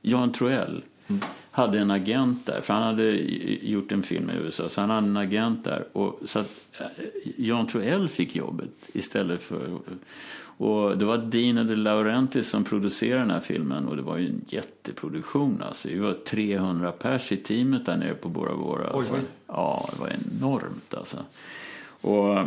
Jan 0.02 0.32
Troell 0.32 0.82
mm. 1.08 1.22
hade 1.50 1.78
en 1.78 1.90
agent 1.90 2.46
där, 2.46 2.60
för 2.60 2.74
han 2.74 2.82
hade 2.82 3.10
gjort 3.62 3.92
en 3.92 4.02
film 4.02 4.30
i 4.30 4.44
USA, 4.44 4.68
så 4.68 4.80
han 4.80 4.90
hade 4.90 5.06
en 5.06 5.16
agent 5.16 5.64
där. 5.64 5.84
Och, 5.92 6.20
så 6.24 6.38
att 6.38 6.66
eh, 6.78 6.86
Jan 7.36 7.66
Troell 7.66 8.08
fick 8.08 8.36
jobbet 8.36 8.88
istället 8.92 9.42
för... 9.42 9.78
Och 10.62 10.98
det 10.98 11.04
var 11.04 11.18
Dino 11.18 11.64
De 11.64 11.74
Laurentiis 11.74 12.48
som 12.48 12.64
producerade 12.64 13.20
den 13.20 13.30
här 13.30 13.40
filmen 13.40 13.88
och 13.88 13.96
det 13.96 14.02
var 14.02 14.16
ju 14.16 14.26
en 14.26 14.44
jätteproduktion 14.48 15.62
alltså. 15.62 15.88
Det 15.88 16.00
var 16.00 16.12
300 16.12 16.92
pers 16.92 17.32
i 17.32 17.36
teamet 17.36 17.86
där 17.86 17.96
nere 17.96 18.14
på 18.14 18.28
Bora 18.28 18.56
Bora. 18.56 18.90
Alltså. 18.90 19.14
Ja, 19.46 19.88
det 19.92 20.00
var 20.00 20.08
enormt 20.08 20.94
alltså. 20.94 21.16
Och 22.00 22.38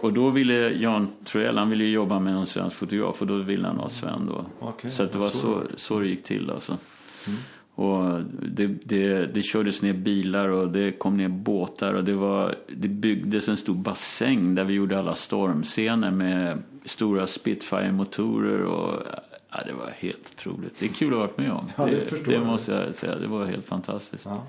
och 0.00 0.12
då 0.12 0.30
ville 0.30 0.72
Jan 0.72 1.08
Troell, 1.24 1.58
han 1.58 1.70
ville 1.70 1.84
jobba 1.84 2.18
med 2.20 2.34
någon 2.34 2.46
svensk 2.46 2.76
fotograf 2.76 3.20
och 3.20 3.26
då 3.26 3.36
ville 3.36 3.66
han 3.66 3.76
ha 3.76 3.88
Sven 3.88 4.26
då. 4.26 4.66
Okay, 4.66 4.90
så 4.90 5.04
det 5.04 5.18
var 5.18 5.28
så, 5.28 5.62
så 5.76 6.00
det 6.00 6.08
gick 6.08 6.24
till 6.24 6.50
alltså. 6.50 6.78
Mm. 7.26 7.38
Och 7.74 8.20
det, 8.42 8.66
det, 8.66 9.26
det 9.26 9.42
kördes 9.42 9.82
ner 9.82 9.92
bilar 9.92 10.48
och 10.48 10.68
det 10.68 10.92
kom 10.92 11.16
ner 11.16 11.28
båtar 11.28 11.94
och 11.94 12.04
det, 12.04 12.14
var, 12.14 12.54
det 12.68 12.88
byggdes 12.88 13.48
en 13.48 13.56
stor 13.56 13.74
bassäng 13.74 14.54
där 14.54 14.64
vi 14.64 14.74
gjorde 14.74 14.98
alla 14.98 15.14
stormscener 15.14 16.10
med 16.10 16.62
stora 16.84 17.26
Spitfire-motorer 17.26 18.62
och 18.62 18.94
det 19.66 19.72
var 19.72 19.90
helt 19.98 20.32
otroligt. 20.36 20.78
Det 20.78 20.86
är 20.86 20.90
kul 20.90 21.08
att 21.08 21.14
ha 21.14 21.26
varit 21.26 21.38
med 21.38 21.52
om. 21.52 21.70
Ja, 21.76 21.86
det 21.86 22.10
det, 22.10 22.30
det 22.30 22.44
måste 22.44 22.72
jag 22.72 22.94
säga. 22.94 23.18
Det 23.18 23.26
var 23.26 23.44
helt 23.44 23.66
fantastiskt. 23.66 24.24
Ja. 24.24 24.46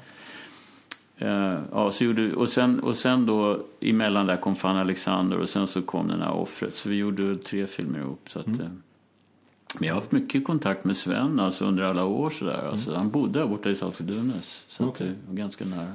Eh, 1.19 1.59
ja, 1.71 1.91
så 1.91 2.03
gjorde, 2.03 2.33
och, 2.35 2.49
sen, 2.49 2.79
och 2.79 2.95
sen 2.95 3.25
då 3.25 3.59
emellan 3.79 4.25
där 4.25 4.37
kom 4.37 4.55
Fan 4.55 4.77
Alexander 4.77 5.37
och 5.39 5.49
sen 5.49 5.67
så 5.67 5.81
kom 5.81 6.07
den 6.07 6.21
här 6.21 6.31
offret. 6.33 6.75
Så 6.75 6.89
vi 6.89 6.95
gjorde 6.95 7.37
tre 7.37 7.67
filmer 7.67 7.99
ihop. 7.99 8.29
Så 8.29 8.39
att, 8.39 8.47
Mm. 8.47 8.61
eh, 8.61 8.67
men 9.79 9.87
jag 9.87 9.95
har 9.95 10.01
haft 10.01 10.11
mycket 10.11 10.45
kontakt 10.45 10.83
med 10.85 10.97
Sven 10.97 11.39
alltså, 11.39 11.65
under 11.65 11.83
alla 11.83 12.05
år. 12.05 12.29
Sådär. 12.29 12.67
Alltså, 12.71 12.95
Han 12.95 13.09
bodde 13.09 13.39
där 13.39 13.47
borta 13.47 13.69
i 13.69 13.75
Saltsjö-Duvnäs. 13.75 14.65
Så 14.67 14.83
att 14.83 14.89
Okej. 14.89 15.07
det 15.07 15.15
var 15.27 15.35
ganska 15.35 15.65
nära. 15.65 15.87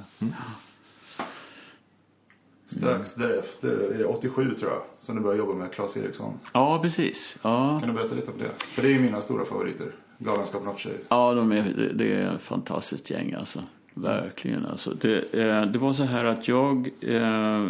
Strax 2.65 3.13
därefter, 3.15 3.71
är 3.93 3.97
det 3.97 4.05
87 4.05 4.53
tror 4.53 4.71
jag, 4.71 4.81
som 5.01 5.15
du 5.15 5.21
började 5.21 5.39
jobba 5.39 5.53
med 5.53 5.71
Claes 5.73 5.97
Eriksson. 5.97 6.33
Ja, 6.53 6.79
precis. 6.81 7.37
Ja. 7.41 7.79
Kan 7.79 7.89
du 7.89 7.95
berätta 7.95 8.15
lite 8.15 8.31
om 8.31 8.37
det? 8.37 8.51
För 8.63 8.81
det 8.81 8.87
är 8.87 8.91
ju 8.91 8.99
mina 8.99 9.21
stora 9.21 9.45
favoriter. 9.45 9.87
Galenskapen 10.17 10.67
av 10.67 10.75
sig. 10.75 10.91
Ja, 11.09 11.33
de 11.33 11.51
är, 11.51 11.63
det- 11.77 11.93
det 11.93 12.13
är 12.13 12.35
ett 12.35 12.41
fantastiskt 12.41 13.09
gäng 13.09 13.33
alltså. 13.33 13.59
Verkligen 13.93 14.65
alltså. 14.65 14.93
Det, 14.93 15.33
eh, 15.33 15.65
det 15.65 15.79
var 15.79 15.93
så 15.93 16.03
här 16.03 16.25
att 16.25 16.47
jag... 16.47 16.89
Eh, 17.01 17.67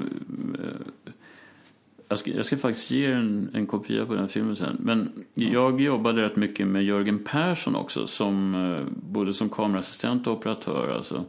jag, 2.09 2.17
ska, 2.17 2.31
jag 2.31 2.45
ska 2.45 2.57
faktiskt 2.57 2.91
ge 2.91 3.05
en, 3.05 3.49
en 3.53 3.65
kopia 3.65 4.05
på 4.05 4.15
den 4.15 4.29
filmen 4.29 4.55
sen. 4.55 4.77
Men 4.79 5.25
jag 5.33 5.81
jobbade 5.81 6.21
rätt 6.21 6.35
mycket 6.35 6.67
med 6.67 6.83
Jörgen 6.83 7.23
Persson 7.23 7.75
också. 7.75 8.07
Som, 8.07 8.55
eh, 8.55 8.93
både 9.11 9.33
som 9.33 9.49
kamerassistent 9.49 10.27
och 10.27 10.33
operatör. 10.33 10.93
Alltså. 10.95 11.25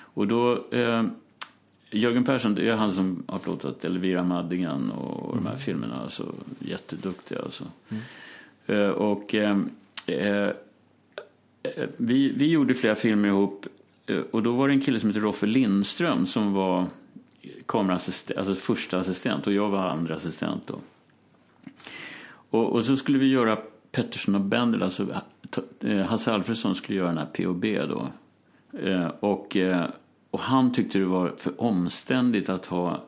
Och 0.00 0.26
då... 0.26 0.64
Eh, 0.70 1.04
Jörgen 1.90 2.24
Persson, 2.24 2.54
det 2.54 2.68
är 2.68 2.76
han 2.76 2.92
som 2.92 3.24
har 3.26 3.38
plåtat 3.38 3.84
Elvira 3.84 4.22
Madigan 4.22 4.90
och 4.90 5.36
de 5.36 5.46
här 5.46 5.56
filmerna. 5.56 6.00
Alltså, 6.02 6.34
jätteduktiga 6.58 7.38
alltså. 7.42 7.64
Eh, 8.66 8.88
och... 8.88 9.34
Eh, 9.34 9.58
eh, 10.06 10.50
Eh, 11.62 11.88
vi, 11.96 12.32
vi 12.36 12.50
gjorde 12.50 12.74
flera 12.74 12.94
filmer 12.94 13.28
ihop 13.28 13.66
eh, 13.66 13.70
Eh, 14.08 14.20
och 14.30 14.42
då 14.42 14.52
var 14.52 14.68
det 14.68 14.74
en 14.74 14.80
kille 14.80 15.00
som 15.00 15.10
hette 15.10 15.20
Roffe 15.20 15.46
Lindström 15.46 16.26
som 16.26 16.52
var 16.52 16.86
kameraassistent, 17.66 18.38
alltså 18.38 18.54
första 18.54 18.98
assistent 18.98 19.46
och 19.46 19.52
jag 19.52 19.68
var 19.68 19.78
andra 19.78 20.14
assistent 20.14 20.62
då. 20.66 20.78
Och, 22.50 22.72
och 22.72 22.84
så 22.84 22.96
skulle 22.96 23.18
vi 23.18 23.26
göra 23.26 23.58
Pettersson 23.92 24.34
och 24.34 24.40
Bendel, 24.40 24.82
alltså 24.82 25.06
eh, 25.82 25.98
eh, 25.98 26.06
Hasse 26.06 26.32
Alfredson 26.32 26.74
skulle 26.74 26.98
göra 26.98 27.08
den 27.08 27.18
här 27.18 27.26
POB 27.26 27.64
då. 27.64 28.08
Och, 29.20 29.56
och 30.30 30.40
han 30.40 30.72
tyckte 30.72 30.98
det 30.98 31.04
var 31.04 31.34
för 31.38 31.62
omständigt 31.62 32.48
att 32.48 32.66
ha 32.66 33.04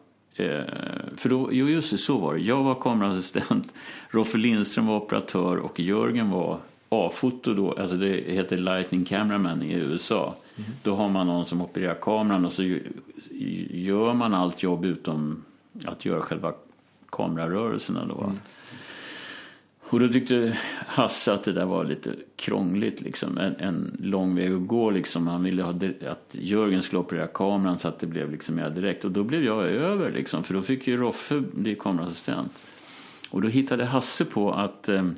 för 1.16 1.28
då, 1.28 1.48
jo 1.52 1.68
just 1.68 1.90
det, 1.90 1.98
så 1.98 2.18
var 2.18 2.34
det. 2.34 2.40
Jag 2.40 2.62
var 2.62 2.74
kameraassistent, 2.74 3.74
Roffe 4.10 4.38
Lindström 4.38 4.86
var 4.86 4.96
operatör 4.96 5.56
och 5.56 5.80
Jörgen 5.80 6.30
var 6.30 6.58
A-foto 6.88 7.54
då, 7.54 7.72
alltså 7.72 7.96
det 7.96 8.34
heter 8.34 8.56
Lightning 8.56 9.04
Cameraman 9.04 9.62
i 9.62 9.72
USA. 9.72 10.34
Då 10.82 10.94
har 10.94 11.08
man 11.08 11.26
någon 11.26 11.46
som 11.46 11.62
opererar 11.62 11.94
kameran 11.94 12.44
och 12.44 12.52
så 12.52 12.62
gör 13.70 14.14
man 14.14 14.34
allt 14.34 14.62
jobb 14.62 14.84
utom 14.84 15.44
att 15.84 16.04
göra 16.04 16.20
själva 16.20 16.52
kamerarörelserna 17.10 18.04
då. 18.04 18.32
Och 19.90 20.00
då 20.00 20.08
tyckte 20.08 20.58
Hasse 20.86 21.32
att 21.32 21.44
det 21.44 21.52
där 21.52 21.64
var 21.64 21.84
lite 21.84 22.14
krångligt 22.36 23.00
liksom. 23.00 23.38
En, 23.38 23.56
en 23.58 23.96
lång 24.00 24.34
väg 24.34 24.52
att 24.52 24.66
gå 24.66 24.90
liksom. 24.90 25.26
Han 25.26 25.42
ville 25.42 25.62
ha 25.62 25.74
att 26.08 26.28
Jörgen 26.30 26.82
skulle 26.82 27.00
operera 27.00 27.26
kameran 27.26 27.78
så 27.78 27.88
att 27.88 27.98
det 27.98 28.06
blev 28.06 28.30
liksom 28.30 28.54
mer 28.54 28.70
direkt. 28.70 29.04
Och 29.04 29.10
då 29.10 29.24
blev 29.24 29.44
jag 29.44 29.64
över 29.64 30.10
liksom. 30.10 30.44
För 30.44 30.54
då 30.54 30.62
fick 30.62 30.86
ju 30.86 30.96
Roffe 30.96 31.40
bli 31.40 31.74
kamerassistent. 31.74 32.62
Och 33.30 33.42
då 33.42 33.48
hittade 33.48 33.84
Hasse 33.84 34.24
på 34.24 34.52
att, 34.52 34.88
eh, 34.88 35.08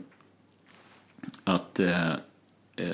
att 1.45 1.81
eh, 1.81 2.11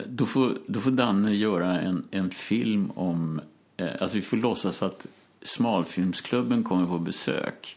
då, 0.06 0.26
får, 0.26 0.58
då 0.66 0.80
får 0.80 0.90
Danne 0.90 1.34
göra 1.34 1.80
en, 1.80 2.04
en 2.10 2.30
film 2.30 2.90
om... 2.90 3.40
Eh, 3.76 3.88
alltså 4.00 4.16
vi 4.16 4.22
får 4.22 4.36
låtsas 4.36 4.82
att 4.82 5.06
Smalfilmsklubben 5.42 6.64
kommer 6.64 6.86
på 6.86 6.98
besök. 6.98 7.76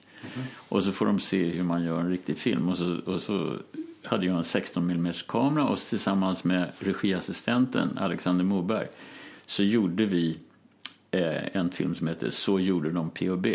Och 0.56 0.84
så 0.84 0.92
får 0.92 1.06
de 1.06 1.20
se 1.20 1.50
hur 1.50 1.64
man 1.64 1.84
gör 1.84 2.00
en 2.00 2.10
riktig 2.10 2.38
film. 2.38 2.70
Och 2.70 2.78
så, 2.78 2.98
och 3.06 3.22
så 3.22 3.58
hade 4.04 4.26
jag 4.26 4.38
en 4.38 4.44
16 4.44 4.92
mm 4.92 5.14
kamera 5.28 5.66
och 5.66 5.80
tillsammans 5.80 6.44
med 6.44 6.72
regiassistenten 6.80 7.98
Alexander 7.98 8.44
Moberg 8.44 8.88
så 9.46 9.64
gjorde 9.64 10.06
vi 10.06 10.38
eh, 11.12 11.56
en 11.58 11.72
film 11.72 11.96
som 11.96 12.08
heter 12.08 12.30
Så 12.30 12.60
gjorde 12.60 12.92
de 12.92 13.10
POB. 13.10 13.48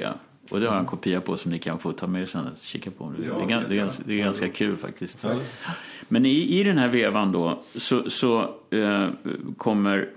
Och 0.51 0.61
det 0.61 0.67
har 0.67 0.75
jag 0.75 0.81
en 0.81 0.87
kopia 0.87 1.21
på 1.21 1.37
som 1.37 1.51
ni 1.51 1.59
kan 1.59 1.79
få 1.79 1.93
ta 1.93 2.07
med 2.07 2.23
er 2.23 2.27
sen 2.27 2.47
och 2.47 2.59
kika 2.59 2.91
på. 2.91 3.15
Ja, 3.29 3.47
det, 3.47 3.55
är, 3.55 3.67
det, 3.69 3.79
är, 3.79 3.91
det 4.05 4.15
är 4.15 4.19
ganska 4.19 4.49
kul 4.49 4.77
faktiskt. 4.77 5.25
Ja. 5.25 5.41
Men 6.09 6.27
i, 6.27 6.61
i 6.61 6.65
den 6.65 6.79
här 6.79 6.89
vevan 6.89 7.33
då 7.33 7.63
så, 7.75 8.11
så 8.11 8.55
eh, 8.71 9.09
kommer 9.57 10.09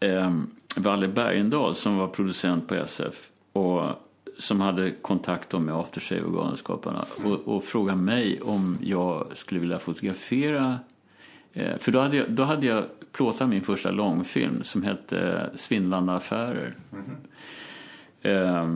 eh, 0.00 0.34
Valle 0.76 1.08
Bergendahl 1.08 1.74
som 1.74 1.96
var 1.96 2.08
producent 2.08 2.68
på 2.68 2.74
SF 2.74 3.28
och 3.52 3.82
som 4.38 4.60
hade 4.60 4.90
kontakt 4.90 5.52
med 5.52 5.74
Aftershave 5.74 6.22
och 6.22 6.32
Galenskaparna 6.32 7.04
och, 7.24 7.56
och 7.56 7.64
frågade 7.64 7.98
mig 7.98 8.40
om 8.40 8.78
jag 8.82 9.26
skulle 9.34 9.60
vilja 9.60 9.78
fotografera 9.78 10.78
eh, 11.52 11.78
för 11.78 11.92
då 11.92 12.00
hade, 12.00 12.16
jag, 12.16 12.30
då 12.30 12.42
hade 12.42 12.66
jag 12.66 12.84
plåtat 13.12 13.48
min 13.48 13.62
första 13.62 13.90
långfilm 13.90 14.62
som 14.62 14.82
hette 14.82 15.50
Svindlande 15.54 16.12
affärer. 16.12 16.74
Eh, 18.22 18.74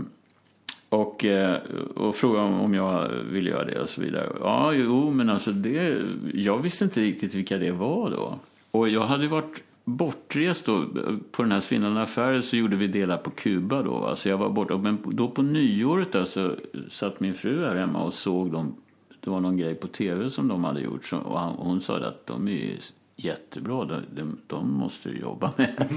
och, 0.89 1.25
eh, 1.25 1.59
och 1.97 2.15
frågade 2.15 2.47
om- 2.47 2.75
jag 2.75 3.09
ville 3.09 3.51
göra 3.51 3.65
det 3.65 3.81
och 3.81 3.89
så 3.89 4.01
vidare. 4.01 4.33
Ja, 4.41 4.73
jo, 4.73 5.11
men 5.11 5.31
alltså 5.31 5.53
det... 5.53 6.03
Jag 6.35 6.59
visste 6.59 6.85
inte 6.85 7.01
riktigt 7.01 7.35
vilka 7.35 7.59
det 7.59 7.71
var 7.73 8.11
då. 8.11 8.39
Och 8.71 8.89
jag 8.89 9.07
hade 9.07 9.27
varit 9.29 9.63
bortrest 9.85 10.67
då. 10.67 10.85
På 11.31 11.43
den 11.43 11.53
här 11.53 11.61
svindlande 11.61 12.03
affären 12.03 12.43
så 12.43 12.57
gjorde 12.57 12.77
vi 12.77 12.87
delar 12.87 13.17
på 13.17 13.31
Kuba 13.31 13.83
då. 13.83 13.91
va. 13.99 14.17
Så 14.17 14.29
jag 14.29 14.39
var 14.39 14.51
borta. 14.51 14.77
Men 14.79 14.99
då 15.05 15.29
på 15.29 15.43
nyåret 15.43 16.13
då 16.13 16.25
så 16.25 16.55
satt 16.91 17.21
min 17.21 17.35
fru 17.35 17.65
här 17.65 17.75
hemma 17.77 18.03
och 18.05 18.15
såg 18.15 18.53
dem. 18.53 18.75
Det 19.21 19.31
var 19.31 19.41
någon 19.41 19.57
grej 19.57 19.75
på 19.75 19.87
tv 19.87 20.31
som 20.31 20.49
de 20.49 20.65
hade 20.65 20.81
gjort. 20.81 21.13
Och 21.13 21.39
hon 21.41 21.81
sa 21.81 21.97
att 21.97 22.27
de 22.27 22.49
är 22.49 22.77
jättebra. 23.17 23.85
De, 23.85 24.01
de, 24.17 24.37
de 24.47 24.71
måste 24.73 25.09
du 25.09 25.19
jobba 25.19 25.53
med. 25.57 25.89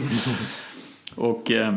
och... 1.15 1.51
Eh, 1.51 1.75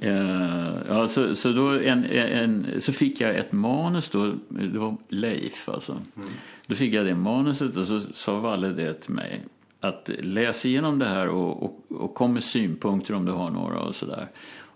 Eh, 0.00 0.72
ja, 0.88 1.08
så, 1.08 1.34
så, 1.34 1.52
då 1.52 1.68
en, 1.68 2.04
en, 2.04 2.80
så 2.80 2.92
fick 2.92 3.20
jag 3.20 3.36
ett 3.36 3.52
manus 3.52 4.08
då, 4.08 4.34
det 4.48 4.78
var 4.78 4.96
Leif 5.08 5.68
alltså. 5.68 5.96
Då 6.66 6.74
fick 6.74 6.94
jag 6.94 7.06
det 7.06 7.14
manuset 7.14 7.76
och 7.76 7.86
så 7.86 8.00
sa 8.00 8.40
Valle 8.40 8.68
det 8.68 8.94
till 8.94 9.14
mig. 9.14 9.40
Att 9.80 10.10
läs 10.18 10.66
igenom 10.66 10.98
det 10.98 11.08
här 11.08 11.28
och, 11.28 11.62
och, 11.62 11.84
och 11.88 12.14
kom 12.14 12.32
med 12.32 12.44
synpunkter 12.44 13.14
om 13.14 13.26
du 13.26 13.32
har 13.32 13.50
några 13.50 13.80
och 13.80 13.94
sådär. 13.94 14.28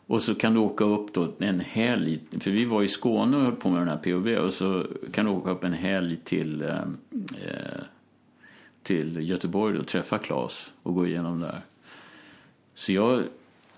Och 0.07 0.23
så 0.23 0.35
kan 0.35 0.55
du 0.55 0.61
åka 0.61 0.85
upp 0.85 1.13
då 1.13 1.33
en 1.39 1.61
helg, 1.61 2.21
för 2.41 2.51
vi 2.51 2.65
var 2.65 2.83
i 2.83 2.89
Skåne 2.89 3.37
och 3.37 3.43
höll 3.43 3.57
på 3.57 3.69
med 3.69 3.81
den 3.81 3.89
här 3.89 3.97
POV 3.97 4.29
och 4.29 4.53
så 4.53 4.87
kan 5.13 5.25
du 5.25 5.31
åka 5.31 5.51
upp 5.51 5.65
en 5.65 5.73
helg 5.73 6.17
till, 6.25 6.63
eh, 6.63 6.79
eh, 7.19 7.83
till 8.83 9.29
Göteborg 9.29 9.79
och 9.79 9.87
träffa 9.87 10.19
Claes 10.19 10.73
och 10.83 10.95
gå 10.95 11.07
igenom 11.07 11.41
det 11.41 11.47
här. 11.47 11.61
Så 12.75 12.93
jag 12.93 13.23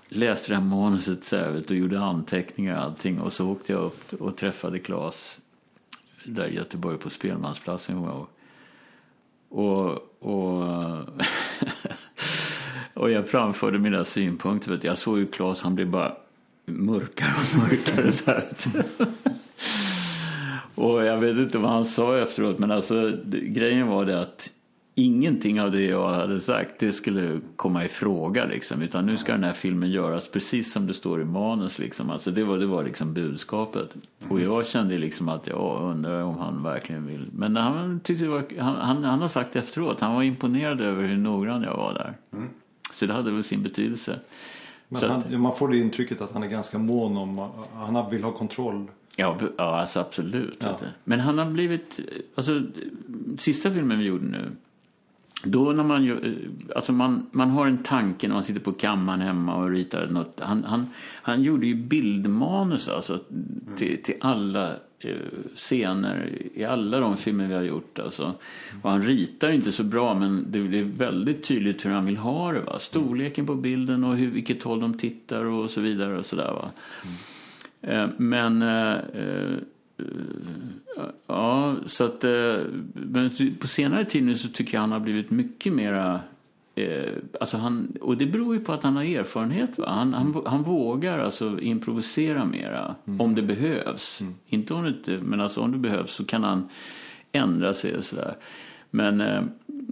läste 0.08 0.48
det 0.48 0.54
här 0.54 0.64
manuset 0.64 1.24
särskilt 1.24 1.70
och 1.70 1.76
gjorde 1.76 2.00
anteckningar 2.00 2.76
och 2.76 2.82
allting. 2.82 3.20
Och 3.20 3.32
så 3.32 3.50
åkte 3.50 3.72
jag 3.72 3.82
upp 3.82 4.12
och 4.12 4.36
träffade 4.36 4.78
Claes 4.78 5.38
där 6.24 6.46
i 6.46 6.54
Göteborg 6.54 6.98
på 6.98 7.10
Spelmansplatsen. 7.10 7.98
Och. 7.98 8.30
Och, 9.48 9.90
och, 10.18 10.64
och 12.94 13.10
jag 13.10 13.28
framförde 13.28 13.78
mina 13.78 14.04
synpunkter. 14.04 14.70
Vet, 14.70 14.84
jag 14.84 14.98
såg 14.98 15.18
ju 15.18 15.26
Claes, 15.26 15.62
han 15.62 15.74
blev 15.74 15.90
bara 15.90 16.16
mörkare 16.66 17.32
och 17.52 17.58
mörkare. 17.58 18.12
Så 18.12 18.30
här, 18.30 18.44
och 20.74 21.04
jag 21.04 21.18
vet 21.18 21.36
inte 21.36 21.58
vad 21.58 21.70
han 21.70 21.84
sa 21.84 22.18
efteråt, 22.18 22.58
men 22.58 22.70
alltså, 22.70 23.18
grejen 23.26 23.86
var 23.86 24.04
det 24.04 24.20
att 24.20 24.50
ingenting 24.98 25.60
av 25.60 25.70
det 25.72 25.82
jag 25.84 26.08
hade 26.14 26.40
sagt 26.40 26.78
det 26.78 26.92
skulle 26.92 27.40
komma 27.56 27.84
i 27.84 27.88
fråga. 27.88 28.44
Liksom, 28.44 28.82
utan 28.82 29.06
nu 29.06 29.16
ska 29.16 29.32
den 29.32 29.44
här 29.44 29.52
filmen 29.52 29.90
göras 29.90 30.28
precis 30.28 30.72
som 30.72 30.86
det 30.86 30.94
står 30.94 31.20
i 31.20 31.24
manus. 31.24 31.78
Liksom. 31.78 32.10
Alltså, 32.10 32.30
det 32.30 32.44
var, 32.44 32.58
det 32.58 32.66
var 32.66 32.84
liksom 32.84 33.14
budskapet. 33.14 33.90
Och 34.28 34.40
jag 34.40 34.66
kände 34.66 34.98
liksom 34.98 35.28
att 35.28 35.46
jag 35.46 35.80
undrar 35.82 36.22
om 36.22 36.38
han 36.38 36.62
verkligen 36.62 37.06
vill. 37.06 37.24
Men 37.32 37.56
han, 37.56 38.00
tyckte 38.00 38.26
var, 38.28 38.44
han, 38.58 38.76
han, 38.76 39.04
han 39.04 39.20
har 39.20 39.28
sagt 39.28 39.56
efteråt 39.56 40.00
han 40.00 40.14
var 40.14 40.22
imponerad 40.22 40.80
över 40.80 41.02
hur 41.06 41.16
noggrann 41.16 41.62
jag 41.62 41.76
var 41.76 41.94
där. 41.94 42.14
Så 42.92 43.06
det 43.06 43.12
hade 43.12 43.30
väl 43.30 43.42
sin 43.42 43.62
betydelse. 43.62 44.18
Men 44.88 45.02
han, 45.10 45.18
att- 45.20 45.40
man 45.40 45.56
får 45.56 45.68
det 45.68 45.78
intrycket 45.78 46.20
att 46.20 46.32
han 46.32 46.42
är 46.42 46.48
ganska 46.48 46.78
mån 46.78 47.16
om, 47.16 47.48
han 47.74 48.10
vill 48.10 48.24
ha 48.24 48.32
kontroll. 48.32 48.86
Ja, 49.16 49.38
alltså 49.56 50.00
absolut. 50.00 50.56
Ja. 50.60 50.78
Men 51.04 51.20
han 51.20 51.38
har 51.38 51.46
blivit... 51.50 52.00
Alltså, 52.34 52.62
sista 53.38 53.70
filmen 53.70 53.98
vi 53.98 54.04
gjorde 54.04 54.24
nu, 54.24 54.50
då 55.46 55.72
när 55.72 55.84
man, 55.84 56.10
eh, 56.10 56.32
alltså 56.76 56.92
man, 56.92 57.26
man 57.32 57.50
har 57.50 57.66
en 57.66 57.78
tanke 57.78 58.28
när 58.28 58.34
man 58.34 58.42
sitter 58.42 58.60
på 58.60 58.72
kammaren 58.72 59.20
hemma 59.20 59.56
och 59.56 59.70
ritar 59.70 60.06
något. 60.06 60.40
Han, 60.40 60.64
han, 60.64 60.86
han 61.22 61.42
gjorde 61.42 61.66
ju 61.66 61.74
bildmanus 61.74 62.88
alltså, 62.88 63.20
till, 63.76 64.02
till 64.02 64.14
alla 64.20 64.70
eh, 64.98 65.16
scener 65.54 66.32
i 66.54 66.64
alla 66.64 67.00
de 67.00 67.16
filmer 67.16 67.46
vi 67.46 67.54
har 67.54 67.62
gjort. 67.62 67.98
Alltså. 67.98 68.34
Och 68.82 68.90
han 68.90 69.02
ritar 69.02 69.50
inte 69.50 69.72
så 69.72 69.84
bra 69.84 70.14
men 70.14 70.46
det 70.48 70.58
är 70.58 70.84
väldigt 70.84 71.44
tydligt 71.44 71.86
hur 71.86 71.90
han 71.90 72.06
vill 72.06 72.16
ha 72.16 72.52
det. 72.52 72.60
Va? 72.60 72.78
Storleken 72.78 73.46
på 73.46 73.54
bilden 73.54 74.04
och 74.04 74.16
hur, 74.16 74.30
vilket 74.30 74.62
håll 74.62 74.80
de 74.80 74.98
tittar 74.98 75.44
och 75.44 75.70
så 75.70 75.80
vidare. 75.80 76.18
och 76.18 76.26
så 76.26 76.36
där, 76.36 76.52
va? 76.52 76.70
Men 78.16 78.62
eh, 78.62 78.92
eh, 78.92 79.58
Ja, 81.26 81.76
så 81.86 82.04
att... 82.04 82.24
eh, 82.24 82.56
Men 82.92 83.30
på 83.60 83.66
senare 83.66 84.04
tid 84.04 84.24
nu 84.24 84.34
så 84.34 84.48
tycker 84.48 84.74
jag 84.74 84.80
han 84.80 84.92
har 84.92 85.00
blivit 85.00 85.30
mycket 85.30 85.72
mera... 85.72 86.20
Eh, 86.74 87.12
alltså 87.40 87.56
han, 87.56 87.92
och 88.00 88.16
det 88.16 88.26
beror 88.26 88.54
ju 88.54 88.60
på 88.60 88.72
att 88.72 88.82
han 88.82 88.96
har 88.96 89.02
erfarenhet. 89.04 89.78
Va? 89.78 89.88
Han, 89.88 90.14
han, 90.14 90.42
han 90.46 90.62
vågar 90.62 91.18
alltså 91.18 91.60
improvisera 91.60 92.44
mera 92.44 92.94
om 93.18 93.34
det 93.34 93.42
behövs. 93.42 94.22
Inte 94.46 94.74
om 94.74 94.82
det 94.82 94.88
inte, 94.88 95.18
men 95.22 95.40
alltså 95.40 95.60
om 95.60 95.72
det 95.72 95.78
behövs 95.78 96.10
så 96.10 96.24
kan 96.24 96.44
han 96.44 96.68
ändra 97.32 97.74
sig 97.74 97.96
och 97.96 98.04
sådär. 98.04 98.34
Men, 98.90 99.20
eh, 99.20 99.42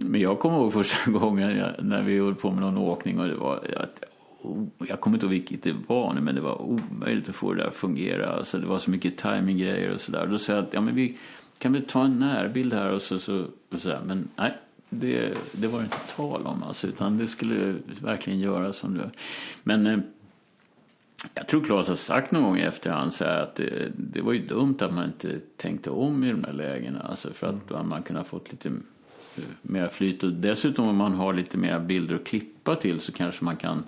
men 0.05 0.21
jag 0.21 0.39
kommer 0.39 0.57
ihåg 0.57 0.73
första 0.73 1.11
gången 1.19 1.57
jag, 1.57 1.85
när 1.85 2.01
vi 2.03 2.19
höll 2.19 2.35
på 2.35 2.51
med 2.51 2.61
någon 2.61 2.77
åkning 2.77 3.19
och 3.19 3.27
det 3.27 3.35
var 3.35 3.55
att 3.77 4.03
jag 4.87 5.01
kommer 5.01 5.17
inte 5.17 5.25
ihåg 5.25 5.31
vilket 5.31 5.63
det 5.63 5.75
var 5.87 6.13
nu, 6.13 6.21
men 6.21 6.35
det 6.35 6.41
var 6.41 6.61
omöjligt 6.61 7.29
att 7.29 7.35
få 7.35 7.53
det 7.53 7.61
där 7.61 7.67
att 7.67 7.75
fungera. 7.75 8.29
Alltså, 8.29 8.57
det 8.57 8.67
var 8.67 8.79
så 8.79 8.91
mycket 8.91 9.17
timinggrejer 9.17 9.93
och 9.93 10.01
sådär. 10.01 10.27
Då 10.27 10.37
sa 10.37 10.53
jag 10.53 10.63
att 10.63 10.73
ja, 10.73 10.81
men 10.81 10.95
vi 10.95 11.17
kan 11.57 11.73
väl 11.73 11.85
ta 11.85 12.05
en 12.05 12.19
närbild 12.19 12.73
här 12.73 12.91
och 12.91 13.01
så, 13.01 13.19
så, 13.19 13.45
och 13.71 13.79
så 13.79 13.89
där. 13.89 14.01
Men 14.05 14.29
nej, 14.35 14.53
det, 14.89 15.37
det 15.51 15.67
var 15.67 15.79
det 15.79 15.83
inte 15.83 16.15
tal 16.15 16.45
om 16.45 16.63
alltså, 16.63 16.87
utan 16.87 17.17
det 17.17 17.27
skulle 17.27 17.75
verkligen 18.01 18.39
göras 18.39 18.77
som 18.77 18.97
det 18.97 19.11
Men 19.63 19.87
eh, 19.87 19.99
jag 21.33 21.47
tror 21.47 21.63
Claes 21.63 21.87
har 21.87 21.95
sagt 21.95 22.31
någon 22.31 22.43
gång 22.43 22.57
i 22.57 22.61
efterhand 22.61 23.13
så 23.13 23.23
här 23.23 23.39
att 23.39 23.55
det, 23.55 23.91
det 23.97 24.21
var 24.21 24.33
ju 24.33 24.47
dumt 24.47 24.77
att 24.79 24.93
man 24.93 25.05
inte 25.05 25.39
tänkte 25.57 25.89
om 25.89 26.23
i 26.23 26.31
de 26.31 26.41
där 26.41 26.53
lägena. 26.53 26.99
Alltså 26.99 27.33
för 27.33 27.47
att 27.47 27.87
man 27.87 28.03
kunde 28.03 28.19
ha 28.19 28.25
fått 28.25 28.51
lite 28.51 28.69
eh, 28.69 29.43
mer 29.61 29.87
flyt. 29.87 30.23
Och 30.23 30.31
dessutom 30.31 30.87
om 30.87 30.95
man 30.95 31.13
har 31.13 31.33
lite 31.33 31.57
mer 31.57 31.79
bilder 31.79 32.15
att 32.15 32.25
klippa 32.25 32.75
till 32.75 32.99
så 32.99 33.11
kanske 33.11 33.45
man 33.45 33.55
kan 33.55 33.83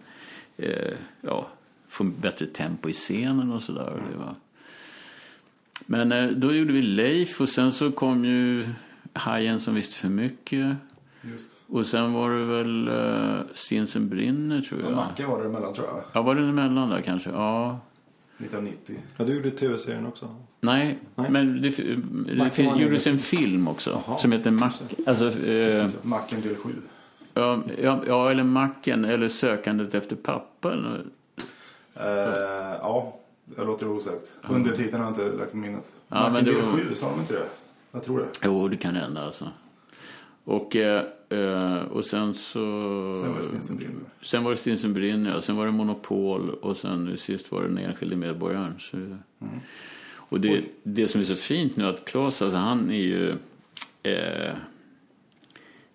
eh, 0.58 0.94
ja, 1.22 1.48
få 1.88 2.04
bättre 2.04 2.46
tempo 2.46 2.90
i 2.90 2.94
scenen 2.94 3.52
och 3.52 3.62
sådär. 3.62 4.04
Det 4.12 4.18
var... 4.18 4.36
Men 5.86 6.12
eh, 6.12 6.28
då 6.32 6.54
gjorde 6.54 6.74
vi 6.74 6.82
Leif 6.82 7.42
och 7.42 7.50
sen 7.50 7.72
så 7.72 7.92
kom 7.92 8.26
ju 8.26 8.66
Hajen 9.14 9.60
som 9.60 9.76
visste 9.76 9.96
för 9.96 10.10
mycket. 10.10 10.76
Just. 11.22 11.48
Och 11.68 11.86
sen 11.86 12.14
var 12.14 12.32
det 12.32 12.46
väl 12.46 12.90
uh, 12.90 13.42
Stinsen 13.54 14.10
brinner 14.10 14.62
tror 14.62 14.82
Ja, 14.82 14.88
jag. 14.88 14.96
Macke 14.96 15.26
var 15.26 15.40
det 15.40 15.46
emellan 15.46 15.74
tror 15.74 15.88
jag. 15.88 16.04
Ja, 16.14 16.22
var 16.22 16.36
det 16.36 16.42
emellan 16.42 16.90
där 16.90 17.02
kanske? 17.02 17.30
Ja. 17.30 17.80
1990. 18.38 18.96
Ja, 19.18 19.26
du 19.26 19.36
gjorde 19.36 19.52
tv-serien 19.52 20.06
också. 20.06 20.36
Nej, 20.62 21.00
Nej. 21.16 21.32
men 21.32 21.62
det, 21.62 21.70
det 21.70 22.60
en 22.60 22.80
gjordes 22.80 23.08
en 23.08 23.20
film 23.20 23.68
också 23.68 24.02
Jaha. 24.08 24.18
som 24.18 24.32
heter 24.32 24.52
Mac... 24.52 24.72
Alltså, 25.06 25.40
eh, 25.48 25.90
Macken 26.02 26.42
del 26.42 26.56
7. 26.56 26.70
Ja, 27.40 27.62
ja, 27.84 28.04
ja, 28.08 28.32
eller 28.32 28.44
Macken 28.44 29.06
eller 29.06 29.28
Sökandet 29.28 29.96
efter 29.96 30.16
pappa. 30.16 30.74
Eller, 30.74 31.04
Eh, 32.00 32.04
ja, 32.82 33.16
jag 33.58 33.68
låter 33.68 33.86
det 33.86 33.92
osagt. 33.92 34.32
Undertiteln 34.50 35.04
har 35.04 35.12
jag 35.12 35.26
inte 35.26 35.38
lagt 35.38 35.52
på 35.52 35.58
minnet. 35.58 35.92
Ja, 36.08 36.16
Macken 36.16 36.34
men 36.34 36.46
det 36.46 36.52
var- 36.62 36.72
7, 36.78 36.96
sa 36.96 37.10
de 37.12 37.20
inte 37.20 37.34
det? 37.34 37.46
Jag 37.92 38.04
tror 38.04 38.20
det. 38.20 38.26
jo, 38.44 38.68
det 38.68 38.78
kan 38.78 38.96
hända 38.96 39.22
alltså. 39.26 39.50
Och, 40.44 40.76
eh, 40.76 41.04
eh, 41.30 41.78
och 41.82 42.06
sen 42.06 42.34
så... 42.34 42.60
Sen 43.22 43.32
var 43.32 43.38
det 43.38 43.44
Stinsen 43.44 43.78
brinner. 43.78 43.96
Sen 44.22 44.44
var 44.44 44.52
det 44.52 44.58
Stinsen 44.58 44.94
brinner, 44.94 45.32
ja. 45.32 45.42
sen 45.42 45.56
var 45.56 45.66
det 45.66 45.72
Monopol 45.72 46.50
och 46.50 46.78
sen 46.78 47.06
nu 47.06 47.18
sist 47.18 47.52
var 47.52 47.62
det 47.62 47.68
den 47.68 47.78
enskilde 47.78 48.16
medborgaren. 48.16 48.76
Så, 48.80 48.98
Och 50.16 50.40
det, 50.42 50.64
det 50.84 51.08
som 51.08 51.22
är 51.22 51.26
så 51.26 51.36
fint 51.36 51.76
nu 51.76 51.88
att 51.88 52.06
Claes, 52.06 52.42
alltså 52.42 52.58
han 52.58 52.92
är 52.92 52.96
ju... 53.02 53.36
Eh, 54.04 54.54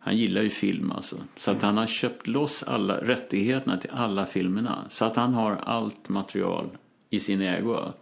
han 0.05 0.17
gillar 0.17 0.43
ju 0.43 0.51
film 0.51 0.93
alltså. 0.93 1.17
Så 1.37 1.51
att 1.51 1.63
han 1.63 1.77
har 1.77 1.87
köpt 1.87 2.27
loss 2.27 2.63
alla 2.63 2.97
rättigheterna 2.97 3.77
till 3.77 3.91
alla 3.91 4.27
filmerna. 4.27 4.85
Så 4.89 5.05
att 5.05 5.17
han 5.17 5.35
har 5.35 5.57
allt 5.57 6.09
material 6.09 6.69
i 7.11 7.21
sin 7.21 7.41
ägo. 7.41 7.93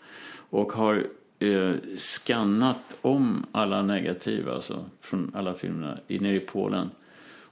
Och 0.50 0.72
har 0.72 1.06
eh, 1.38 1.74
skannat 1.98 2.96
om 3.00 3.46
alla 3.52 3.82
negativa 3.82 4.54
alltså, 4.54 4.84
från 5.00 5.30
alla 5.34 5.54
filmerna 5.54 5.98
i, 6.08 6.18
nere 6.18 6.36
i 6.36 6.40
Polen. 6.40 6.90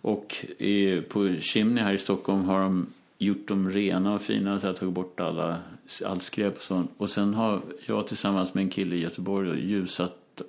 Och 0.01 0.47
i, 0.59 1.01
på 1.01 1.37
Chimney 1.41 1.85
här 1.85 1.93
i 1.93 1.99
Stockholm 1.99 2.45
har 2.45 2.61
de 2.61 2.87
gjort 3.19 3.49
dem 3.49 3.71
rena 3.71 4.15
och 4.15 4.23
fina 4.23 4.59
så 4.59 4.67
jag 4.67 4.77
tagit 4.77 4.95
bort 4.95 5.21
alla, 5.21 5.59
allt 6.05 6.23
skräp 6.23 6.57
och 6.57 6.63
sånt. 6.63 6.91
Och 6.97 7.11
sen 7.11 7.35
har 7.35 7.61
jag 7.87 8.07
tillsammans 8.07 8.55
med 8.55 8.63
en 8.63 8.71
kille 8.71 8.97
i 8.97 9.01
Göteborg 9.01 9.49
då, 9.49 9.55
ljusat 9.55 10.43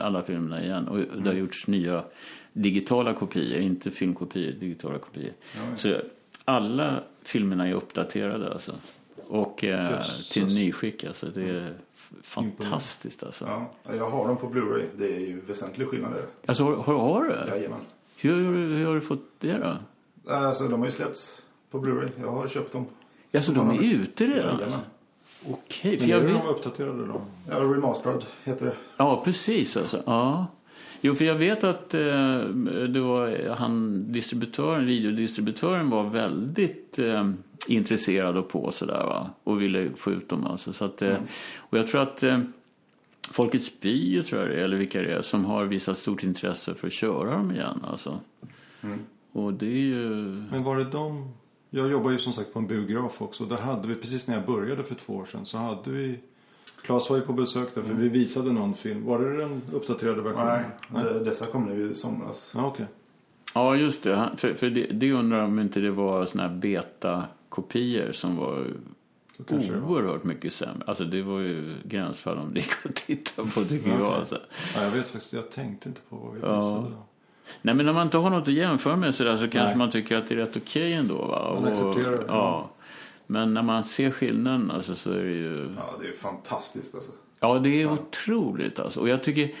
alla 0.00 0.22
filmerna 0.22 0.64
igen. 0.64 0.88
Och 0.88 0.98
det 0.98 1.28
har 1.28 1.36
gjorts 1.36 1.66
nya 1.66 2.04
digitala 2.52 3.14
kopior, 3.14 3.60
inte 3.60 3.90
filmkopior, 3.90 4.52
digitala 4.52 4.98
kopior. 4.98 5.32
Så 5.74 6.00
alla 6.44 7.02
filmerna 7.22 7.68
är 7.68 7.72
uppdaterade 7.72 8.52
alltså. 8.52 8.72
Och 9.28 9.64
eh, 9.64 9.90
Jösses. 9.90 10.28
till 10.28 10.54
nyskick 10.54 11.04
alltså. 11.04 11.26
Det 11.26 11.42
är 11.50 11.74
fantastiskt 12.22 13.22
alltså. 13.22 13.44
Ja, 13.84 13.94
jag 13.94 14.10
har 14.10 14.28
dem 14.28 14.36
på 14.36 14.46
Blu-ray. 14.46 14.84
Det 14.96 15.16
är 15.16 15.20
ju 15.20 15.40
väsentlig 15.40 15.88
skillnad 15.88 16.12
där. 16.12 16.24
Alltså 16.46 16.64
har, 16.64 16.76
har, 16.76 16.94
har 16.94 17.24
du 17.24 17.28
det? 17.28 17.46
Jajamän. 17.48 17.80
Hur, 18.16 18.34
hur 18.76 18.86
har 18.86 18.94
du 18.94 19.00
fått 19.00 19.24
det 19.38 19.58
då? 19.58 19.76
Alltså, 20.32 20.64
de 20.64 20.80
har 20.80 20.86
ju 20.86 20.92
släppts 20.92 21.42
på 21.70 21.78
Blu-ray. 21.80 22.08
Jag 22.20 22.30
har 22.30 22.48
köpt 22.48 22.72
dem. 22.72 22.86
Alltså 23.34 23.52
de 23.52 23.70
är 23.70 23.82
ute 23.82 24.24
redan? 24.24 24.36
Jajamän. 24.36 24.62
Alltså. 24.64 24.80
Okej, 25.50 25.98
för 25.98 26.06
Men 26.06 26.16
jag 26.16 26.22
är 26.22 26.32
vet... 26.32 26.42
de 26.42 26.48
uppdaterade 26.48 27.06
då. 27.06 27.20
Ja, 27.50 27.56
Remastered 27.56 28.24
heter 28.44 28.66
det. 28.66 28.74
Ja, 28.96 29.22
precis 29.24 29.76
alltså. 29.76 30.02
Ja. 30.06 30.46
Jo, 31.00 31.14
för 31.14 31.24
jag 31.24 31.34
vet 31.34 31.64
att 31.64 31.94
eh, 31.94 32.40
det 32.88 33.00
var 33.00 33.54
han, 33.54 34.04
distributören, 34.12 34.86
videodistributören 34.86 35.90
var 35.90 36.04
väldigt 36.04 36.98
eh, 36.98 37.30
intresserad 37.68 38.36
och 38.36 38.48
på 38.48 38.70
sådär 38.70 39.04
va. 39.04 39.30
Och 39.44 39.62
ville 39.62 39.90
få 39.96 40.10
ut 40.10 40.28
dem 40.28 40.46
alltså. 40.46 40.72
Så 40.72 40.84
att, 40.84 41.02
eh, 41.02 41.16
Och 41.56 41.78
jag 41.78 41.86
tror 41.86 42.02
att 42.02 42.22
eh, 42.22 42.38
Folkets 43.30 43.80
Bio 43.80 44.22
tror 44.22 44.40
jag 44.40 44.50
det 44.50 44.56
är, 44.56 44.64
eller 44.64 44.76
vilka 44.76 45.02
det 45.02 45.12
är, 45.12 45.22
som 45.22 45.44
har 45.44 45.64
visat 45.64 45.98
stort 45.98 46.22
intresse 46.22 46.74
för 46.74 46.86
att 46.86 46.92
köra 46.92 47.30
dem 47.30 47.50
igen 47.50 47.84
alltså. 47.88 48.20
Och 49.32 49.52
det 49.52 49.66
är 49.66 49.80
ju... 49.80 50.04
Men 50.50 50.62
var 50.62 50.76
det 50.76 50.84
de... 50.84 51.32
Jag 51.70 51.90
jobbar 51.90 52.10
ju 52.10 52.18
som 52.18 52.32
sagt 52.32 52.52
på 52.52 52.58
en 52.58 52.66
biograf 52.66 53.22
också. 53.22 53.44
Där 53.44 53.56
hade 53.56 53.88
vi, 53.88 53.94
precis 53.94 54.28
när 54.28 54.34
jag 54.34 54.46
började 54.46 54.84
för 54.84 54.94
två 54.94 55.12
år 55.12 55.24
sedan, 55.24 55.46
så 55.46 55.58
hade 55.58 55.90
vi... 55.90 56.18
Claes 56.88 57.10
var 57.10 57.16
ju 57.16 57.22
på 57.22 57.32
besök 57.32 57.74
där 57.74 57.82
för 57.82 57.94
vi 57.94 58.08
visade 58.08 58.52
någon 58.52 58.74
film. 58.74 59.04
Var 59.06 59.18
det 59.18 59.36
den 59.36 59.62
uppdaterade 59.72 60.22
versionen? 60.22 60.62
Nej, 60.88 61.04
de- 61.04 61.24
dessa 61.24 61.46
kom 61.46 61.64
nu 61.64 61.90
i 61.90 61.94
somras. 61.94 62.52
Ja, 62.54 62.66
okej. 62.66 62.86
Ja, 63.54 63.76
just 63.76 64.02
det. 64.02 64.30
För, 64.36 64.54
för 64.54 64.70
det, 64.70 64.86
det 64.86 65.12
undrar 65.12 65.44
om 65.44 65.58
inte 65.58 65.80
det 65.80 65.90
var 65.90 66.26
såna 66.26 66.42
här 66.48 66.54
beta-kopior 66.54 68.12
som 68.12 68.36
var 68.36 68.64
det 69.36 69.54
var. 69.70 69.90
oerhört 69.90 70.24
mycket 70.24 70.52
sämre. 70.52 70.82
Alltså 70.86 71.04
det 71.04 71.22
var 71.22 71.40
ju 71.40 71.74
gränsfall 71.84 72.38
om 72.38 72.54
det 72.54 72.60
gick 72.60 72.86
att 72.86 72.94
titta 72.94 73.42
på 73.44 73.64
tycker 73.64 73.90
jag. 73.90 74.12
Alltså. 74.12 74.38
Ja, 74.76 74.82
jag 74.82 74.90
vet 74.90 75.06
faktiskt, 75.10 75.32
jag 75.32 75.50
tänkte 75.50 75.88
inte 75.88 76.00
på 76.10 76.16
vad 76.16 76.34
vi 76.34 76.40
Ja. 76.42 76.56
visade. 76.56 76.92
Nej 77.62 77.74
men 77.74 77.86
när 77.86 77.92
man 77.92 78.02
inte 78.06 78.18
har 78.18 78.30
något 78.30 78.42
att 78.48 78.54
jämföra 78.54 78.96
med 78.96 79.14
så, 79.14 79.24
där, 79.24 79.36
så 79.36 79.42
kanske 79.42 79.68
Nej. 79.68 79.76
man 79.76 79.90
tycker 79.90 80.16
att 80.16 80.28
det 80.28 80.34
är 80.34 80.38
rätt 80.38 80.56
okej 80.56 80.92
ändå. 80.92 81.14
Va? 81.14 81.58
Man 81.60 81.72
accepterar 81.72 82.10
det, 82.18 82.24
ja. 82.28 82.68
Ja. 83.28 83.32
Men 83.32 83.54
när 83.54 83.62
man 83.62 83.84
ser 83.84 84.10
skillnaden 84.10 84.70
alltså, 84.70 84.94
så 84.94 85.12
är 85.12 85.24
det 85.24 85.34
ju... 85.34 85.70
Ja, 85.76 85.94
det 86.02 86.08
är 86.08 86.12
fantastiskt 86.12 86.94
alltså. 86.94 87.12
Ja, 87.40 87.58
det 87.58 87.82
är 87.82 87.92
otroligt 87.92 88.78
alltså. 88.78 89.00
Och 89.00 89.08
jag 89.08 89.22
tycker... 89.22 89.54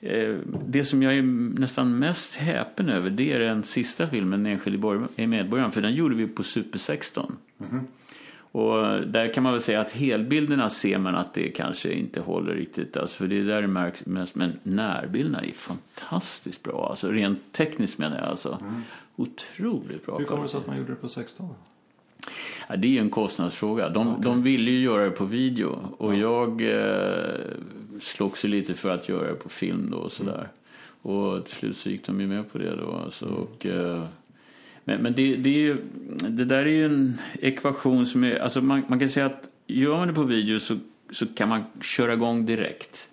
Eh, 0.00 0.36
det 0.66 0.84
som 0.84 1.02
jag 1.02 1.16
är 1.16 1.22
nästan 1.60 1.98
mest 1.98 2.36
häpen 2.36 2.88
över 2.88 3.10
det 3.10 3.32
är 3.32 3.38
den 3.38 3.62
sista 3.62 4.06
filmen, 4.06 4.42
Den 4.42 4.52
enskilde 4.52 5.08
medborgaren. 5.26 5.72
För 5.72 5.82
den 5.82 5.94
gjorde 5.94 6.14
vi 6.14 6.26
på 6.26 6.42
Super 6.42 6.78
16. 6.78 7.36
Och 8.52 9.06
där 9.06 9.34
kan 9.34 9.42
man 9.42 9.52
väl 9.52 9.62
säga 9.62 9.80
att 9.80 9.90
helbilderna 9.90 10.70
ser 10.70 10.98
man 10.98 11.14
att 11.14 11.34
det 11.34 11.48
kanske 11.48 11.92
inte 11.92 12.20
håller 12.20 12.54
riktigt. 12.54 12.96
Alltså, 12.96 13.16
för 13.16 13.26
det 13.26 13.38
är 13.38 13.44
där 13.44 13.62
det 13.62 13.68
märks 13.68 14.06
mest. 14.06 14.34
Men 14.34 14.52
närbilderna 14.62 15.42
är 15.42 15.52
fantastiskt 15.52 16.62
bra. 16.62 16.88
Alltså, 16.90 17.08
rent 17.08 17.52
tekniskt 17.52 17.98
menar 17.98 18.16
jag. 18.16 18.26
Alltså. 18.26 18.58
Otroligt 19.16 20.06
bra. 20.06 20.18
Hur 20.18 20.24
kommer 20.24 20.42
det 20.42 20.48
sig 20.48 20.58
att 20.58 20.66
man 20.66 20.76
gjorde 20.76 20.92
det 20.92 20.96
på 20.96 21.08
16? 21.08 21.54
Ja, 22.68 22.76
det 22.76 22.88
är 22.88 22.92
ju 22.92 22.98
en 22.98 23.10
kostnadsfråga. 23.10 23.88
De, 23.88 24.20
de 24.22 24.42
ville 24.42 24.70
ju 24.70 24.80
göra 24.82 25.04
det 25.04 25.10
på 25.10 25.24
video 25.24 25.78
och 25.98 26.14
jag 26.14 26.62
eh, 26.62 27.40
slogs 28.00 28.44
ju 28.44 28.48
lite 28.48 28.74
för 28.74 28.90
att 28.90 29.08
göra 29.08 29.28
det 29.28 29.34
på 29.34 29.48
film 29.48 29.88
då 29.90 29.96
och 29.96 30.12
sådär. 30.12 30.48
Och 31.02 31.44
till 31.44 31.54
slut 31.54 31.76
så 31.76 31.90
gick 31.90 32.06
de 32.06 32.20
ju 32.20 32.26
med 32.26 32.52
på 32.52 32.58
det 32.58 32.76
då. 32.76 33.00
Alltså, 33.04 33.26
och, 33.26 33.66
eh, 33.66 34.04
men 34.84 35.02
men 35.02 35.12
det, 35.12 35.36
det, 35.36 35.50
är 35.50 35.60
ju, 35.60 35.76
det 36.28 36.44
där 36.44 36.58
är 36.58 36.66
ju 36.66 36.84
en 36.84 37.18
ekvation 37.40 38.06
som 38.06 38.24
är... 38.24 38.38
Alltså 38.38 38.60
man, 38.60 38.82
man 38.88 38.98
kan 38.98 39.08
säga 39.08 39.26
att 39.26 39.50
gör 39.66 39.96
man 39.96 40.08
det 40.08 40.14
på 40.14 40.22
video 40.22 40.58
så, 40.58 40.78
så 41.10 41.26
kan 41.26 41.48
man 41.48 41.64
köra 41.82 42.12
igång 42.12 42.46
direkt. 42.46 43.10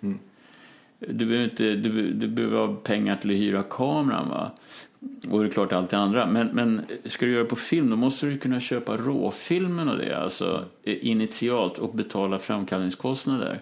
du 0.98 1.26
behöver 1.26 1.44
inte 1.44 1.74
du, 1.74 2.12
du 2.12 2.28
behöver 2.28 2.58
ha 2.58 2.74
pengar 2.74 3.16
till 3.16 3.30
att 3.30 3.36
hyra 3.36 3.62
kameran. 3.62 4.28
Va? 4.28 4.50
Och 5.30 5.40
det 5.40 5.48
är 5.48 5.50
klart 5.50 5.72
allt 5.72 5.90
det 5.90 5.98
andra. 5.98 6.26
Men, 6.26 6.46
men 6.46 6.82
ska 7.04 7.26
du 7.26 7.32
göra 7.32 7.42
det 7.42 7.48
på 7.48 7.56
film 7.56 7.90
då 7.90 7.96
måste 7.96 8.26
du 8.26 8.38
kunna 8.38 8.60
köpa 8.60 8.96
råfilmen 8.96 9.88
och 9.88 9.98
det. 9.98 10.18
Alltså 10.18 10.64
initialt 10.82 11.78
och 11.78 11.94
betala 11.94 12.38
framkallningskostnader. 12.38 13.60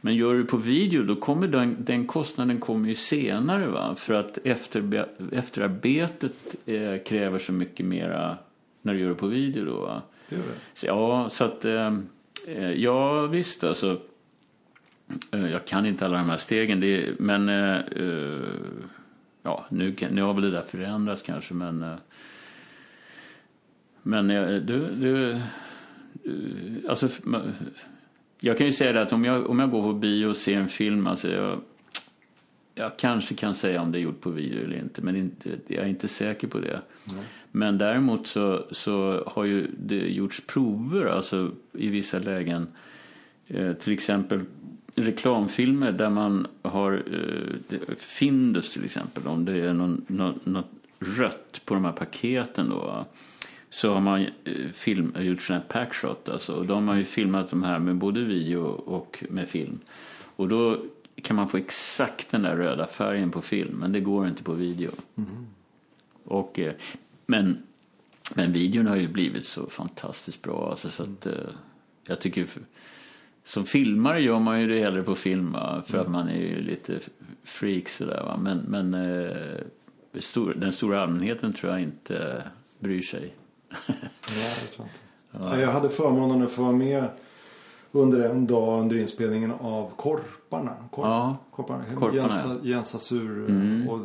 Men 0.00 0.14
gör 0.14 0.34
du 0.34 0.44
på 0.44 0.56
video 0.56 1.02
då 1.02 1.16
kommer 1.16 1.48
den, 1.48 1.76
den 1.78 2.06
kostnaden 2.06 2.60
kommer 2.60 2.88
ju 2.88 2.94
senare. 2.94 3.66
Va? 3.66 3.94
För 3.98 4.14
att 4.14 4.38
efter, 4.44 5.06
efterarbetet 5.32 6.56
eh, 6.66 6.96
kräver 7.06 7.38
så 7.38 7.52
mycket 7.52 7.86
mera 7.86 8.36
när 8.82 8.94
du 8.94 9.00
gör 9.00 9.08
det 9.08 9.14
på 9.14 9.26
video. 9.26 9.64
Då, 9.64 9.80
va? 9.80 10.02
Det 10.28 10.36
det. 10.36 10.42
Så, 10.74 10.86
ja, 10.86 11.28
så 11.28 11.44
att... 11.44 11.64
Eh, 11.64 11.94
eh 12.46 12.70
ja, 12.70 13.26
visst 13.26 13.64
alltså. 13.64 14.00
Eh, 15.30 15.50
jag 15.50 15.64
kan 15.64 15.86
inte 15.86 16.06
alla 16.06 16.18
de 16.18 16.30
här 16.30 16.36
stegen. 16.36 16.80
Det, 16.80 17.10
men... 17.18 17.48
Eh, 19.46 19.52
eh 19.52 19.58
ja, 19.58 19.66
nu, 19.68 19.94
nu 20.10 20.22
har 20.22 20.34
väl 20.34 20.42
det 20.42 20.50
där 20.50 20.62
förändrats 20.62 21.22
kanske, 21.22 21.54
men... 21.54 21.82
Eh, 21.82 21.94
men 24.02 24.28
du, 24.66 24.86
du... 24.94 25.40
Alltså, 26.88 27.08
jag 28.40 28.58
kan 28.58 28.66
ju 28.66 28.72
säga 28.72 28.92
det 28.92 29.02
att 29.02 29.12
om 29.12 29.24
jag, 29.24 29.50
om 29.50 29.58
jag 29.58 29.70
går 29.70 29.82
på 29.82 29.92
bio 29.92 30.26
och 30.26 30.36
ser 30.36 30.56
en 30.56 30.68
film, 30.68 31.06
alltså 31.06 31.30
jag, 31.30 31.60
jag 32.74 32.96
kanske 32.96 33.34
kan 33.34 33.54
säga 33.54 33.82
om 33.82 33.92
det 33.92 33.98
är 33.98 34.00
gjort 34.00 34.20
på 34.20 34.30
video 34.30 34.64
eller 34.64 34.76
inte, 34.76 35.02
men 35.02 35.16
inte, 35.16 35.50
jag 35.66 35.84
är 35.84 35.88
inte 35.88 36.08
säker 36.08 36.48
på 36.48 36.58
det. 36.58 36.80
Mm. 37.10 37.20
Men 37.52 37.78
däremot 37.78 38.26
så, 38.26 38.66
så 38.70 39.24
har 39.26 39.44
ju 39.44 39.70
det 39.78 40.08
gjorts 40.08 40.42
prover 40.46 41.06
alltså 41.06 41.50
i 41.72 41.88
vissa 41.88 42.18
lägen. 42.18 42.68
Eh, 43.46 43.72
till 43.72 43.92
exempel 43.92 44.40
reklamfilmer 44.96 45.92
där 45.92 46.10
man 46.10 46.46
har 46.62 46.92
eh, 46.92 47.96
Findus 47.96 48.70
till 48.70 48.84
exempel, 48.84 49.26
om 49.26 49.44
det 49.44 49.60
är 49.60 49.72
någon, 49.72 50.04
något, 50.08 50.46
något 50.46 50.70
rött 50.98 51.62
på 51.64 51.74
de 51.74 51.84
här 51.84 51.92
paketen 51.92 52.68
då 52.68 53.04
så 53.70 53.94
har 53.94 54.00
man 54.00 54.20
eh, 54.20 54.70
film, 54.72 55.14
gjort 55.18 55.42
sådana 55.42 55.62
här 55.62 55.84
packshot. 55.84 56.28
Alltså, 56.28 56.54
och 56.54 56.66
de 56.66 56.88
har 56.88 56.94
ju 56.94 57.04
filmat 57.04 57.50
de 57.50 57.62
här 57.62 57.78
med 57.78 57.96
både 57.96 58.24
video 58.24 58.62
och 58.66 59.24
med 59.30 59.48
film. 59.48 59.80
Och 60.36 60.48
då 60.48 60.82
kan 61.22 61.36
man 61.36 61.48
få 61.48 61.56
exakt 61.56 62.30
den 62.30 62.42
där 62.42 62.56
röda 62.56 62.86
färgen 62.86 63.30
på 63.30 63.42
film, 63.42 63.76
men 63.80 63.92
det 63.92 64.00
går 64.00 64.28
inte 64.28 64.42
på 64.42 64.52
video. 64.52 64.90
Mm. 65.16 65.46
Och, 66.24 66.58
eh, 66.58 66.74
men, 67.26 67.62
men 68.34 68.52
videon 68.52 68.86
har 68.86 68.96
ju 68.96 69.08
blivit 69.08 69.44
så 69.44 69.66
fantastiskt 69.66 70.42
bra. 70.42 70.70
Alltså, 70.70 70.88
så 70.88 71.02
att, 71.02 71.26
jag 72.04 72.20
tycker 72.20 72.46
som 73.46 73.64
filmare 73.64 74.20
gör 74.20 74.38
man 74.38 74.60
ju 74.60 74.66
det 74.66 74.80
hellre 74.80 75.02
på 75.02 75.14
film 75.14 75.52
va? 75.52 75.82
för 75.86 75.94
mm. 75.94 76.06
att 76.06 76.12
man 76.12 76.28
är 76.28 76.40
ju 76.40 76.60
lite 76.60 76.98
freak 77.44 77.88
sådär. 77.88 78.22
Va? 78.24 78.36
Men, 78.36 78.58
men 78.58 78.94
eh, 78.94 79.36
den 80.56 80.72
stora 80.72 81.02
allmänheten 81.02 81.52
tror 81.52 81.72
jag 81.72 81.82
inte 81.82 82.42
bryr 82.78 83.00
sig. 83.00 83.34
ja, 83.70 83.94
jag, 84.62 84.72
tror 84.74 84.86
inte. 84.86 85.54
Ja. 85.54 85.60
jag 85.60 85.72
hade 85.72 85.88
förmånen 85.88 86.42
att 86.42 86.52
få 86.52 86.62
vara 86.62 86.72
med 86.72 87.08
under 87.92 88.28
en 88.28 88.46
dag 88.46 88.80
under 88.80 88.96
inspelningen 88.96 89.52
av 89.52 89.90
Korparna. 89.96 90.74
Korp, 90.90 91.06
ja, 91.06 91.36
Korparna. 91.50 91.84
Korparna 91.94 92.58
Jens, 92.62 92.94
Azur 92.94 93.50
mm. 93.50 93.88
och 93.88 94.00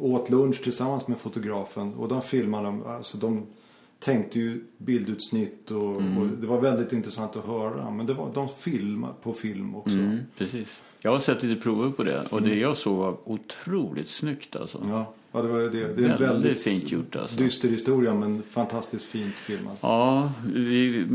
åt 0.00 0.30
lunch 0.30 0.62
tillsammans 0.62 1.08
med 1.08 1.18
fotografen. 1.18 1.94
Och 1.94 2.08
de 2.08 2.22
filmade, 2.22 2.90
alltså 2.90 3.18
de 3.18 3.46
tänkte 3.98 4.38
ju 4.38 4.64
bildutsnitt 4.78 5.70
och, 5.70 6.00
mm. 6.00 6.18
och, 6.18 6.28
det 6.28 6.46
var 6.46 6.60
väldigt 6.60 6.92
intressant 6.92 7.36
att 7.36 7.44
höra. 7.44 7.90
Men 7.90 8.06
det 8.06 8.14
var, 8.14 8.30
de 8.34 8.48
filmade 8.58 9.14
på 9.22 9.32
film 9.32 9.74
också. 9.76 9.96
Mm, 9.96 10.18
precis. 10.36 10.82
Jag 11.00 11.12
har 11.12 11.18
sett 11.18 11.42
lite 11.42 11.60
prover 11.62 11.90
på 11.90 12.02
det 12.02 12.22
och 12.30 12.42
det 12.42 12.48
mm. 12.48 12.60
jag 12.60 12.76
såg 12.76 12.96
var 12.96 13.16
otroligt 13.24 14.08
snyggt 14.08 14.56
alltså. 14.56 14.84
Ja, 14.88 15.14
ja 15.32 15.42
det 15.42 15.48
var 15.48 15.58
det. 15.58 15.70
Det 15.70 15.80
är 15.80 15.86
väldigt, 15.86 16.20
väldigt 16.20 16.62
fint 16.62 16.92
gjort 16.92 17.16
alltså. 17.16 17.36
Dyster 17.36 17.68
historia 17.68 18.14
men 18.14 18.42
fantastiskt 18.42 19.04
fint 19.04 19.34
filmat. 19.34 19.78
Ja, 19.80 20.32
vi, 20.54 21.06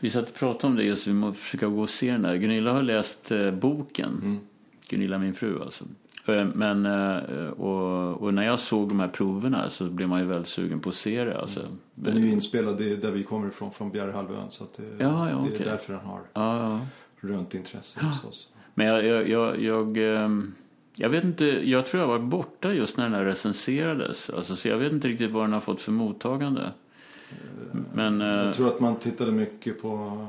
vi 0.00 0.10
satt 0.10 0.28
och 0.28 0.34
pratade 0.34 0.70
om 0.70 0.76
det 0.76 0.84
just. 0.84 1.06
Vi 1.06 1.12
måste 1.12 1.42
försöka 1.42 1.66
gå 1.66 1.82
och 1.82 1.90
se 1.90 2.12
den 2.12 2.22
där. 2.22 2.36
Gunilla 2.36 2.72
har 2.72 2.82
läst 2.82 3.32
eh, 3.32 3.50
boken. 3.50 4.20
Mm. 4.22 4.40
Gunilla 4.88 5.18
min 5.18 5.34
fru 5.34 5.62
alltså. 5.62 5.84
Eh, 6.26 6.44
men, 6.54 6.86
eh, 6.86 7.50
och, 7.50 8.22
och, 8.22 8.34
när 8.34 8.42
jag 8.42 8.58
såg 8.58 8.88
de 8.88 9.00
här 9.00 9.08
proverna 9.08 9.70
så 9.70 9.84
blev 9.84 10.08
man 10.08 10.20
ju 10.20 10.26
väldigt 10.26 10.48
sugen 10.48 10.80
på 10.80 10.88
att 10.88 10.94
se 10.94 11.24
det. 11.24 11.40
Alltså. 11.40 11.60
Den 11.94 12.16
är 12.16 12.20
ju 12.20 12.32
inspelad 12.32 12.78
där 12.78 13.10
vi 13.10 13.24
kommer 13.24 13.48
ifrån, 13.48 13.72
från 13.72 13.90
Bjärehalvön. 13.90 14.50
Så 14.50 14.64
att 14.64 14.74
det, 14.76 15.04
ja, 15.04 15.30
ja, 15.30 15.46
det 15.50 15.64
är 15.64 15.70
därför 15.70 15.92
den 15.92 16.04
har 16.04 16.20
ja, 16.32 16.58
ja. 16.58 16.80
rönt 17.28 17.54
intresse 17.54 18.00
hos 18.00 18.24
oss. 18.24 18.48
Men 18.74 18.86
jag, 18.86 19.06
jag, 19.06 19.28
jag, 19.28 19.62
jag, 19.62 19.96
ehm, 19.96 20.54
jag, 20.96 21.08
vet 21.08 21.24
inte, 21.24 21.44
jag 21.44 21.86
tror 21.86 22.00
jag 22.00 22.08
var 22.08 22.18
borta 22.18 22.72
just 22.72 22.96
när 22.96 23.04
den 23.04 23.14
här 23.14 23.24
recenserades. 23.24 24.30
Alltså, 24.30 24.56
så 24.56 24.68
jag 24.68 24.78
vet 24.78 24.92
inte 24.92 25.08
riktigt 25.08 25.30
vad 25.30 25.44
den 25.44 25.52
har 25.52 25.60
fått 25.60 25.80
för 25.80 25.92
mottagande. 25.92 26.72
Men, 27.94 28.20
jag 28.20 28.46
eh, 28.46 28.52
tror 28.52 28.68
att 28.68 28.80
man 28.80 28.96
tittade 28.96 29.32
mycket 29.32 29.82
på 29.82 30.26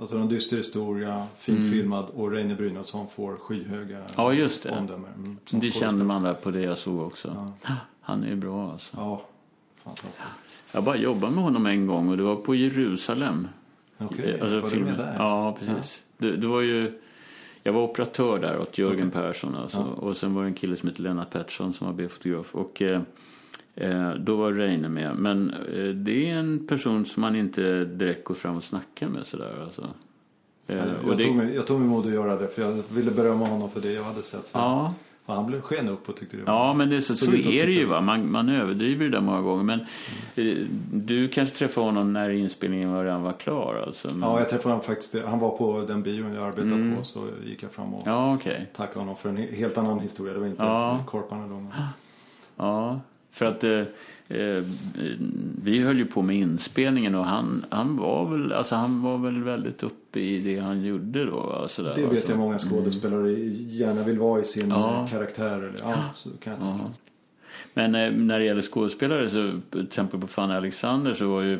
Alltså 0.00 0.16
en 0.16 0.28
dyster 0.28 0.56
historia, 0.56 1.26
fint 1.38 1.58
mm. 1.58 1.70
filmad 1.70 2.06
och 2.14 2.30
Reine 2.30 2.54
Brynolfsson 2.54 3.08
får 3.08 3.36
skyhöga 3.36 4.02
ja, 4.16 4.32
just 4.32 4.62
det. 4.62 4.70
omdömen. 4.70 5.12
Mm, 5.16 5.38
det 5.50 5.70
kände 5.70 6.04
man 6.04 6.22
där 6.22 6.34
på 6.34 6.50
det 6.50 6.60
jag 6.60 6.78
såg 6.78 7.00
också. 7.00 7.48
Ja. 7.64 7.74
Han 8.00 8.24
är 8.24 8.28
ju 8.28 8.36
bra 8.36 8.72
alltså. 8.72 8.96
Ja, 8.96 9.22
fantastiskt. 9.84 10.20
Jag 10.72 10.84
bara 10.84 10.96
jobbade 10.96 11.34
med 11.34 11.44
honom 11.44 11.66
en 11.66 11.86
gång 11.86 12.08
och 12.08 12.16
det 12.16 12.22
var 12.22 12.36
på 12.36 12.54
Jerusalem. 12.54 13.48
Okej, 13.98 14.18
okay. 14.18 14.40
alltså, 14.40 14.60
var 14.60 14.68
filmen. 14.68 14.92
du 14.92 14.96
med 14.96 15.06
där? 15.06 15.14
Ja, 15.18 15.56
precis. 15.58 16.02
Ja. 16.18 16.26
Det, 16.26 16.36
det, 16.36 16.46
var 16.46 16.60
ju, 16.60 17.00
jag 17.62 17.72
var 17.72 17.82
operatör 17.82 18.38
där 18.38 18.58
åt 18.58 18.78
Jörgen 18.78 19.08
okay. 19.08 19.22
Persson 19.22 19.54
alltså. 19.54 19.78
ja. 19.78 19.84
och 19.84 20.16
sen 20.16 20.34
var 20.34 20.42
det 20.42 20.48
en 20.48 20.54
kille 20.54 20.76
som 20.76 20.88
hette 20.88 21.02
Lennart 21.02 21.30
Pettersson 21.30 21.72
som 21.72 21.86
var 21.86 21.94
B-fotograf. 21.94 22.54
Och, 22.54 22.82
eh, 22.82 22.92
eh, 22.92 23.02
då 24.18 24.36
var 24.36 24.52
Reine 24.52 24.88
med. 24.88 25.16
Men 25.16 25.50
eh, 25.50 25.88
det 25.88 26.30
är 26.30 26.34
en 26.34 26.66
person 26.66 27.04
som 27.04 27.20
man 27.20 27.36
inte 27.36 27.84
direkt 27.84 28.24
går 28.24 28.34
fram 28.34 28.56
och 28.56 28.64
snackar 28.64 29.08
med 29.08 29.26
sådär 29.26 29.62
alltså. 29.62 29.88
Eh, 30.66 30.76
jag, 30.76 31.18
det... 31.18 31.24
tog 31.24 31.36
mig, 31.36 31.54
jag 31.54 31.66
tog 31.66 31.80
mig 31.80 31.88
mod 31.88 32.06
att 32.06 32.12
göra 32.12 32.36
det 32.36 32.48
för 32.48 32.62
jag 32.62 32.82
ville 32.90 33.10
berömma 33.10 33.46
honom 33.46 33.70
för 33.70 33.80
det 33.80 33.92
jag 33.92 34.04
hade 34.04 34.22
sett. 34.22 34.46
Så. 34.46 34.58
Ja. 34.58 34.94
Och 35.26 35.34
han 35.34 35.46
blev 35.46 35.60
sken 35.60 35.88
upp 35.88 36.08
och 36.08 36.16
tyckte 36.16 36.36
det 36.36 36.42
var 36.42 36.52
Ja, 36.52 36.74
men 36.74 36.90
det, 36.90 37.00
så, 37.00 37.14
så, 37.14 37.24
så 37.24 37.32
är 37.32 37.66
det 37.66 37.72
ju. 37.72 37.86
Va? 37.86 38.00
Man, 38.00 38.30
man 38.30 38.48
överdriver 38.48 39.04
det 39.04 39.10
där 39.10 39.20
många 39.20 39.40
gånger. 39.40 39.64
Men 39.64 39.80
mm. 40.36 40.68
du 40.92 41.28
kanske 41.28 41.54
träffade 41.56 41.86
honom 41.86 42.12
när 42.12 42.30
inspelningen 42.30 42.92
var 42.92 43.04
redan 43.04 43.22
var 43.22 43.32
klar? 43.32 43.82
Alltså. 43.86 44.08
Men... 44.08 44.20
Ja, 44.20 44.38
jag 44.38 44.48
träffade 44.48 44.68
honom 44.68 44.84
faktiskt. 44.84 45.14
Han 45.26 45.38
var 45.38 45.56
på 45.56 45.84
den 45.88 46.02
bion 46.02 46.34
jag 46.34 46.44
arbetade 46.44 46.74
mm. 46.74 46.96
på. 46.96 47.04
Så 47.04 47.28
gick 47.46 47.62
jag 47.62 47.72
fram 47.72 47.94
och 47.94 48.02
ja, 48.06 48.34
okay. 48.34 48.64
tackade 48.76 48.98
honom 48.98 49.16
för 49.16 49.28
en 49.28 49.36
helt 49.36 49.78
annan 49.78 50.00
historia. 50.00 50.32
Det 50.32 50.40
var 50.40 50.46
inte 50.46 50.62
ja. 50.62 51.04
Korparna 51.06 51.46
då. 51.46 51.54
Men... 51.54 51.72
Ja, 52.56 53.00
för 53.38 53.46
att 53.46 53.64
eh, 53.64 53.78
eh, 54.28 54.64
vi 55.62 55.78
höll 55.78 55.98
ju 55.98 56.06
på 56.06 56.22
med 56.22 56.36
inspelningen 56.36 57.14
och 57.14 57.24
han, 57.24 57.64
han, 57.70 57.96
var 57.96 58.30
väl, 58.30 58.52
alltså 58.52 58.74
han 58.74 59.02
var 59.02 59.18
väl 59.18 59.42
väldigt 59.42 59.82
uppe 59.82 60.20
i 60.20 60.40
det 60.40 60.58
han 60.58 60.84
gjorde 60.84 61.24
då. 61.24 61.40
Alltså 61.40 61.82
där, 61.82 61.94
det 61.94 62.00
vet 62.00 62.10
alltså. 62.10 62.28
jag 62.28 62.38
många 62.38 62.58
skådespelare 62.58 63.28
mm. 63.28 63.68
gärna 63.70 64.02
vill 64.02 64.18
vara 64.18 64.40
i 64.40 64.44
sin 64.44 64.70
ja. 64.70 65.08
karaktär. 65.10 65.56
Eller, 65.56 65.78
ja, 65.82 66.04
så 66.14 66.30
kan 66.30 66.52
jag 66.52 66.62
ja. 66.62 66.90
Men 67.74 67.94
eh, 67.94 68.12
när 68.12 68.38
det 68.38 68.44
gäller 68.44 68.62
skådespelare 68.62 69.28
så 69.28 69.60
till 69.70 69.86
exempel 69.86 70.20
på 70.20 70.26
Fanny 70.26 70.54
Alexander 70.54 71.14
så 71.14 71.28
var 71.28 71.42
ju 71.42 71.58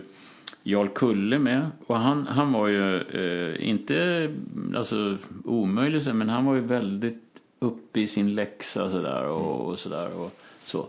Jarl 0.63 0.89
Kulle 0.89 1.39
med. 1.39 1.71
Och 1.87 1.97
han, 1.97 2.27
han 2.27 2.53
var 2.53 2.69
ju 2.69 3.01
eh, 3.01 3.69
inte 3.69 4.31
alltså, 4.77 5.17
omöjlig 5.45 6.15
men 6.15 6.29
han 6.29 6.45
var 6.45 6.55
ju 6.55 6.61
väldigt 6.61 7.25
uppe 7.59 8.01
i 8.01 8.07
sin 8.07 8.35
läxa 8.35 8.91
sådär 8.91 9.25
och, 9.25 9.69
och 9.69 9.79
sådär. 9.79 10.21
Och, 10.21 10.33
så. 10.65 10.87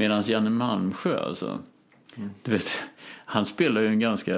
Medan 0.00 0.22
Janne 0.22 0.50
Malmsjö 0.50 1.20
alltså. 1.20 1.58
Mm. 2.16 2.30
Du 2.42 2.50
vet, 2.50 2.82
han 3.24 3.46
spelar 3.46 3.80
ju 3.80 3.86
en 3.86 3.98
ganska 3.98 4.34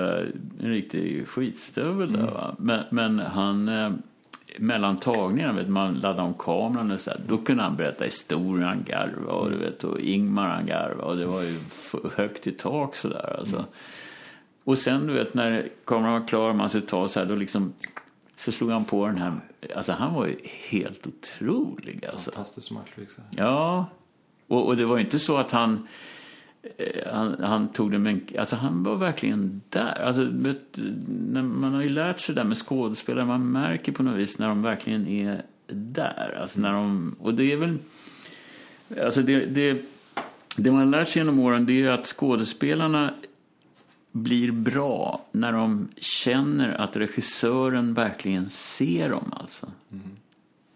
en 0.61 0.71
riktig 0.71 1.29
skitstövel 1.29 2.09
mm. 2.09 2.21
där 2.21 2.33
va. 2.33 2.55
Men, 2.59 2.85
men 2.91 3.19
han 3.19 3.69
eh, 3.69 3.93
mellan 4.59 4.97
tagningarna, 4.97 5.53
vet, 5.53 5.69
man 5.69 5.95
laddade 5.95 6.23
om 6.23 6.35
kameran 6.35 6.93
och 6.93 7.01
så 7.01 7.11
här, 7.11 7.21
då 7.29 7.39
kunde 7.39 7.63
han 7.63 7.77
berätta 7.77 8.05
historier, 8.05 8.67
han 8.67 8.85
garva 8.85 9.33
och, 9.33 9.51
du 9.51 9.57
vet, 9.57 9.85
och 9.85 10.01
Ingmar 10.01 10.49
han 10.49 10.67
garva 10.67 11.05
och 11.05 11.17
det 11.17 11.27
var 11.27 11.43
ju 11.43 11.59
högt 12.15 12.47
i 12.47 12.53
tak 12.53 12.95
sådär 12.95 13.37
alltså. 13.39 13.57
Mm. 13.57 13.69
Och 14.65 14.79
sen 14.79 15.07
du 15.07 15.13
vet 15.13 15.35
när 15.35 15.69
kameran 15.85 16.13
var 16.13 16.29
klar 16.29 16.51
och 16.51 16.57
man 16.57 16.69
skulle 16.69 16.87
ta 16.87 17.09
så 17.09 17.21
här, 17.21 17.27
då 17.27 17.35
liksom 17.35 17.73
så 18.37 18.53
slog 18.53 18.71
han 18.71 18.85
på 18.85 19.07
den 19.07 19.17
här, 19.17 19.33
alltså 19.77 19.93
han 19.93 20.15
var 20.15 20.27
ju 20.27 20.37
helt 20.71 21.07
otrolig 21.07 22.07
alltså. 22.13 22.31
Fantastisk 22.31 22.71
matchfixare. 22.71 23.27
Ja, 23.31 23.87
och, 24.53 24.67
och, 24.67 24.77
det 24.77 24.85
var 24.85 24.99
inte 24.99 25.19
så 25.19 25.37
att 25.37 25.51
han, 25.51 25.89
eh, 26.79 27.13
han, 27.13 27.37
han 27.41 27.69
tog 27.69 27.91
det 27.91 27.99
med 27.99 28.21
Alltså 28.39 28.57
han 28.57 28.83
var 28.83 28.97
verkligen 28.97 29.63
där. 29.69 30.03
Alltså, 30.07 30.29
vet, 30.31 30.79
man 31.33 31.75
har 31.75 31.83
ju 31.83 31.89
lärt 31.89 32.21
sig 32.21 32.35
det 32.35 32.41
där 32.41 32.49
med 32.49 32.57
skådespelare. 32.57 33.25
Man 33.25 33.53
märker 33.53 33.93
på 33.93 34.03
något 34.03 34.19
vis 34.19 34.39
när 34.39 34.49
de 34.49 34.63
verkligen 34.63 35.09
är 35.09 35.43
där. 35.73 36.39
Alltså 36.41 36.61
när 36.61 36.73
de, 36.73 37.17
och 37.21 37.35
det 37.35 37.53
är 37.53 37.57
väl... 37.57 37.79
Alltså 39.05 39.23
det, 39.23 39.47
det, 39.47 39.83
det 40.57 40.71
man 40.71 40.81
har 40.81 40.87
lärt 40.87 41.09
sig 41.09 41.23
genom 41.23 41.39
åren 41.39 41.67
det 41.67 41.83
är 41.83 41.91
att 41.91 42.07
skådespelarna 42.07 43.15
blir 44.13 44.53
bra 44.53 45.27
när 45.33 45.53
de 45.53 45.89
känner 45.97 46.75
att 46.75 46.97
regissören 46.97 47.95
verkligen 47.95 48.49
ser 48.49 49.11
dem. 49.11 49.33
Alltså. 49.37 49.67
Mm. 49.93 50.17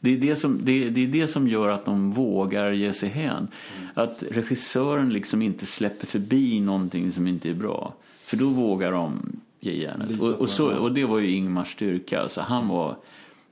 Det 0.07 0.15
är 0.15 0.19
det, 0.19 0.37
som, 0.37 0.59
det, 0.63 0.91
det 0.91 1.05
är 1.05 1.09
det 1.09 1.27
som 1.27 1.49
gör 1.49 1.69
att 1.69 1.85
de 1.85 2.13
vågar 2.13 2.73
ge 2.73 2.93
sig 2.93 3.09
hän. 3.09 3.49
Att 3.95 4.23
regissören 4.31 5.13
liksom 5.13 5.43
inte 5.43 5.67
släpper 5.67 6.07
förbi 6.07 6.61
någonting 6.61 7.13
som 7.13 7.27
inte 7.27 7.51
är 7.51 7.55
bra. 7.55 7.95
För 8.05 8.37
då 8.37 8.49
vågar 8.49 8.93
de 8.93 9.41
ge 9.61 9.73
järnet. 9.73 10.21
Och, 10.21 10.29
och, 10.29 10.51
så, 10.51 10.75
och 10.75 10.93
det 10.93 11.05
var 11.05 11.19
ju 11.19 11.31
Ingmars 11.31 11.73
styrka. 11.73 12.21
Alltså, 12.21 12.41
han 12.41 12.69
var 12.69 12.97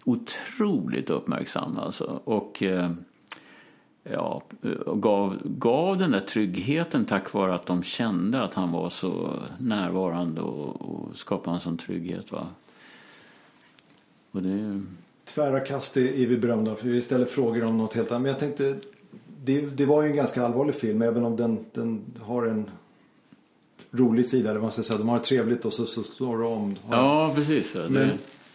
otroligt 0.04 1.10
uppmärksam. 1.10 1.78
Alltså. 1.78 2.20
Och 2.24 2.62
eh, 2.62 2.90
ja, 4.02 4.42
och 4.86 5.02
gav, 5.02 5.38
gav 5.44 5.98
den 5.98 6.10
där 6.10 6.20
tryggheten 6.20 7.04
tack 7.04 7.32
vare 7.32 7.54
att 7.54 7.66
de 7.66 7.82
kände 7.82 8.42
att 8.42 8.54
han 8.54 8.72
var 8.72 8.90
så 8.90 9.42
närvarande 9.58 10.40
och, 10.40 10.80
och 10.80 11.16
skapade 11.16 11.56
en 11.56 11.60
sån 11.60 11.76
trygghet. 11.76 12.32
Va? 12.32 12.46
Och 14.30 14.42
det, 14.42 14.82
Tvära 15.24 15.60
kast 15.60 15.96
är 15.96 16.26
vi 16.26 16.36
berömda 16.36 16.76
för 16.76 16.86
vi 16.86 17.02
ställer 17.02 17.26
frågor 17.26 17.64
om 17.64 17.78
något 17.78 17.94
helt 17.94 18.10
annat. 18.10 18.22
Men 18.22 18.30
jag 18.30 18.40
tänkte, 18.40 18.76
det, 19.44 19.60
det 19.60 19.84
var 19.86 20.02
ju 20.02 20.10
en 20.10 20.16
ganska 20.16 20.44
allvarlig 20.44 20.74
film 20.74 21.02
även 21.02 21.24
om 21.24 21.36
den, 21.36 21.64
den 21.72 22.04
har 22.20 22.46
en 22.46 22.70
rolig 23.90 24.26
sida. 24.26 24.50
Eller 24.50 24.60
vad 24.60 24.62
man 24.62 24.72
ska 24.72 24.82
säga. 24.82 24.98
De 24.98 25.08
har 25.08 25.18
det 25.18 25.24
trevligt 25.24 25.64
och 25.64 25.72
så, 25.72 25.86
så 25.86 26.02
slår 26.02 26.38
de 26.38 26.52
om. 26.52 26.76
ja, 26.90 27.32
precis. 27.34 27.74
Ja, 27.74 27.88
Men 27.88 28.10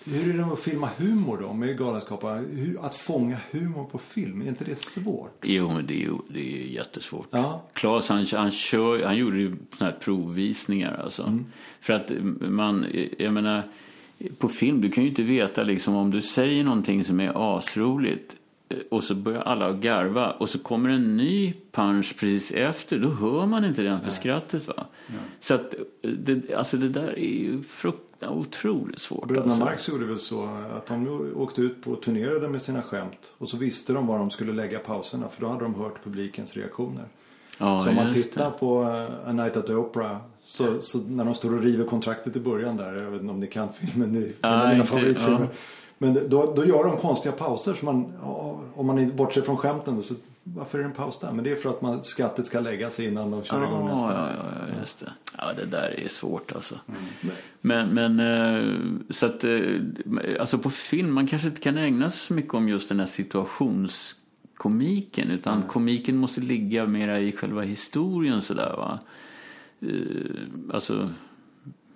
hur 0.05 0.33
är 0.33 0.37
det 0.37 0.53
att 0.53 0.59
filma 0.59 0.89
humor 0.97 1.37
då 1.41 1.53
med 1.53 1.77
Galenskaparna? 1.77 2.43
Att 2.81 2.95
fånga 2.95 3.37
humor 3.51 3.85
på 3.91 3.97
film, 3.97 4.41
är 4.41 4.47
inte 4.47 4.63
det 4.63 4.75
svårt? 4.75 5.37
Jo, 5.41 5.73
men 5.73 5.87
det 5.87 5.93
är 5.93 6.05
ju 6.05 6.13
det 6.29 6.39
är 6.39 6.65
jättesvårt. 6.65 7.27
Ja. 7.31 7.63
Claes 7.73 8.09
han, 8.09 8.25
han, 8.33 8.51
kör, 8.51 9.03
han 9.03 9.17
gjorde 9.17 9.37
ju 9.37 9.55
såna 9.77 9.91
här 9.91 9.97
provvisningar. 9.99 11.01
Alltså. 11.03 11.39
För 11.81 11.93
att 11.93 12.11
man, 12.41 12.85
jag 13.17 13.33
menar, 13.33 13.63
på 14.37 14.49
film, 14.49 14.81
du 14.81 14.91
kan 14.91 15.03
ju 15.03 15.09
inte 15.09 15.23
veta 15.23 15.63
liksom 15.63 15.95
om 15.95 16.11
du 16.11 16.21
säger 16.21 16.63
någonting 16.63 17.03
som 17.03 17.19
är 17.19 17.57
asroligt 17.57 18.35
eh, 18.69 18.77
och 18.91 19.03
så 19.03 19.15
börjar 19.15 19.41
alla 19.41 19.73
garva 19.73 20.31
och 20.31 20.49
så 20.49 20.59
kommer 20.59 20.89
en 20.89 21.17
ny 21.17 21.53
punch 21.71 22.15
precis 22.19 22.51
efter. 22.51 22.99
Då 22.99 23.09
hör 23.09 23.45
man 23.45 23.65
inte 23.65 23.81
den 23.81 24.01
för 24.01 24.11
skrattet. 24.11 24.67
Va? 24.67 24.85
Så 25.39 25.53
att 25.53 25.73
eh, 26.01 26.09
det, 26.09 26.53
alltså 26.53 26.77
det 26.77 26.89
där 26.89 27.19
är 27.19 27.39
ju 27.39 27.63
fruktansvärt 27.63 28.09
otroligt 28.27 29.01
svårt. 29.01 29.27
Bröderna 29.27 29.51
alltså. 29.51 29.65
Marx 29.65 29.89
gjorde 29.89 30.05
väl 30.05 30.19
så 30.19 30.43
att 30.77 30.85
de 30.85 31.31
åkte 31.35 31.61
ut 31.61 31.81
på 31.81 31.91
och 31.91 32.01
turnerade 32.01 32.47
med 32.47 32.61
sina 32.61 32.81
skämt. 32.81 33.33
Och 33.37 33.49
så 33.49 33.57
visste 33.57 33.93
de 33.93 34.07
var 34.07 34.17
de 34.17 34.31
skulle 34.31 34.53
lägga 34.53 34.79
pauserna 34.79 35.29
för 35.29 35.41
då 35.41 35.47
hade 35.47 35.63
de 35.63 35.75
hört 35.75 36.03
publikens 36.03 36.57
reaktioner. 36.57 37.05
Ja, 37.57 37.81
så 37.83 37.89
om 37.89 37.95
man 37.95 38.13
tittar 38.13 38.45
det. 38.45 38.57
på 38.57 38.83
eh, 38.83 39.29
A 39.29 39.33
Night 39.33 39.57
at 39.57 39.67
the 39.67 39.73
Opera 39.73 40.19
så, 40.49 40.81
så 40.81 40.97
när 40.97 41.25
de 41.25 41.35
står 41.35 41.53
och 41.55 41.61
river 41.61 41.85
kontraktet 41.85 42.35
i 42.35 42.39
början 42.39 42.77
där. 42.77 42.93
Jag 43.03 43.11
vet 43.11 43.21
inte 43.21 43.33
om 43.33 43.39
ni 43.39 43.47
kan 43.47 43.67
filmen. 43.73 44.13
Det 44.13 44.19
är 44.19 44.23
en 44.23 44.33
Ja, 44.41 44.61
av 44.63 44.69
mina 44.69 44.85
favoritfilmer. 44.85 45.39
ja. 45.39 45.47
Men 45.97 46.29
då, 46.29 46.53
då 46.55 46.65
gör 46.65 46.83
de 46.83 46.97
konstiga 46.97 47.35
pauser. 47.35 47.73
Så 47.73 47.85
man, 47.85 48.13
om 48.75 48.85
man 48.87 49.15
bortser 49.15 49.41
från 49.41 49.57
skämten 49.57 50.03
så 50.03 50.13
varför 50.43 50.77
är 50.77 50.81
det 50.83 50.89
en 50.89 50.95
paus 50.95 51.19
där? 51.19 51.31
Men 51.31 51.43
det 51.43 51.51
är 51.51 51.55
för 51.55 51.69
att 51.69 51.81
man, 51.81 52.03
skattet 52.03 52.45
ska 52.45 52.59
lägga 52.59 52.89
sig 52.89 53.05
innan 53.07 53.31
de 53.31 53.43
kör 53.43 53.63
igång 53.67 53.87
Ja, 53.87 53.93
nästa. 53.93 54.11
ja, 54.13 54.29
ja, 54.29 54.35
ja, 54.69 54.75
just 54.79 54.99
det. 54.99 55.11
Ja, 55.37 55.43
det 55.57 55.65
där 55.65 55.99
är 56.05 56.09
svårt 56.09 56.51
alltså. 56.55 56.75
Men, 57.61 57.89
men 57.89 58.19
eh, 58.19 58.63
så 59.09 59.25
att, 59.25 59.43
eh, 59.43 59.61
alltså 60.39 60.57
på 60.57 60.69
film, 60.69 61.13
man 61.13 61.27
kanske 61.27 61.47
inte 61.47 61.61
kan 61.61 61.77
ägna 61.77 62.09
sig 62.09 62.19
så 62.19 62.33
mycket 62.33 62.53
om 62.53 62.69
just 62.69 62.89
den 62.89 62.99
här 62.99 63.07
situationskomiken. 63.07 65.31
Utan 65.31 65.61
komiken 65.63 66.17
måste 66.17 66.41
ligga 66.41 66.85
mera 66.87 67.19
i 67.19 67.31
själva 67.31 67.61
historien 67.61 68.41
sådär 68.41 68.73
va. 68.77 68.99
Eh, 69.81 70.73
Alltså, 70.73 71.09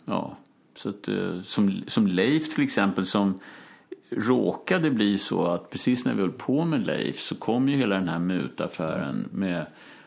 ja. 0.05 0.37
Så 0.75 0.89
att, 0.89 1.07
eh, 1.07 1.41
som, 1.41 1.83
som 1.87 2.07
Leif 2.07 2.55
till 2.55 2.63
exempel 2.63 3.05
som 3.05 3.39
råkade 4.09 4.91
bli 4.91 5.17
så 5.17 5.45
att 5.45 5.69
precis 5.69 6.05
när 6.05 6.13
vi 6.13 6.21
höll 6.21 6.31
på 6.31 6.65
med 6.65 6.87
Leif 6.87 7.19
så 7.19 7.35
kom 7.35 7.69
ju 7.69 7.77
hela 7.77 7.95
den 7.95 8.07
här 8.07 8.19
mutaffären 8.19 9.27
med 9.31 9.65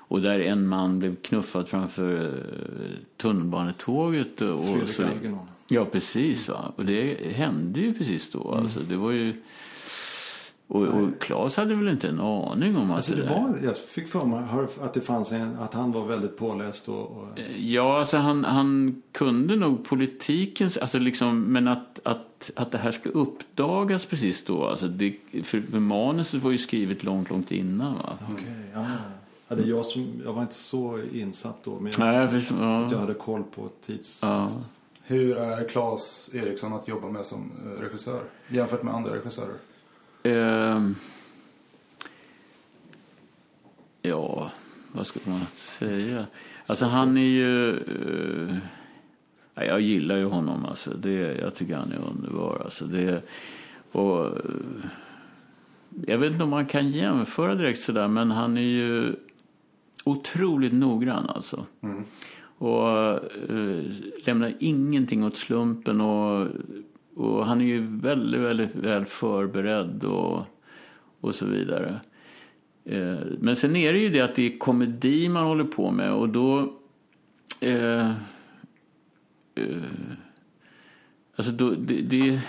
och 0.09 0.21
där 0.21 0.41
en 0.41 0.69
man 0.69 0.99
blev 0.99 1.17
knuffad 1.17 1.69
framför 1.69 2.25
eh, 2.25 2.99
tunnelbanetåget. 3.17 4.43
Och, 4.43 4.67
Fredrik 4.67 4.89
så, 4.89 5.39
ja, 5.69 5.85
precis. 5.85 6.49
Va? 6.49 6.73
Och 6.77 6.85
det 6.85 7.33
hände 7.33 7.81
ju 7.81 7.95
precis 7.95 8.31
då. 8.31 8.49
Mm. 8.53 8.63
Alltså, 8.63 8.81
det 8.81 8.97
var 8.97 9.11
ju... 9.11 9.35
Och, 10.69 10.83
och 10.83 11.09
Claes 11.21 11.57
hade 11.57 11.75
väl 11.75 11.89
inte 11.89 12.09
en 12.09 12.21
aning 12.21 12.77
om 12.77 12.91
att 12.91 12.97
Alltså 12.97 13.15
det 13.15 13.23
där- 13.23 13.29
var, 13.29 13.59
jag 13.65 13.77
fick 13.77 14.09
för 14.09 14.27
mig 14.27 14.45
att 14.81 14.95
det 14.95 15.01
fanns 15.01 15.33
en, 15.33 15.57
att 15.59 15.75
han 15.75 15.93
var 15.93 16.07
väldigt 16.07 16.37
påläst 16.39 16.89
och, 16.89 17.11
och 17.11 17.27
Ja, 17.59 17.99
alltså 17.99 18.17
han, 18.17 18.45
han 18.45 19.03
kunde 19.13 19.57
nog 19.57 19.85
politikens, 19.85 20.77
alltså 20.77 20.99
liksom, 20.99 21.43
men 21.43 21.69
att, 21.69 22.01
att, 22.05 22.51
att 22.57 22.73
det 22.73 22.79
här 22.79 22.91
ska 22.91 23.09
uppdagas 23.09 24.05
precis 24.05 24.45
då, 24.45 24.67
alltså 24.67 24.89
det, 24.89 25.17
för, 25.43 25.79
manuset 25.79 26.43
var 26.43 26.51
ju 26.51 26.59
skrivet 26.59 27.05
långt, 27.05 27.31
långt 27.31 27.53
innan 27.53 27.95
va? 27.95 28.19
Okej, 28.33 28.45
ja. 28.75 28.87
ja. 29.49 29.57
Det 29.57 29.63
är 29.63 29.67
jag, 29.67 29.87
som, 29.87 30.07
jag 30.25 30.33
var 30.33 30.43
inte 30.43 30.55
så 30.55 31.01
insatt 31.13 31.65
då. 31.65 31.79
Men 31.81 31.93
jag, 31.99 32.07
Nej, 32.07 32.17
jag 32.17 32.31
förstår, 32.31 32.57
att 32.57 32.91
jag 32.91 32.93
ja. 32.93 32.99
hade 33.01 33.15
koll 33.15 33.43
på 33.55 33.69
tids... 33.87 34.21
Ja. 34.23 34.51
Hur 35.03 35.37
är 35.37 35.69
Claes 35.69 36.31
Eriksson 36.35 36.73
att 36.73 36.89
jobba 36.89 37.09
med 37.09 37.27
som 37.27 37.53
eh, 37.65 37.81
regissör 37.83 38.21
jämfört 38.49 38.83
med 38.83 38.95
andra 38.95 39.15
regissörer? 39.15 39.55
Ehm. 40.33 40.95
ja, 44.03 44.51
vad 44.93 45.07
ska 45.07 45.21
man 45.31 45.41
säga? 45.55 46.27
Alltså 46.67 46.85
han 46.87 47.17
är 47.17 47.21
ju... 47.21 47.71
eh, 47.71 48.57
ja, 49.55 49.65
jag 49.65 49.81
gillar 49.81 50.17
ju 50.17 50.25
honom 50.25 50.65
alltså. 50.65 50.91
Det, 50.91 51.39
jag 51.41 51.55
tycker 51.55 51.77
han 51.77 51.93
är 51.93 52.11
underbar. 52.11 52.61
Alltså 52.65 52.85
det, 52.85 53.23
och, 53.93 54.27
eh, 54.27 54.33
jag 56.07 56.19
vet 56.19 56.33
inte 56.33 56.45
om 56.45 56.51
man 56.51 56.67
kan 56.67 56.91
jämföra 56.91 57.55
direkt 57.55 57.81
sådär 57.81 58.09
men 58.09 58.31
han 58.31 58.57
är 58.57 58.61
ju 58.61 59.15
otroligt 60.05 60.73
noggrann 60.73 61.27
alltså. 61.29 61.67
Och 62.59 62.99
eh, 63.51 63.83
lämnar 64.25 64.55
ingenting 64.61 65.25
åt 65.25 65.37
slumpen 65.37 66.01
och, 66.01 66.49
och 67.17 67.47
han 67.47 67.61
är 67.61 67.65
ju 67.65 67.87
väldigt, 67.87 68.41
väldigt 68.41 68.75
väl 68.75 69.05
förberedd 69.05 70.05
och, 70.05 70.43
och 71.21 71.35
så 71.35 71.47
vidare. 71.47 72.01
Eh, 72.85 73.19
men 73.39 73.57
sen 73.57 73.77
är 73.77 73.93
det 73.93 73.99
ju 73.99 74.09
det 74.09 74.21
att 74.21 74.35
det 74.35 74.55
är 74.55 74.59
komedi 74.59 75.29
man 75.29 75.45
håller 75.45 75.65
på 75.65 75.91
med 75.91 76.13
och 76.13 76.29
då... 76.29 76.75
Eh, 77.61 78.11
eh, 79.55 79.83
alltså 81.37 81.53
då, 81.53 81.71
det... 81.71 82.03
det 82.03 82.41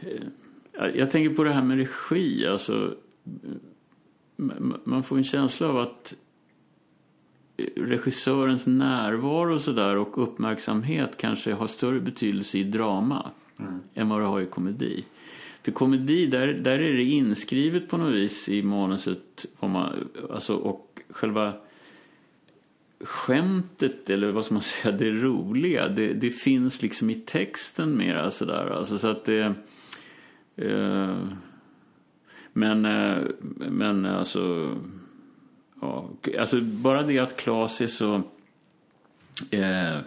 eh, 0.00 0.86
jag 0.94 1.10
tänker 1.10 1.34
på 1.34 1.44
det 1.44 1.52
här 1.52 1.62
med 1.62 1.76
regi. 1.76 2.46
Alltså, 2.46 2.94
man 4.84 5.02
får 5.02 5.16
en 5.16 5.24
känsla 5.24 5.68
av 5.68 5.78
att 5.78 6.14
regissörens 7.76 8.66
närvaro 8.66 9.54
och, 9.54 9.60
så 9.60 9.72
där, 9.72 9.96
och 9.96 10.22
uppmärksamhet 10.22 11.16
kanske 11.16 11.52
har 11.52 11.66
större 11.66 12.00
betydelse 12.00 12.58
i 12.58 12.64
drama 12.64 13.30
än 13.94 14.08
vad 14.08 14.20
det 14.20 14.26
har 14.26 14.40
i 14.40 14.46
komedi. 14.46 15.04
För 15.62 15.72
komedi, 15.72 16.26
där, 16.26 16.46
där 16.46 16.78
är 16.78 16.92
det 16.92 17.04
inskrivet 17.04 17.88
på 17.88 17.96
något 17.96 18.14
vis 18.14 18.48
i 18.48 18.62
manuset 18.62 19.46
om 19.58 19.70
man, 19.70 20.08
alltså, 20.30 20.54
och 20.54 21.00
själva 21.10 21.52
skämtet, 23.00 24.10
eller 24.10 24.32
vad 24.32 24.44
ska 24.44 24.54
man 24.54 24.62
säga, 24.82 24.96
det 24.96 25.10
roliga, 25.10 25.88
det, 25.88 26.12
det 26.12 26.30
finns 26.30 26.82
liksom 26.82 27.10
i 27.10 27.14
texten 27.14 27.96
mera 27.96 28.30
sådär. 28.30 28.70
Alltså, 28.70 28.98
så 28.98 29.08
att 29.08 29.24
det... 29.24 29.54
Eh, 30.56 31.16
men, 32.52 32.84
eh, 32.84 33.18
men 33.70 34.06
alltså... 34.06 34.76
Ja, 35.80 36.10
alltså 36.38 36.60
bara 36.60 37.02
det 37.02 37.18
att 37.18 37.36
Claes 37.36 37.80
är 37.80 37.86
så... 37.86 38.22
Eh, 39.50 39.98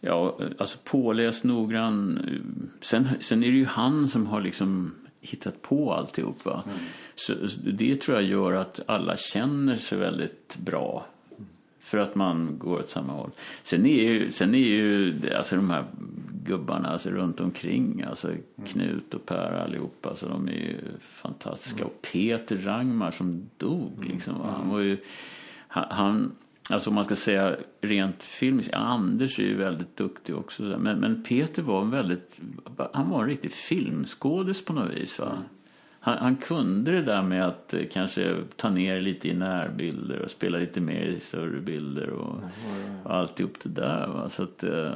ja, 0.00 0.38
alltså 0.58 0.78
påläst, 0.84 1.44
noggrann. 1.44 2.20
Sen, 2.80 3.08
sen 3.20 3.44
är 3.44 3.50
det 3.50 3.58
ju 3.58 3.66
han 3.66 4.08
som 4.08 4.26
har 4.26 4.40
liksom 4.40 4.94
hittat 5.20 5.62
på 5.62 5.92
alltihop. 5.92 6.44
Va? 6.44 6.62
Så, 7.14 7.48
så 7.48 7.58
det 7.60 8.00
tror 8.00 8.16
jag 8.16 8.26
gör 8.26 8.52
att 8.52 8.80
alla 8.86 9.16
känner 9.16 9.76
sig 9.76 9.98
väldigt 9.98 10.56
bra. 10.56 11.06
För 11.88 11.98
att 11.98 12.14
man 12.14 12.58
går 12.58 12.78
åt 12.78 12.90
samma 12.90 13.12
håll. 13.12 13.30
Sen 13.62 13.86
är 13.86 14.02
ju, 14.02 14.32
sen 14.32 14.54
är 14.54 14.58
ju 14.58 15.14
alltså 15.36 15.56
de 15.56 15.70
här 15.70 15.84
gubbarna 16.44 16.88
alltså 16.88 17.10
runt 17.10 17.40
omkring, 17.40 18.04
alltså 18.08 18.30
Knut 18.66 19.14
och 19.14 19.26
Per 19.26 19.52
allihopa, 19.52 20.08
alltså 20.08 20.28
de 20.28 20.48
är 20.48 20.52
ju 20.52 20.76
fantastiska. 21.00 21.84
Och 21.84 22.02
Peter 22.12 22.56
Rangmar 22.56 23.10
som 23.10 23.50
dog 23.56 24.04
liksom. 24.04 24.38
va? 24.38 24.54
Han 24.56 24.68
var 24.70 24.78
ju, 24.78 24.98
han, 25.68 26.32
Alltså 26.70 26.90
om 26.90 26.94
man 26.94 27.04
ska 27.04 27.16
säga 27.16 27.56
rent 27.80 28.22
filmiskt, 28.22 28.74
Anders 28.74 29.38
är 29.38 29.42
ju 29.42 29.56
väldigt 29.56 29.96
duktig 29.96 30.36
också. 30.36 30.62
Men, 30.62 30.98
men 30.98 31.22
Peter 31.22 31.62
var 31.62 31.82
en 31.82 31.90
väldigt, 31.90 32.40
han 32.92 33.10
var 33.10 33.22
en 33.22 33.28
riktig 33.28 33.52
filmskådis 33.52 34.64
på 34.64 34.72
något 34.72 34.90
vis. 34.90 35.18
Va? 35.18 35.38
Han, 36.00 36.18
han 36.18 36.36
kunde 36.36 36.92
det 36.92 37.02
där 37.02 37.22
med 37.22 37.46
att 37.46 37.74
eh, 37.74 37.80
kanske 37.90 38.36
ta 38.56 38.70
ner 38.70 39.00
lite 39.00 39.28
i 39.28 39.34
närbilder 39.34 40.22
och 40.22 40.30
spela 40.30 40.58
lite 40.58 40.80
mer 40.80 41.04
i 41.06 41.20
större 41.20 41.60
bilder 41.60 42.10
och, 42.10 42.36
och 43.04 43.14
alltihop 43.14 43.60
det 43.62 43.68
där. 43.68 44.06
Va? 44.06 44.28
Så 44.28 44.42
att, 44.42 44.64
eh, 44.64 44.92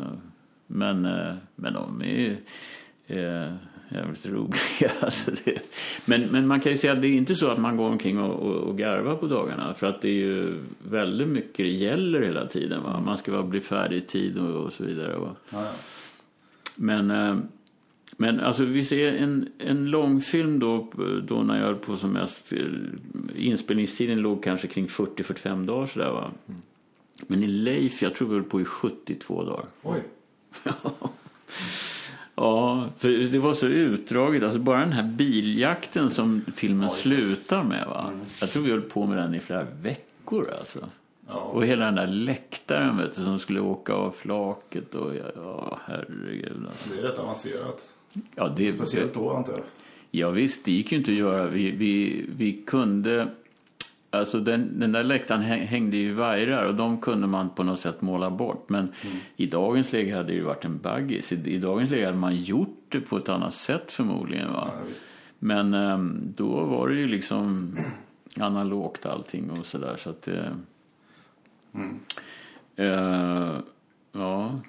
men, 0.67 1.07
eh, 1.07 1.35
men 1.55 1.73
de 1.73 2.03
är 2.03 2.07
ju... 2.07 2.37
Eh, 3.07 3.53
jävligt 3.95 4.27
roliga. 4.27 4.93
Alltså 5.01 5.31
det, 5.45 5.59
men, 6.05 6.23
men 6.23 6.47
man 6.47 6.61
kan 6.61 6.73
ju 6.73 6.79
säga 6.79 6.93
att 6.93 7.01
det 7.01 7.07
är 7.07 7.15
inte 7.15 7.35
så 7.35 7.51
att 7.51 7.59
man 7.59 7.77
går 7.77 7.89
omkring 7.89 8.19
och, 8.19 8.35
och, 8.35 8.57
och 8.57 8.79
garvar 8.79 9.17
på 9.17 9.27
dagarna. 9.27 9.75
För 9.75 9.87
att 9.87 10.01
det 10.01 10.09
är 10.09 10.13
ju 10.13 10.59
väldigt 10.89 11.29
mycket 11.29 11.57
det 11.57 11.69
gäller 11.69 12.23
hela 12.23 12.47
tiden. 12.47 12.83
Va? 12.83 13.01
Man 13.01 13.17
ska 13.17 13.33
bara 13.33 13.43
bli 13.43 13.61
färdig 13.61 13.97
i 13.97 14.01
tid 14.01 14.39
och, 14.39 14.65
och 14.65 14.73
så 14.73 14.85
vidare. 14.85 15.17
Va? 15.17 15.37
Ja. 15.53 15.73
Men, 16.77 17.11
men 18.17 18.41
alltså 18.41 18.65
vi 18.65 18.85
ser 18.85 19.13
en, 19.13 19.49
en 19.59 19.87
långfilm 19.87 20.59
då, 20.59 20.89
då 21.29 21.43
när 21.43 21.59
jag 21.59 21.65
höll 21.65 21.75
på 21.75 21.97
som 21.97 22.11
mest. 22.11 22.53
Inspelningstiden 23.37 24.19
låg 24.19 24.45
kanske 24.45 24.69
kring 24.69 24.87
40-45 24.87 25.67
dagar 25.67 25.87
sådär 25.87 26.11
va. 26.11 26.31
Men 27.27 27.43
i 27.43 27.47
Leif, 27.47 28.03
jag 28.03 28.15
tror 28.15 28.29
vi 28.29 28.35
höll 28.35 28.45
på 28.45 28.61
i 28.61 28.65
72 28.65 29.45
dagar. 29.45 29.67
Oj. 29.83 30.03
Ja, 32.35 32.89
för 32.99 33.09
det 33.09 33.39
var 33.39 33.55
så 33.55 33.67
utdraget. 33.67 34.43
Alltså 34.43 34.59
bara 34.59 34.81
den 34.81 34.93
här 34.93 35.03
biljakten 35.03 36.11
som 36.11 36.45
filmen 36.55 36.91
slutar 36.91 37.63
med. 37.63 37.87
Va? 37.87 38.13
Jag 38.41 38.51
tror 38.51 38.63
vi 38.63 38.71
höll 38.71 38.81
på 38.81 39.07
med 39.07 39.19
den 39.19 39.35
i 39.35 39.41
flera 39.41 39.65
veckor. 39.83 40.51
Alltså. 40.59 40.89
Ja. 41.29 41.35
Och 41.35 41.67
hela 41.67 41.85
den 41.85 41.95
där 41.95 42.07
läktaren 42.07 42.97
vet 42.97 43.17
du, 43.17 43.23
som 43.23 43.39
skulle 43.39 43.61
åka 43.61 43.93
av 43.93 44.11
flaket. 44.11 44.95
Och, 44.95 45.15
ja, 45.15 45.31
ja, 45.35 45.79
herregud. 45.85 46.67
Alltså. 46.67 46.95
Det 46.95 47.01
är 47.01 47.03
rätt 47.03 47.19
avancerat. 47.19 47.93
Ja, 48.35 48.49
det, 48.57 48.73
Speciellt 48.73 49.15
då 49.15 49.31
antar 49.31 49.53
jag. 49.53 49.63
Ja, 50.11 50.31
visst, 50.31 50.65
det 50.65 50.73
gick 50.73 50.93
ju 50.93 50.99
inte 50.99 51.11
att 51.11 51.17
göra. 51.17 51.47
Vi, 51.47 51.71
vi, 51.71 52.25
vi 52.37 52.53
kunde... 52.53 53.29
Alltså 54.11 54.41
den, 54.41 54.81
den 54.81 54.93
där 54.93 55.05
läktaren 55.05 55.43
häng- 55.43 55.67
hängde 55.67 55.97
ju 55.97 56.13
vajrar 56.15 56.65
och 56.65 56.75
de 56.75 57.01
kunde 57.01 57.27
man 57.27 57.51
på 57.51 57.63
något 57.63 57.79
sätt 57.81 58.03
måla 58.03 58.31
bort. 58.31 58.69
Men 58.69 58.93
i 59.37 59.47
dagens 59.47 59.93
läge 59.93 60.17
hade 60.17 60.29
det 60.29 60.35
ju 60.35 60.43
varit 60.43 60.65
en 60.65 60.79
baggis. 60.79 61.33
I, 61.33 61.55
I 61.55 61.59
dagens 61.59 61.91
läge 61.91 62.07
hade 62.07 62.19
man 62.19 62.37
gjort 62.37 62.85
det 62.89 63.01
på 63.01 63.17
ett 63.17 63.29
annat 63.29 63.55
sätt 63.55 63.93
förmodligen. 63.93 64.53
Va? 64.53 64.71
Ja. 64.79 64.95
Men 65.39 65.75
ehm, 65.75 66.21
då 66.37 66.65
var 66.65 66.89
det 66.89 66.95
ju 66.95 67.07
liksom 67.09 67.77
analogt 68.41 69.07
allting 69.07 69.51
och 69.51 69.67
sådär. 69.67 69.97
Så 69.99 70.11
att 70.11 70.23
det... 70.23 70.55
Eh, 72.77 73.57
ja. 74.13 74.61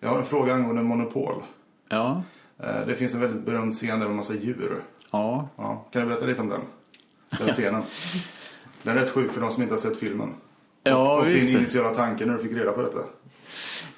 Jag 0.00 0.08
har 0.08 0.18
en 0.18 0.24
fråga 0.24 0.54
angående 0.54 0.82
Monopol. 0.82 1.42
Ja. 1.88 2.22
Eh, 2.58 2.86
Det 2.86 2.94
finns 2.94 3.14
en 3.14 3.20
väldigt 3.20 3.42
berömd 3.46 3.72
scen 3.72 3.98
där 4.00 4.06
med 4.06 4.16
massa 4.16 4.34
djur. 4.34 4.82
Ja. 5.10 5.48
Ja, 5.56 5.88
kan 5.92 6.02
du 6.02 6.08
berätta 6.08 6.26
lite 6.26 6.42
om 6.42 6.48
den? 6.48 6.60
Den 7.38 7.48
scenen. 7.48 7.82
Den 8.82 8.96
är 8.96 9.00
rätt 9.00 9.10
sjuk 9.10 9.32
för 9.32 9.40
de 9.40 9.50
som 9.50 9.62
inte 9.62 9.74
har 9.74 9.80
sett 9.80 9.98
filmen. 9.98 10.28
Ja, 10.82 11.18
och 11.20 11.28
visst. 11.28 11.46
din 11.46 11.56
initiala 11.58 11.94
tanke 11.94 12.26
när 12.26 12.32
du 12.34 12.42
fick 12.42 12.52
reda 12.52 12.72
på 12.72 12.82
detta. 12.82 12.98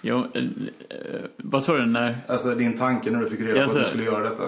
Jo, 0.00 0.24
eh, 0.34 0.44
eh, 0.44 1.20
vad 1.36 1.62
sa 1.62 1.76
du? 1.76 1.86
När... 1.86 2.18
Alltså 2.28 2.54
din 2.54 2.76
tanke 2.76 3.10
när 3.10 3.20
du 3.20 3.30
fick 3.30 3.40
reda 3.40 3.54
på 3.54 3.60
Alltså- 3.62 3.78
att 3.78 3.84
du 3.84 3.88
skulle 3.90 4.04
göra 4.04 4.22
detta. 4.30 4.42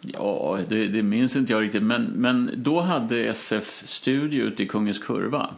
Ja, 0.00 0.58
det, 0.68 0.86
det 0.88 1.02
minns 1.02 1.36
inte 1.36 1.52
jag 1.52 1.62
riktigt. 1.62 1.82
Men, 1.82 2.04
men 2.04 2.50
då 2.56 2.80
hade 2.80 3.24
SF 3.24 3.82
Studio 3.84 4.44
ute 4.44 4.62
i 4.62 4.66
Kungens 4.66 4.98
Kurva. 4.98 5.50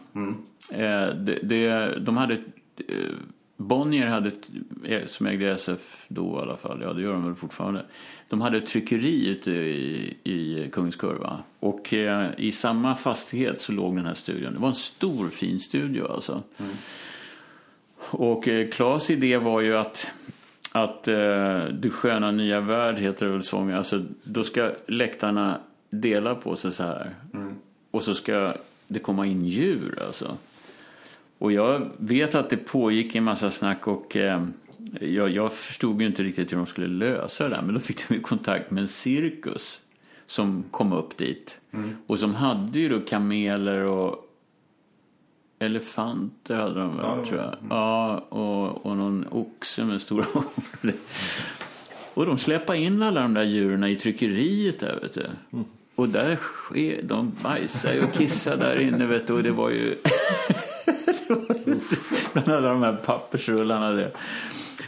Eh, 0.72 1.14
det, 1.14 1.38
det, 1.42 1.94
de 2.00 2.16
hade... 2.16 2.36
Bonnier 3.60 4.06
hade, 4.06 4.30
eh, 4.84 5.06
som 5.06 5.26
ägde 5.26 5.50
SF 5.50 6.04
då 6.08 6.38
i 6.38 6.42
alla 6.42 6.56
fall, 6.56 6.82
ja 6.82 6.92
det 6.92 7.02
gör 7.02 7.12
de 7.12 7.24
väl 7.24 7.34
fortfarande. 7.34 7.84
De 8.28 8.40
hade 8.40 8.56
ett 8.56 8.66
tryckeri 8.66 9.28
ute 9.28 9.50
i, 9.50 10.16
i 10.24 10.68
Kungens 10.72 10.96
Kurva. 10.96 11.38
Och 11.60 11.94
eh, 11.94 12.30
i 12.38 12.52
samma 12.52 12.96
fastighet 12.96 13.60
så 13.60 13.72
låg 13.72 13.96
den 13.96 14.06
här 14.06 14.14
studion. 14.14 14.52
Det 14.52 14.58
var 14.58 14.68
en 14.68 14.74
stor 14.74 15.28
fin 15.28 15.60
studio 15.60 16.12
alltså. 16.12 16.42
Och 18.10 18.48
eh, 18.48 18.68
Klas 18.68 19.10
idé 19.10 19.36
var 19.36 19.60
ju 19.60 19.76
att, 19.76 20.10
att 20.72 21.08
eh, 21.08 21.64
Du 21.64 21.90
sköna 21.90 22.30
nya 22.30 22.60
värld 22.60 22.98
heter 22.98 23.26
det 23.26 23.32
väl 23.32 23.42
sången. 23.42 23.76
Alltså, 23.76 24.04
då 24.22 24.44
ska 24.44 24.72
läktarna 24.86 25.60
dela 25.90 26.34
på 26.34 26.56
sig 26.56 26.72
så 26.72 26.82
här. 26.82 27.14
Och 27.90 28.02
så 28.02 28.14
ska 28.14 28.54
det 28.88 28.98
komma 28.98 29.26
in 29.26 29.44
djur 29.44 30.02
alltså. 30.06 30.36
Och 31.40 31.52
jag 31.52 31.90
vet 31.96 32.34
att 32.34 32.50
det 32.50 32.56
pågick 32.56 33.14
en 33.14 33.24
massa 33.24 33.50
snack 33.50 33.86
och 33.86 34.16
eh, 34.16 34.44
jag, 35.00 35.30
jag 35.30 35.52
förstod 35.52 36.00
ju 36.00 36.06
inte 36.06 36.22
riktigt 36.22 36.52
hur 36.52 36.56
de 36.56 36.66
skulle 36.66 36.86
lösa 36.86 37.44
det 37.44 37.50
där. 37.50 37.62
Men 37.62 37.74
då 37.74 37.80
fick 37.80 38.08
de 38.08 38.14
ju 38.14 38.20
kontakt 38.20 38.70
med 38.70 38.80
en 38.80 38.88
cirkus 38.88 39.80
som 40.26 40.64
kom 40.70 40.92
upp 40.92 41.16
dit. 41.16 41.60
Och 42.06 42.18
som 42.18 42.34
hade 42.34 42.80
ju 42.80 42.88
då 42.88 43.00
kameler 43.00 43.80
och 43.80 44.28
elefanter 45.58 46.54
hade 46.54 46.80
de 46.80 46.96
väl, 46.96 47.06
Ja, 47.06 47.24
tror 47.26 47.40
jag. 47.40 47.54
Ja, 47.70 48.18
och, 48.18 48.86
och 48.86 48.96
någon 48.96 49.26
oxe 49.30 49.84
med 49.84 50.00
stora. 50.00 50.26
Och 52.14 52.26
de 52.26 52.38
släppte 52.38 52.76
in 52.76 53.02
alla 53.02 53.20
de 53.20 53.34
där 53.34 53.44
djuren 53.44 53.84
i 53.84 53.96
tryckeriet 53.96 54.80
där, 54.80 54.98
vet 55.02 55.14
du. 55.14 55.26
Och 55.94 56.08
där 56.08 56.36
sker, 56.36 57.02
de 57.02 57.32
bajsade 57.42 58.00
och 58.00 58.12
kissade 58.12 58.56
där 58.56 58.80
inne, 58.80 59.06
vet 59.06 59.26
du. 59.26 59.32
Och 59.32 59.42
det 59.42 59.50
var 59.50 59.70
ju... 59.70 59.96
det 61.34 62.32
bland 62.32 62.48
alla 62.48 62.68
de 62.68 62.82
här 62.82 62.96
pappersrullarna 62.96 63.90
där. 63.90 64.10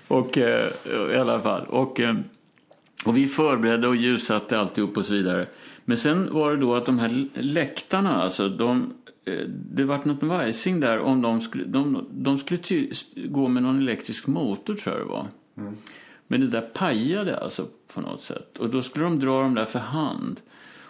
Och 0.09 0.39
eh, 0.39 0.71
i 1.13 1.17
alla 1.17 1.41
fall. 1.41 1.67
Och, 1.67 2.01
eh, 2.01 2.17
och 3.07 3.17
vi 3.17 3.27
förberedde 3.27 3.89
och 3.89 3.97
ljussatte 3.97 4.59
alltihop 4.59 4.97
och 4.97 5.05
så 5.05 5.15
vidare. 5.15 5.47
Men 5.85 5.97
sen 5.97 6.29
var 6.33 6.51
det 6.51 6.57
då 6.57 6.75
att 6.75 6.87
de 6.87 6.99
här 6.99 7.29
läktarna, 7.35 8.23
alltså 8.23 8.49
de, 8.49 8.95
eh, 9.25 9.47
det 9.49 9.85
vart 9.85 10.05
något 10.05 10.23
vajsing 10.23 10.81
där 10.81 10.99
om 10.99 11.23
de 11.23 11.41
skulle, 11.41 11.65
de, 11.65 12.07
de 12.11 12.39
skulle 12.39 12.59
ty, 12.59 12.91
gå 13.15 13.49
med 13.49 13.63
någon 13.63 13.79
elektrisk 13.79 14.27
motor 14.27 14.75
tror 14.75 14.97
jag 14.97 15.07
det 15.07 15.11
var. 15.11 15.27
Men 16.27 16.41
det 16.41 16.47
där 16.47 16.61
pajade 16.61 17.39
alltså 17.39 17.67
på 17.95 18.01
något 18.01 18.23
sätt. 18.23 18.59
Och 18.59 18.71
då 18.71 18.83
skulle 18.83 19.05
de 19.05 19.21
dra 19.21 19.43
dem 19.43 19.55
där 19.55 19.65
för 19.65 19.79
hand. 19.79 20.41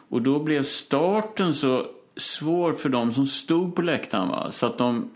Och 0.09 0.23
då 0.23 0.39
blev 0.39 0.63
starten 0.63 1.55
så 1.55 1.87
svår 2.17 2.73
för 2.73 2.89
dem 2.89 3.13
som 3.13 3.27
stod 3.27 3.75
på 3.75 3.83
läktaren 3.83 4.29
va? 4.29 4.51
så 4.51 4.67
att 4.67 4.79
de 4.79 5.11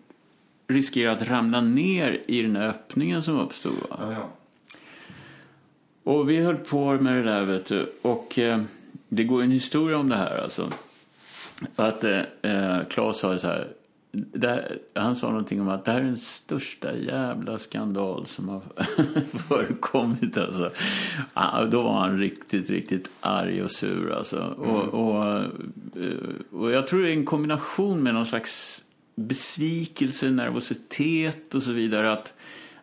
riskerade 0.69 1.17
att 1.17 1.29
ramla 1.29 1.61
ner 1.61 2.23
i 2.27 2.43
den 2.43 2.57
här 2.57 2.69
öppningen 2.69 3.23
som 3.23 3.39
uppstod. 3.39 3.73
Va? 3.73 3.97
Ja, 3.99 4.13
ja. 4.13 4.29
Och 6.13 6.31
vi 6.31 6.41
höll 6.41 6.57
på 6.57 6.93
med 6.93 7.17
det 7.17 7.23
där, 7.23 7.45
vet 7.45 7.67
du. 7.67 7.93
Och 8.03 8.39
eh, 8.39 8.63
det 9.09 9.25
går 9.25 9.43
en 9.43 9.51
historia 9.51 9.99
om 9.99 10.09
det 10.09 10.17
här, 10.17 10.43
alltså. 10.43 10.73
Att 11.77 12.05
eh, 12.05 12.21
eh, 12.43 12.85
Claes 12.91 13.19
sa 13.19 13.39
så 13.39 13.47
här. 13.47 13.69
Här, 14.43 14.79
han 14.95 15.17
sa 15.17 15.29
någonting 15.29 15.61
om 15.61 15.69
att 15.69 15.85
det 15.85 15.91
här 15.91 16.01
är 16.01 16.05
den 16.05 16.17
största 16.17 16.97
jävla 16.97 17.59
skandal 17.59 18.27
som 18.27 18.49
har 18.49 18.63
förekommit. 19.49 20.39
Alltså. 20.39 20.71
Då 21.71 21.83
var 21.83 22.01
han 22.01 22.19
riktigt, 22.19 22.71
riktigt 22.71 23.11
arg 23.21 23.63
och 23.63 23.71
sur. 23.71 24.13
Alltså. 24.13 24.55
Och, 24.59 24.85
och, 24.85 25.35
eh, 25.35 26.21
och 26.53 26.73
jag 26.73 26.87
tror 26.87 27.03
det 27.03 27.11
är 27.11 27.13
en 27.13 27.25
kombination 27.25 28.03
med 28.03 28.15
någon 28.15 28.27
slags 28.27 28.83
besvikelse, 29.17 30.31
nervositet 30.31 31.55
och 31.55 31.63
så 31.63 31.73
vidare. 31.73 32.13
Att, 32.13 32.35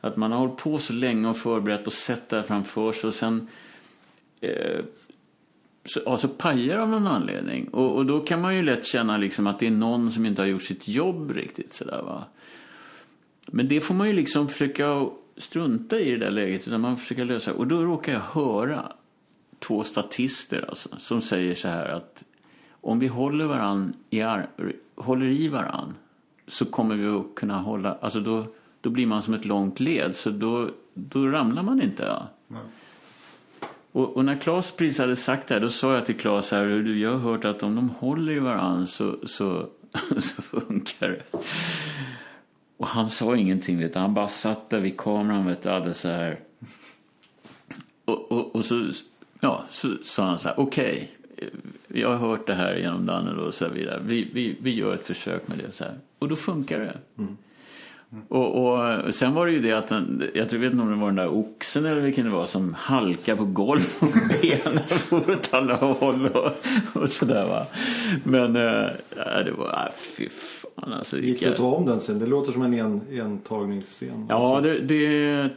att 0.01 0.17
man 0.17 0.31
har 0.31 0.39
hållit 0.39 0.57
på 0.57 0.77
så 0.77 0.93
länge 0.93 1.27
och 1.29 1.38
förberett 1.38 1.88
och 1.88 1.93
sett 1.93 2.29
det 2.29 2.36
här 2.36 2.43
framför 2.43 2.91
sig 2.91 3.07
och 3.07 3.13
sen 3.13 3.47
eh, 4.41 4.81
så, 5.86 5.99
ja, 6.05 6.17
så 6.17 6.27
pajar 6.27 6.77
av 6.77 6.89
någon 6.89 7.07
anledning. 7.07 7.67
Och, 7.67 7.95
och 7.95 8.05
då 8.05 8.19
kan 8.19 8.41
man 8.41 8.55
ju 8.55 8.61
lätt 8.61 8.86
känna 8.86 9.17
liksom 9.17 9.47
att 9.47 9.59
det 9.59 9.67
är 9.67 9.71
någon 9.71 10.11
som 10.11 10.25
inte 10.25 10.41
har 10.41 10.47
gjort 10.47 10.63
sitt 10.63 10.88
jobb 10.88 11.31
riktigt. 11.31 11.73
Sådär, 11.73 12.01
va? 12.01 12.23
Men 13.47 13.67
det 13.67 13.81
får 13.81 13.95
man 13.95 14.07
ju 14.07 14.13
liksom 14.13 14.49
försöka 14.49 15.07
strunta 15.38 15.99
i 15.99 16.11
det 16.11 16.17
där 16.17 16.31
läget. 16.31 16.67
Utan 16.67 16.81
man 16.81 16.97
försöker 16.97 17.25
lösa 17.25 17.53
Och 17.53 17.67
då 17.67 17.84
råkar 17.84 18.13
jag 18.13 18.19
höra 18.19 18.91
två 19.59 19.84
statister 19.84 20.65
alltså, 20.69 20.89
som 20.97 21.21
säger 21.21 21.55
så 21.55 21.67
här 21.67 21.89
att 21.89 22.23
om 22.71 22.99
vi 22.99 23.07
håller, 23.07 23.45
varann 23.45 23.93
i, 24.09 24.23
håller 24.95 25.25
i 25.25 25.47
varann 25.47 25.95
så 26.47 26.65
kommer 26.65 26.95
vi 26.95 27.07
att 27.07 27.35
kunna 27.35 27.61
hålla... 27.61 27.97
Alltså 28.01 28.19
då, 28.19 28.45
då 28.81 28.89
blir 28.89 29.05
man 29.07 29.21
som 29.21 29.33
ett 29.33 29.45
långt 29.45 29.79
led, 29.79 30.15
så 30.15 30.29
då, 30.29 30.69
då 30.93 31.27
ramlar 31.27 31.63
man 31.63 31.81
inte. 31.81 32.03
Ja. 32.03 32.27
Och, 33.91 34.17
och 34.17 34.25
när 34.25 34.41
Claes 34.41 34.71
precis 34.71 34.99
hade 34.99 35.15
sagt 35.15 35.47
det 35.47 35.53
här, 35.53 35.61
då 35.61 35.69
sa 35.69 35.93
jag 35.93 36.05
till 36.05 36.17
Claes 36.17 36.51
här, 36.51 36.65
du, 36.65 36.99
jag 36.99 37.11
har 37.11 37.17
hört 37.17 37.45
att 37.45 37.63
om 37.63 37.75
de 37.75 37.89
håller 37.89 38.33
i 38.33 38.39
varann 38.39 38.87
så, 38.87 39.17
så, 39.23 39.67
så 40.17 40.41
funkar 40.41 41.09
det. 41.09 41.37
Och 42.77 42.87
han 42.87 43.09
sa 43.09 43.35
ingenting, 43.35 43.79
vet 43.79 43.93
du. 43.93 43.99
han 43.99 44.13
bara 44.13 44.27
satt 44.27 44.69
där 44.69 44.79
vid 44.79 44.97
kameran 44.97 45.45
vet 45.45 45.61
du, 45.61 45.69
hade 45.69 45.93
så 45.93 46.07
här. 46.07 46.39
Och, 48.05 48.31
och, 48.31 48.55
och 48.55 48.65
så, 48.65 48.91
ja, 49.39 49.63
så 49.69 49.97
sa 50.03 50.25
han 50.25 50.39
så 50.39 50.47
här, 50.47 50.59
okej, 50.59 51.11
jag 51.95 52.09
har 52.09 52.15
hört 52.29 52.47
det 52.47 52.53
här 52.53 52.75
genom 52.75 53.05
Danne 53.05 53.31
och 53.41 53.53
så 53.53 53.67
vidare. 53.67 54.01
Vi, 54.05 54.29
vi, 54.33 54.55
vi 54.61 54.73
gör 54.75 54.93
ett 54.93 55.07
försök 55.07 55.47
med 55.47 55.57
det 55.57 55.71
så 55.71 55.83
här. 55.83 55.93
Och 56.19 56.27
då 56.29 56.35
funkar 56.35 56.79
det. 56.79 56.97
Och, 58.27 58.73
och 59.05 59.13
sen 59.15 59.33
var 59.33 59.45
det 59.47 59.51
ju 59.53 59.59
det 59.61 59.71
att 59.71 59.87
den, 59.87 60.23
jag 60.33 60.49
tror- 60.49 60.59
vet 60.59 60.71
inte 60.71 60.83
om 60.83 60.89
det 60.91 60.95
var 60.97 61.07
den 61.07 61.15
där 61.15 61.33
oxen 61.37 61.85
eller 61.85 62.01
vilken 62.01 62.25
det 62.25 62.31
var 62.31 62.45
som 62.45 62.73
halkade 62.73 63.37
på 63.37 63.45
golvet 63.45 63.97
och 64.01 64.07
benen 64.41 64.83
for 64.87 65.31
åt 65.31 65.53
alla 65.53 65.75
håll 65.75 66.25
och, 66.33 66.51
och 67.01 67.09
sådär 67.09 67.47
va. 67.47 67.65
Men 68.23 68.55
äh, 68.55 68.89
det 69.45 69.51
var, 69.57 69.67
äh, 69.69 69.93
fy 70.17 70.29
fan 70.29 70.93
alltså. 70.93 71.17
Gick 71.17 71.39
det 71.39 71.49
att 71.49 71.57
ta 71.57 71.71
om 71.71 71.85
den 71.85 71.99
sen? 72.01 72.19
Det 72.19 72.25
låter 72.25 72.51
som 72.51 72.61
en 72.63 72.73
en, 72.73 73.01
entagningsscen. 73.21 74.25
Ja, 74.29 74.35
Alltså, 74.35 74.61
det, 74.61 74.79
det... 74.79 75.49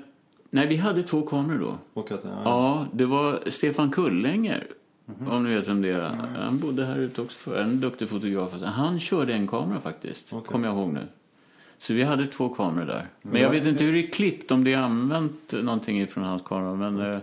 Nej, 0.50 0.66
vi 0.66 0.76
hade 0.76 1.02
två 1.02 1.22
kameror 1.22 1.58
då. 1.58 1.74
Och 2.00 2.12
att, 2.12 2.20
ja, 2.24 2.30
Ja, 2.44 2.86
det 2.92 3.06
var 3.06 3.40
Stefan 3.50 3.90
Kullänger. 3.90 4.66
Om 5.06 5.44
ni 5.44 5.54
vet 5.54 5.68
vem 5.68 5.82
det 5.82 5.88
är. 5.88 6.00
Han 6.38 6.58
bodde 6.58 6.84
här 6.84 6.98
ute 6.98 7.22
också 7.22 7.36
för 7.36 7.60
En 7.62 7.80
duktig 7.80 8.08
fotograf. 8.08 8.62
Han 8.62 9.00
körde 9.00 9.32
en 9.32 9.48
kamera 9.48 9.80
faktiskt. 9.80 10.32
Okej. 10.32 10.48
Kommer 10.48 10.68
jag 10.68 10.76
ihåg 10.76 10.92
nu. 10.92 11.06
Så 11.78 11.94
vi 11.94 12.02
hade 12.02 12.26
två 12.26 12.48
kameror 12.48 12.86
där. 12.86 13.06
Men 13.22 13.42
jag 13.42 13.50
vet 13.50 13.66
inte 13.66 13.84
hur 13.84 13.92
det 13.92 14.06
är 14.06 14.10
klippt. 14.10 14.50
Om 14.50 14.64
det 14.64 14.72
är 14.72 14.78
använt 14.78 15.52
någonting 15.52 16.06
från 16.06 16.24
hans 16.24 16.42
kamera. 16.42 16.90
Men, 16.90 17.12
eh, 17.12 17.20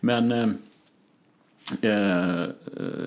men 0.00 0.32
eh, 0.32 0.48
eh, 1.90 2.46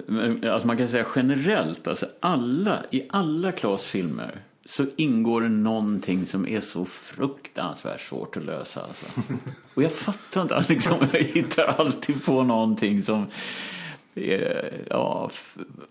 men, 0.08 0.50
alltså 0.50 0.68
man 0.68 0.78
kan 0.78 0.88
säga 0.88 1.06
generellt. 1.16 1.88
Alltså 1.88 2.06
alla, 2.20 2.84
I 2.92 3.04
alla 3.10 3.52
Klas 3.52 3.86
filmer 3.86 4.42
så 4.66 4.86
ingår 4.96 5.42
det 5.42 5.50
någonting 5.50 6.26
som 6.26 6.48
är 6.48 6.60
så 6.60 6.86
fruktansvärt 6.86 8.02
svårt 8.02 8.38
att 8.38 8.46
lösa. 8.46 8.82
Alltså. 8.84 9.06
Och 9.74 9.84
jag 9.84 9.94
fattar 9.94 10.42
inte, 10.42 10.66
liksom, 10.70 10.98
jag 11.14 11.20
hittar 11.20 11.76
alltid 11.78 12.26
på 12.26 12.44
någonting 12.44 13.02
som 13.02 13.28
är 14.16 14.72
ja, 14.90 15.30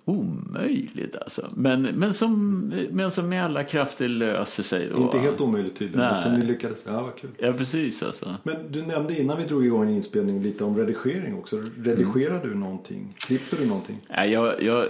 omöjligt 0.04 1.16
alltså. 1.16 1.48
Men, 1.54 1.82
men, 1.82 2.14
som, 2.14 2.58
men 2.90 3.10
som 3.10 3.28
med 3.28 3.44
alla 3.44 3.64
krafter 3.64 4.08
löser 4.08 4.62
sig 4.62 4.88
då. 4.88 4.96
Inte 5.02 5.18
helt 5.18 5.40
omöjligt 5.40 5.76
tydligen. 5.76 6.00
Nej. 6.00 6.16
Eftersom 6.18 6.38
ni 6.40 6.46
lyckades. 6.46 6.84
Ja, 6.86 7.02
vad 7.02 7.16
kul. 7.16 7.30
Ja, 7.38 7.52
precis 7.52 8.02
alltså. 8.02 8.36
Men 8.42 8.56
du 8.72 8.82
nämnde 8.82 9.20
innan 9.20 9.38
vi 9.38 9.44
drog 9.44 9.66
igång 9.66 9.82
en 9.82 9.88
inspelning 9.88 10.42
lite 10.42 10.64
om 10.64 10.76
redigering 10.78 11.34
också. 11.34 11.62
Redigerar 11.78 12.40
du 12.44 12.54
någonting? 12.54 13.14
Klipper 13.26 13.56
du 13.56 13.66
någonting? 13.66 14.00
Nej, 14.08 14.32
jag, 14.32 14.62
jag, 14.62 14.86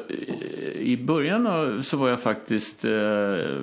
I 0.79 0.97
början 0.97 1.47
av- 1.47 1.83
så 1.83 1.97
var 1.97 2.09
jag 2.09 2.21
faktiskt, 2.21 2.85
eh, 2.85 2.91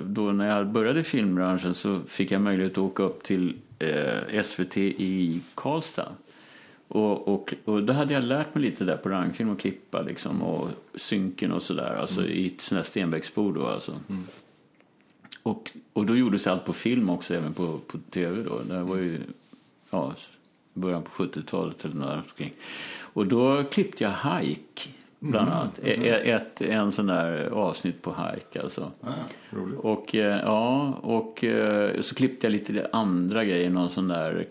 då 0.04 0.32
när 0.32 0.56
jag 0.56 0.66
började 0.68 1.00
i 1.00 1.04
filmbranschen 1.04 1.74
så 1.74 2.00
fick 2.06 2.30
jag 2.32 2.40
möjlighet 2.40 2.72
att 2.72 2.78
åka 2.78 3.02
upp 3.02 3.22
till 3.22 3.56
eh, 3.78 4.42
SVT 4.42 4.76
i 4.76 5.40
Karlstad. 5.54 6.08
Och, 6.90 7.28
och, 7.28 7.54
och 7.64 7.82
då 7.82 7.92
hade 7.92 8.14
jag 8.14 8.24
lärt 8.24 8.54
mig 8.54 8.64
lite 8.64 8.84
där 8.84 8.96
på 8.96 9.08
rangfilm 9.08 9.50
och 9.50 9.60
klippa 9.60 10.02
liksom 10.02 10.42
och 10.42 10.68
synken 10.94 11.52
och 11.52 11.62
sådär. 11.62 11.96
Alltså 12.00 12.26
i 12.26 12.46
ett 12.46 12.60
sånt 12.60 12.76
här 12.76 12.82
Stenbecksbord 12.82 13.54
då 13.54 13.66
alltså. 13.66 13.92
Och, 15.42 15.70
och 15.92 16.06
då 16.06 16.16
gjordes 16.16 16.46
allt 16.46 16.64
på 16.64 16.72
film 16.72 17.10
också, 17.10 17.34
även 17.34 17.52
på, 17.54 17.78
på 17.86 17.98
tv 18.10 18.42
då. 18.42 18.60
Det 18.74 18.82
var 18.82 18.96
ju 18.96 19.18
ja, 19.90 20.14
början 20.74 21.02
på 21.02 21.10
70-talet 21.10 21.84
eller 21.84 22.06
där 22.06 22.16
omkring. 22.16 22.52
Och 23.00 23.26
då 23.26 23.64
klippte 23.64 24.04
jag 24.04 24.10
Hike, 24.10 24.88
bland 25.18 25.48
annat. 25.48 25.80
E- 25.82 26.30
Ett, 26.32 26.60
en 26.60 26.92
sån 26.92 27.06
där 27.06 27.46
avsnitt 27.46 28.02
på 28.02 28.10
Hike 28.10 28.62
alltså. 28.62 28.90
Roligt. 29.50 29.78
Och, 29.78 30.14
eh, 30.14 30.40
ja, 30.40 30.92
och 31.02 31.44
eh, 31.44 32.00
så 32.00 32.14
klippte 32.14 32.46
jag 32.46 32.52
lite 32.52 32.88
andra 32.92 33.44
grejer, 33.44 33.70
någon 33.70 33.90
sån 33.90 34.08
där 34.08 34.46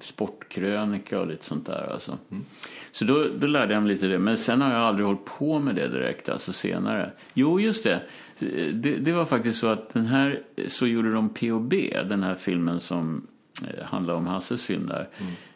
sportkrönika 0.00 1.20
och 1.20 1.26
lite 1.26 1.44
sånt 1.44 1.66
där. 1.66 1.92
Alltså. 1.92 2.18
Så 2.92 3.04
då, 3.04 3.26
då 3.38 3.46
lärde 3.46 3.74
jag 3.74 3.82
mig 3.82 3.92
lite 3.92 4.06
det. 4.06 4.18
Men 4.18 4.36
sen 4.36 4.60
har 4.60 4.72
jag 4.72 4.82
aldrig 4.82 5.06
hållit 5.06 5.24
på 5.24 5.58
med 5.58 5.74
det 5.74 5.88
direkt, 5.88 6.28
alltså 6.28 6.52
senare. 6.52 7.12
Jo, 7.34 7.60
just 7.60 7.84
det. 7.84 8.02
Det, 8.72 8.96
det 8.96 9.12
var 9.12 9.24
faktiskt 9.24 9.58
så 9.58 9.66
att 9.66 9.92
den 9.92 10.06
här, 10.06 10.42
så 10.66 10.86
gjorde 10.86 11.12
de 11.12 11.28
P.O.B. 11.28 11.98
den 12.08 12.22
här 12.22 12.34
filmen 12.34 12.80
som 12.80 13.26
eh, 13.62 13.84
handlar 13.84 14.14
om 14.14 14.26
Hasses 14.26 14.62
film 14.62 14.86
där. 14.86 15.08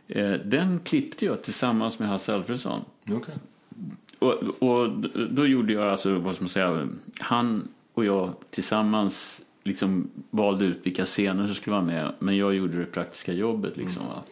Eh, 0.09 0.33
den 0.33 0.81
klippte 0.81 1.27
jag 1.27 1.43
tillsammans 1.43 1.99
med 1.99 2.09
Hasse 2.09 2.35
Alfredson. 2.35 2.81
Okej. 3.11 3.35
Och, 4.19 4.63
och 4.63 4.91
då 5.31 5.47
gjorde 5.47 5.73
jag 5.73 5.89
alltså, 5.89 6.19
vad 6.19 6.35
ska 6.35 6.45
man 6.45 6.49
säga, 6.49 6.89
han 7.21 7.69
och 7.95 8.05
jag 8.05 8.35
tillsammans 8.51 9.43
liksom 9.67 10.11
valde 10.31 10.65
ut 10.65 10.87
vilka 10.87 11.05
scener 11.05 11.47
som 11.47 11.55
skulle 11.55 11.77
vara 11.77 11.85
med. 11.85 12.13
Men 12.19 12.37
jag 12.37 12.55
gjorde 12.55 12.79
det 12.79 12.87
praktiska 12.87 13.33
jobbet 13.33 13.77
liksom. 13.77 14.07
Va? 14.07 14.23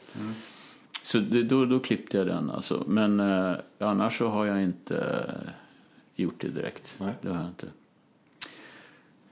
Så 1.05 1.18
det, 1.18 1.43
då, 1.43 1.64
då 1.64 1.80
klippte 1.80 2.16
jag 2.16 2.26
den 2.26 2.51
alltså. 2.51 2.85
Men 2.87 3.20
eh, 3.20 3.57
annars 3.78 4.18
så 4.18 4.28
har 4.28 4.47
jag 4.47 4.62
inte 4.62 4.99
eh, 4.99 5.51
gjort 6.16 6.41
det 6.41 6.49
direkt. 6.49 6.97
Nej. 7.01 7.14
Det 7.22 7.28
har 7.28 7.37
jag 7.37 7.47
inte. 7.47 7.66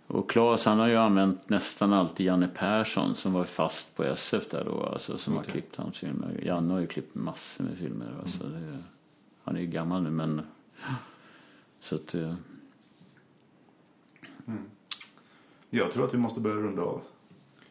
Och 0.07 0.31
Claes 0.31 0.65
han 0.65 0.79
har 0.79 0.89
ju 0.89 0.97
använt 0.97 1.49
nästan 1.49 1.93
alltid 1.93 2.27
Janne 2.27 2.49
Persson 2.49 3.15
som 3.15 3.33
var 3.33 3.45
fast 3.45 3.97
på 3.97 4.05
SF 4.05 4.49
där 4.51 4.65
då. 4.65 4.87
Alltså, 4.87 5.19
som 5.19 5.37
har 5.37 5.43
klippt 5.43 5.77
hans 5.77 5.99
filmer. 5.99 6.41
Janne 6.45 6.73
har 6.73 6.81
ju 6.81 6.87
klippt 6.87 7.15
massor 7.15 7.65
med 7.65 7.79
filmer. 7.79 8.07
Alltså, 8.21 8.45
det, 8.45 8.79
han 9.45 9.57
är 9.57 9.61
ju 9.61 9.67
gammal 9.67 10.03
nu 10.03 10.11
men... 10.11 10.43
Så 11.81 11.95
att... 11.95 12.15
eh, 12.15 12.35
Jag 15.75 15.91
tror 15.93 16.05
att 16.05 16.15
vi 16.15 16.19
måste 16.19 16.41
börja 16.41 16.57
runda 16.57 16.83
av. 16.83 17.01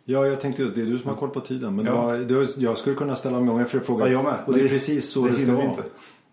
Ja, 0.06 0.26
jag 0.28 0.42
tänkte 0.42 0.64
ju 0.64 0.70
det 0.72 0.82
är 0.82 0.86
du 0.86 1.00
som 1.00 1.10
har 1.10 1.16
koll 1.18 1.30
på 1.30 1.40
tiden. 1.40 1.76
Men 1.76 1.86
Ja. 1.86 2.16
ja. 2.18 2.26
jag, 2.30 2.48
jag 2.58 2.78
skulle 2.78 2.96
kunna 2.96 3.16
ställa 3.16 3.40
många 3.40 3.66
fler 3.66 3.80
frågor. 3.80 4.08
Ja, 4.08 4.14
jag 4.14 4.24
med. 4.24 4.36
Och 4.46 4.54
det 4.54 4.62
är 4.62 4.68
precis 4.68 5.10
så 5.10 5.26
det 5.26 5.32
det, 5.32 5.38
ska 5.40 5.46
vi 5.46 5.52
vara. 5.52 5.66
inte. 5.66 5.84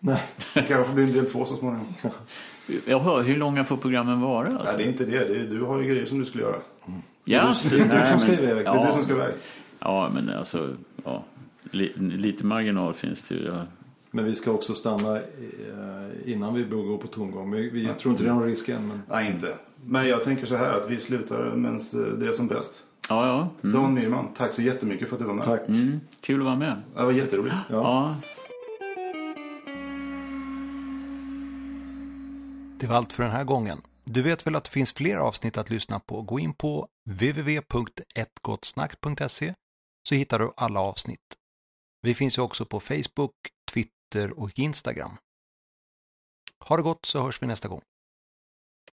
Nej. 0.00 0.22
Det 0.54 0.60
kanske 0.62 0.84
får 0.84 0.94
bli 0.94 1.04
en 1.04 1.12
del 1.12 1.26
två 1.26 1.44
så 1.44 1.56
småningom. 1.56 1.86
Jaha, 2.86 3.22
hur 3.22 3.36
långa 3.36 3.64
får 3.64 3.76
programmen 3.76 4.20
vara? 4.20 4.46
Alltså? 4.46 4.64
Nej, 4.64 4.74
det 4.76 4.82
är 4.84 4.86
inte 4.86 5.04
det. 5.04 5.18
det 5.34 5.40
är, 5.40 5.46
du 5.50 5.62
har 5.62 5.80
ju 5.80 5.88
grejer 5.88 6.06
som 6.06 6.18
du 6.18 6.24
skulle 6.24 6.44
göra. 6.44 6.56
Ja, 7.24 7.54
det 7.70 7.76
är 7.76 7.78
du 7.78 7.84
nej, 7.88 8.10
som 8.10 8.20
ska 8.20 8.30
men- 8.32 8.40
iväg. 8.40 8.56
Det 8.56 8.60
är 8.60 8.64
Ja, 8.74 8.86
du 8.86 8.92
som 8.92 9.02
ska 9.02 9.12
iväg. 9.12 9.34
ja, 9.80 10.10
men 10.14 10.30
alltså... 10.30 10.76
Ja, 11.04 11.24
li, 11.70 11.92
lite 11.96 12.46
marginal 12.46 12.94
finns 12.94 13.22
det 13.22 13.34
ju. 13.34 13.44
Ja. 13.46 13.62
Men 14.10 14.24
vi 14.24 14.34
ska 14.34 14.50
också 14.50 14.74
stanna 14.74 15.16
eh, 15.16 15.22
innan 16.32 16.54
vi 16.54 16.64
börjar 16.64 16.84
gå 16.84 16.98
på 16.98 17.06
tomgång. 17.06 17.50
Vi, 17.52 17.84
jag 17.86 17.98
tror 17.98 18.12
inte 18.12 18.24
det 18.24 18.30
är 18.30 18.34
någon 18.34 18.44
risk 18.44 18.68
än. 18.68 18.88
Men... 18.88 19.02
Nej, 19.08 19.30
inte. 19.34 19.54
Men 19.84 20.08
jag 20.08 20.24
tänker 20.24 20.46
så 20.46 20.56
här 20.56 20.72
att 20.72 20.90
vi 20.90 21.00
slutar 21.00 21.54
medan 21.54 21.80
det 22.18 22.28
är 22.28 22.32
som 22.32 22.46
bäst. 22.46 22.84
Ja, 23.08 23.26
ja. 23.26 23.48
Mm. 23.62 23.76
Dan 23.76 23.94
Myrman, 23.94 24.32
tack 24.34 24.54
så 24.54 24.62
jättemycket 24.62 25.08
för 25.08 25.16
att 25.16 25.20
du 25.20 25.26
var 25.26 25.34
med. 25.34 25.44
Tack. 25.44 25.68
Mm, 25.68 26.00
kul 26.20 26.40
att 26.40 26.44
vara 26.44 26.56
med. 26.56 26.82
Det 26.96 27.04
var 27.04 27.12
jätteroligt. 27.12 27.56
Ja. 27.70 27.76
Ja. 27.76 28.16
Det 32.80 32.86
var 32.86 32.96
allt 32.96 33.12
för 33.12 33.22
den 33.22 33.32
här 33.32 33.44
gången. 33.44 33.82
Du 34.04 34.22
vet 34.22 34.46
väl 34.46 34.56
att 34.56 34.64
det 34.64 34.70
finns 34.70 34.92
fler 34.92 35.16
avsnitt 35.16 35.56
att 35.56 35.70
lyssna 35.70 36.00
på? 36.00 36.22
Gå 36.22 36.38
in 36.38 36.54
på 36.54 36.88
www.ettgottsnack.se 37.10 39.54
så 40.08 40.14
hittar 40.14 40.38
du 40.38 40.52
alla 40.56 40.80
avsnitt. 40.80 41.36
Vi 42.02 42.14
finns 42.14 42.38
ju 42.38 42.42
också 42.42 42.64
på 42.64 42.80
Facebook, 42.80 43.34
Twitter 43.72 44.38
och 44.38 44.58
Instagram. 44.58 45.16
Ha 46.64 46.76
det 46.76 46.82
gott 46.82 47.04
så 47.04 47.22
hörs 47.22 47.42
vi 47.42 47.46
nästa 47.46 47.68
gång. 47.68 47.82